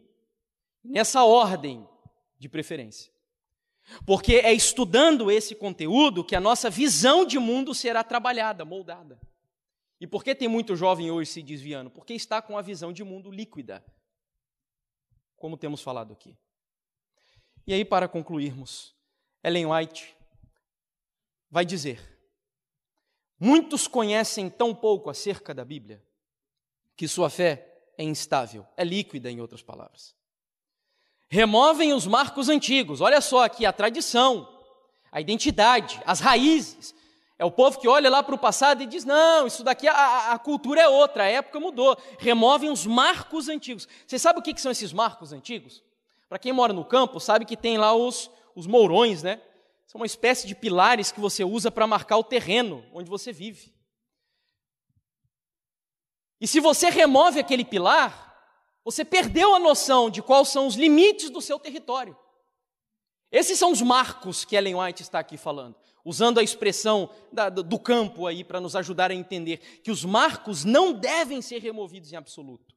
Nessa 0.83 1.25
ordem 1.25 1.87
de 2.39 2.49
preferência. 2.49 3.16
Porque 4.05 4.37
é 4.37 4.53
estudando 4.53 5.31
esse 5.31 5.55
conteúdo 5.55 6.25
que 6.25 6.35
a 6.35 6.41
nossa 6.41 6.69
visão 6.69 7.25
de 7.25 7.39
mundo 7.39 7.75
será 7.75 8.03
trabalhada, 8.03 8.65
moldada. 8.65 9.21
E 10.01 10.07
por 10.07 10.23
que 10.23 10.35
tem 10.35 10.49
muito 10.49 10.77
jovem 10.77 11.11
hoje 11.11 11.31
se 11.31 11.43
desviando? 11.43 11.91
Porque 11.91 12.13
está 12.13 12.43
com 12.43 12.59
a 12.59 12.63
visão 12.63 12.93
de 12.93 13.03
mundo 13.03 13.31
líquida, 13.31 13.85
como 15.37 15.57
temos 15.57 15.81
falado 15.81 16.13
aqui. 16.13 16.37
E 17.67 17.73
aí, 17.73 17.85
para 17.85 18.07
concluirmos, 18.07 18.95
Ellen 19.43 19.67
White 19.67 20.15
vai 21.51 21.65
dizer: 21.65 22.01
muitos 23.39 23.89
conhecem 23.89 24.51
tão 24.51 24.75
pouco 24.75 25.09
acerca 25.09 25.55
da 25.55 25.65
Bíblia 25.65 26.05
que 26.95 27.09
sua 27.09 27.31
fé 27.31 27.91
é 27.97 28.03
instável, 28.03 28.67
é 28.77 28.85
líquida, 28.85 29.31
em 29.31 29.41
outras 29.41 29.63
palavras. 29.63 30.15
Removem 31.29 31.93
os 31.93 32.07
marcos 32.07 32.49
antigos. 32.49 33.01
Olha 33.01 33.21
só 33.21 33.45
aqui 33.45 33.67
a 33.67 33.73
tradição, 33.73 34.49
a 35.11 35.21
identidade, 35.21 36.01
as 36.05 36.21
raízes. 36.21 36.95
É 37.39 37.45
o 37.45 37.51
povo 37.51 37.79
que 37.79 37.87
olha 37.87 38.09
lá 38.09 38.23
para 38.23 38.35
o 38.35 38.39
passado 38.39 38.83
e 38.83 38.87
diz: 38.87 39.05
não, 39.05 39.47
isso 39.47 39.63
daqui, 39.63 39.87
a, 39.87 40.33
a, 40.33 40.39
cultura 40.39 40.81
é 40.81 40.89
outra, 40.89 41.25
a 41.25 41.29
época 41.29 41.61
mudou. 41.61 41.97
Removem 42.19 42.71
os 42.71 42.87
marcos 42.87 43.49
antigos. 43.49 43.87
Você 44.07 44.19
sabe 44.19 44.39
o 44.39 44.43
que, 44.43 44.55
que 44.55 44.61
são 44.61 44.73
esses 44.73 44.93
marcos 44.93 45.33
antigos? 45.33 45.83
Para 46.29 46.39
quem 46.39 46.53
mora 46.53 46.73
no 46.73 46.85
campo, 46.85 47.21
sabe 47.21 47.45
que 47.45 47.57
tem 47.57 47.77
lá 47.77 47.95
os, 47.95 48.31
os 48.55 48.67
mourões, 48.67 49.23
né? 49.23 49.41
São 49.87 50.01
uma 50.01 50.07
espécie 50.07 50.47
de 50.47 50.55
pilares 50.55 51.13
que 51.13 51.21
você 51.21 51.45
usa 51.45 51.71
para 51.71 51.87
marcar 51.87 52.17
o 52.17 52.25
terreno 52.25 52.85
onde 52.93 53.09
você 53.09 53.33
vive. 53.33 53.73
E 56.41 56.47
se 56.47 56.59
você 56.59 56.91
remove 56.91 57.39
aquele 57.39 57.65
pilar, 57.65 58.36
você 58.87 59.05
perdeu 59.05 59.53
a 59.53 59.59
noção 59.59 60.09
de 60.09 60.23
quais 60.23 60.47
são 60.47 60.65
os 60.65 60.77
limites 60.77 61.29
do 61.29 61.41
seu 61.41 61.59
território. 61.59 62.17
Esses 63.33 63.59
são 63.59 63.73
os 63.73 63.83
marcos 63.83 64.45
que 64.45 64.55
Ellen 64.55 64.77
White 64.77 65.03
está 65.03 65.19
aqui 65.19 65.37
falando, 65.37 65.75
usando 66.05 66.39
a 66.39 66.43
expressão 66.43 67.11
da, 67.33 67.49
do 67.49 67.81
campo 67.81 68.29
aí 68.29 68.45
para 68.45 68.61
nos 68.61 68.77
ajudar 68.77 69.11
a 69.11 69.15
entender 69.15 69.81
que 69.83 69.91
os 69.91 70.05
marcos 70.05 70.65
não 70.65 70.93
devem 70.93 71.43
ser 71.43 71.61
removidos 71.61 72.13
em 72.13 72.17
absoluto. 72.17 72.77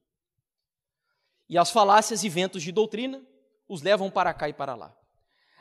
E 1.48 1.60
as 1.60 1.70
falácias 1.70 2.24
e 2.24 2.30
ventos 2.30 2.64
de 2.64 2.72
doutrina 2.72 3.24
os 3.68 3.84
levam 3.84 4.10
para 4.10 4.34
cá 4.34 4.50
e 4.50 4.54
para 4.54 4.74
lá. 4.74 4.98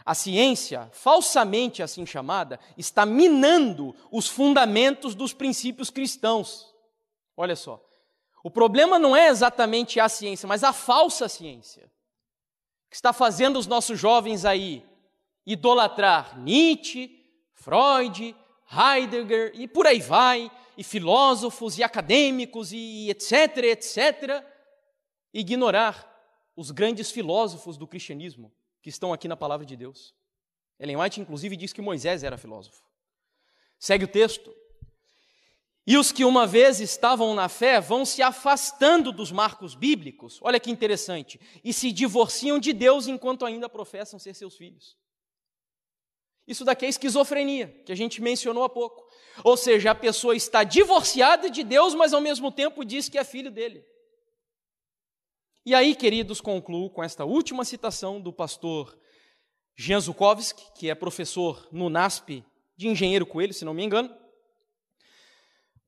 A 0.02 0.14
ciência, 0.14 0.88
falsamente 0.94 1.82
assim 1.82 2.06
chamada, 2.06 2.58
está 2.74 3.04
minando 3.04 3.94
os 4.10 4.26
fundamentos 4.26 5.14
dos 5.14 5.34
princípios 5.34 5.90
cristãos. 5.90 6.74
Olha 7.36 7.54
só. 7.54 7.86
O 8.42 8.50
problema 8.50 8.98
não 8.98 9.16
é 9.16 9.28
exatamente 9.28 9.98
a 9.98 10.08
ciência, 10.08 10.46
mas 10.46 10.62
a 10.62 10.72
falsa 10.72 11.28
ciência, 11.28 11.90
que 12.88 12.96
está 12.96 13.12
fazendo 13.12 13.58
os 13.58 13.66
nossos 13.66 13.98
jovens 13.98 14.44
aí 14.44 14.84
idolatrar 15.44 16.38
Nietzsche, 16.38 17.24
Freud, 17.54 18.36
Heidegger 18.70 19.52
e 19.54 19.66
por 19.66 19.86
aí 19.86 20.00
vai, 20.00 20.50
e 20.76 20.84
filósofos 20.84 21.78
e 21.78 21.82
acadêmicos 21.82 22.72
e 22.72 23.10
etc, 23.10 23.58
etc, 23.64 24.44
ignorar 25.32 26.06
os 26.54 26.70
grandes 26.70 27.10
filósofos 27.10 27.76
do 27.76 27.86
cristianismo 27.86 28.52
que 28.82 28.88
estão 28.88 29.12
aqui 29.12 29.26
na 29.26 29.36
palavra 29.36 29.66
de 29.66 29.76
Deus. 29.76 30.14
Ellen 30.78 30.96
White, 30.96 31.20
inclusive, 31.20 31.56
diz 31.56 31.72
que 31.72 31.82
Moisés 31.82 32.22
era 32.22 32.38
filósofo. 32.38 32.82
Segue 33.78 34.04
o 34.04 34.08
texto. 34.08 34.54
E 35.88 35.96
os 35.96 36.12
que 36.12 36.22
uma 36.22 36.46
vez 36.46 36.80
estavam 36.80 37.34
na 37.34 37.48
fé 37.48 37.80
vão 37.80 38.04
se 38.04 38.20
afastando 38.20 39.10
dos 39.10 39.32
marcos 39.32 39.74
bíblicos, 39.74 40.38
olha 40.42 40.60
que 40.60 40.70
interessante, 40.70 41.40
e 41.64 41.72
se 41.72 41.90
divorciam 41.90 42.58
de 42.58 42.74
Deus 42.74 43.06
enquanto 43.06 43.46
ainda 43.46 43.70
professam 43.70 44.18
ser 44.18 44.34
seus 44.34 44.54
filhos. 44.54 44.98
Isso 46.46 46.62
daqui 46.62 46.84
é 46.84 46.90
esquizofrenia, 46.90 47.68
que 47.86 47.92
a 47.92 47.94
gente 47.94 48.20
mencionou 48.20 48.64
há 48.64 48.68
pouco. 48.68 49.02
Ou 49.42 49.56
seja, 49.56 49.92
a 49.92 49.94
pessoa 49.94 50.36
está 50.36 50.62
divorciada 50.62 51.48
de 51.48 51.64
Deus, 51.64 51.94
mas 51.94 52.12
ao 52.12 52.20
mesmo 52.20 52.52
tempo 52.52 52.84
diz 52.84 53.08
que 53.08 53.16
é 53.16 53.24
filho 53.24 53.50
dele. 53.50 53.82
E 55.64 55.74
aí, 55.74 55.96
queridos, 55.96 56.38
concluo 56.38 56.90
com 56.90 57.02
esta 57.02 57.24
última 57.24 57.64
citação 57.64 58.20
do 58.20 58.30
pastor 58.30 58.94
Jean 59.74 60.00
Zukovsky, 60.00 60.70
que 60.78 60.90
é 60.90 60.94
professor 60.94 61.66
no 61.72 61.88
NASP 61.88 62.44
de 62.76 62.88
Engenheiro 62.88 63.24
Coelho, 63.24 63.54
se 63.54 63.64
não 63.64 63.72
me 63.72 63.82
engano 63.82 64.27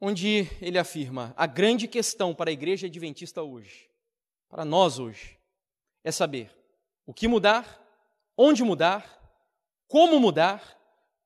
onde 0.00 0.48
ele 0.60 0.78
afirma: 0.78 1.34
a 1.36 1.46
grande 1.46 1.86
questão 1.86 2.34
para 2.34 2.50
a 2.50 2.52
igreja 2.52 2.86
adventista 2.86 3.42
hoje, 3.42 3.88
para 4.48 4.64
nós 4.64 4.98
hoje, 4.98 5.38
é 6.02 6.10
saber 6.10 6.50
o 7.04 7.12
que 7.12 7.28
mudar, 7.28 7.78
onde 8.36 8.64
mudar, 8.64 9.18
como 9.86 10.18
mudar, 10.18 10.78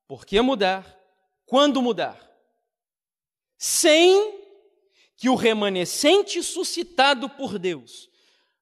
por 0.09 0.27
que 0.27 0.41
mudar, 0.41 0.99
quando 1.47 1.81
mudar, 1.81 2.19
sem 3.57 4.43
que 5.17 5.29
o 5.29 5.35
remanescente 5.35 6.43
suscitado 6.43 7.31
por 7.31 7.59
Deus 7.59 8.11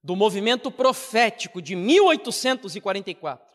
do 0.02 0.14
movimento 0.14 0.70
profético 0.70 1.62
de 1.62 1.74
1844 1.74 3.52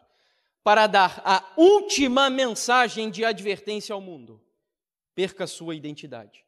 para 0.63 0.87
dar 0.87 1.21
a 1.23 1.53
última 1.55 2.29
mensagem 2.29 3.09
de 3.09 3.23
advertência 3.23 3.93
ao 3.93 4.01
mundo 4.01 4.41
perca 5.13 5.45
sua 5.45 5.75
identidade 5.75 6.46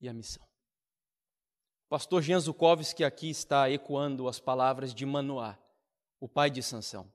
e 0.00 0.08
a 0.08 0.12
missão. 0.12 0.46
Pastor 1.88 2.22
Jean 2.22 2.38
Zukovski 2.38 3.02
aqui 3.02 3.30
está 3.30 3.68
ecoando 3.68 4.28
as 4.28 4.38
palavras 4.38 4.94
de 4.94 5.04
Manoá, 5.04 5.58
o 6.20 6.28
pai 6.28 6.50
de 6.50 6.62
Sansão. 6.62 7.12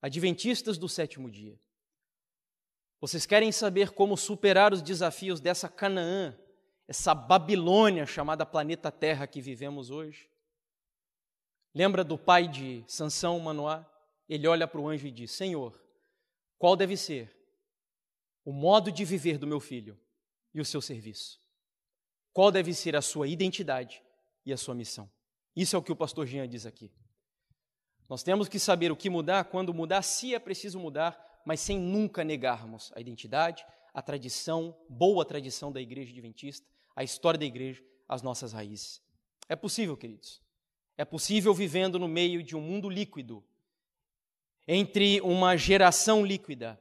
Adventistas 0.00 0.76
do 0.76 0.88
sétimo 0.88 1.30
dia. 1.30 1.58
Vocês 3.00 3.26
querem 3.26 3.50
saber 3.50 3.90
como 3.90 4.16
superar 4.16 4.72
os 4.72 4.82
desafios 4.82 5.40
dessa 5.40 5.68
Canaã, 5.68 6.38
essa 6.86 7.14
Babilônia 7.14 8.06
chamada 8.06 8.46
planeta 8.46 8.92
Terra 8.92 9.26
que 9.26 9.40
vivemos 9.40 9.90
hoje? 9.90 10.30
Lembra 11.74 12.04
do 12.04 12.18
pai 12.18 12.46
de 12.46 12.84
Sansão, 12.86 13.40
Manoá? 13.40 13.84
Ele 14.28 14.46
olha 14.46 14.68
para 14.68 14.80
o 14.80 14.88
anjo 14.88 15.06
e 15.06 15.10
diz: 15.10 15.32
Senhor, 15.32 15.82
qual 16.58 16.76
deve 16.76 16.96
ser 16.96 17.34
o 18.44 18.52
modo 18.52 18.92
de 18.92 19.04
viver 19.04 19.36
do 19.36 19.46
meu 19.46 19.58
filho 19.58 19.98
e 20.54 20.60
o 20.60 20.64
seu 20.64 20.80
serviço? 20.80 21.41
Qual 22.32 22.50
deve 22.50 22.72
ser 22.72 22.96
a 22.96 23.02
sua 23.02 23.28
identidade 23.28 24.02
e 24.44 24.52
a 24.52 24.56
sua 24.56 24.74
missão. 24.74 25.10
Isso 25.54 25.76
é 25.76 25.78
o 25.78 25.82
que 25.82 25.92
o 25.92 25.96
pastor 25.96 26.26
Jean 26.26 26.48
diz 26.48 26.64
aqui. 26.66 26.90
Nós 28.08 28.22
temos 28.22 28.48
que 28.48 28.58
saber 28.58 28.90
o 28.90 28.96
que 28.96 29.10
mudar, 29.10 29.44
quando 29.44 29.72
mudar, 29.72 30.02
se 30.02 30.34
é 30.34 30.38
preciso 30.38 30.78
mudar, 30.78 31.42
mas 31.44 31.60
sem 31.60 31.78
nunca 31.78 32.24
negarmos 32.24 32.92
a 32.94 33.00
identidade, 33.00 33.64
a 33.92 34.00
tradição, 34.00 34.76
boa 34.88 35.24
tradição 35.24 35.70
da 35.70 35.80
igreja 35.80 36.10
adventista, 36.10 36.66
a 36.96 37.04
história 37.04 37.38
da 37.38 37.44
igreja, 37.44 37.82
as 38.08 38.22
nossas 38.22 38.52
raízes. 38.52 39.02
É 39.48 39.56
possível, 39.56 39.96
queridos. 39.96 40.40
É 40.96 41.04
possível 41.04 41.52
vivendo 41.54 41.98
no 41.98 42.08
meio 42.08 42.42
de 42.42 42.56
um 42.56 42.60
mundo 42.60 42.88
líquido, 42.88 43.44
entre 44.66 45.20
uma 45.20 45.56
geração 45.56 46.24
líquida. 46.24 46.80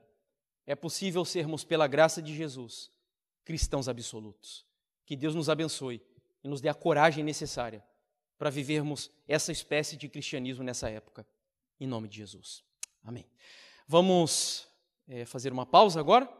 É 0.66 0.76
possível 0.76 1.26
sermos, 1.26 1.64
pela 1.64 1.88
graça 1.88 2.22
de 2.22 2.36
Jesus, 2.36 2.91
cristãos 3.43 3.89
absolutos. 3.89 4.66
Que 5.12 5.18
Deus 5.18 5.36
nos 5.36 5.49
abençoe 5.49 6.01
e 6.41 6.47
nos 6.47 6.62
dê 6.62 6.70
a 6.70 6.74
coragem 6.74 7.22
necessária 7.22 7.84
para 8.38 8.49
vivermos 8.49 9.12
essa 9.28 9.51
espécie 9.51 9.97
de 9.97 10.07
cristianismo 10.07 10.64
nessa 10.64 10.89
época. 10.89 11.28
Em 11.78 11.86
nome 11.86 12.07
de 12.07 12.16
Jesus. 12.16 12.64
Amém. 13.03 13.26
Vamos 13.86 14.70
é, 15.09 15.26
fazer 15.26 15.51
uma 15.51 15.66
pausa 15.66 15.99
agora 15.99 16.32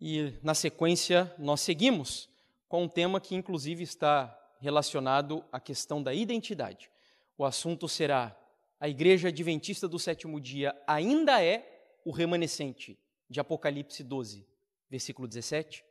e, 0.00 0.32
na 0.42 0.54
sequência, 0.54 1.30
nós 1.38 1.60
seguimos 1.60 2.30
com 2.70 2.84
um 2.84 2.88
tema 2.88 3.20
que, 3.20 3.34
inclusive, 3.34 3.82
está 3.82 4.34
relacionado 4.60 5.44
à 5.52 5.60
questão 5.60 6.02
da 6.02 6.14
identidade. 6.14 6.90
O 7.36 7.44
assunto 7.44 7.86
será: 7.86 8.34
a 8.80 8.88
Igreja 8.88 9.28
Adventista 9.28 9.86
do 9.86 9.98
Sétimo 9.98 10.40
Dia 10.40 10.74
ainda 10.86 11.44
é 11.44 12.00
o 12.02 12.12
remanescente, 12.12 12.98
de 13.28 13.40
Apocalipse 13.40 14.02
12, 14.02 14.48
versículo 14.88 15.28
17 15.28 15.86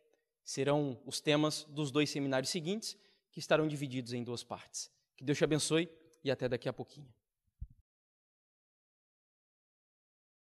serão 0.47 0.97
os 1.05 1.19
temas 1.19 1.65
dos 1.69 1.91
dois 1.91 2.09
seminários 2.09 2.49
seguintes, 2.49 2.95
que 3.33 3.39
estarão 3.39 3.67
divididos 3.67 4.13
em 4.13 4.23
duas 4.23 4.45
partes. 4.45 4.89
Que 5.17 5.23
Deus 5.25 5.37
te 5.37 5.43
abençoe 5.43 5.89
e 6.23 6.31
até 6.31 6.47
daqui 6.47 6.69
a 6.69 6.73
pouquinho. 6.73 7.13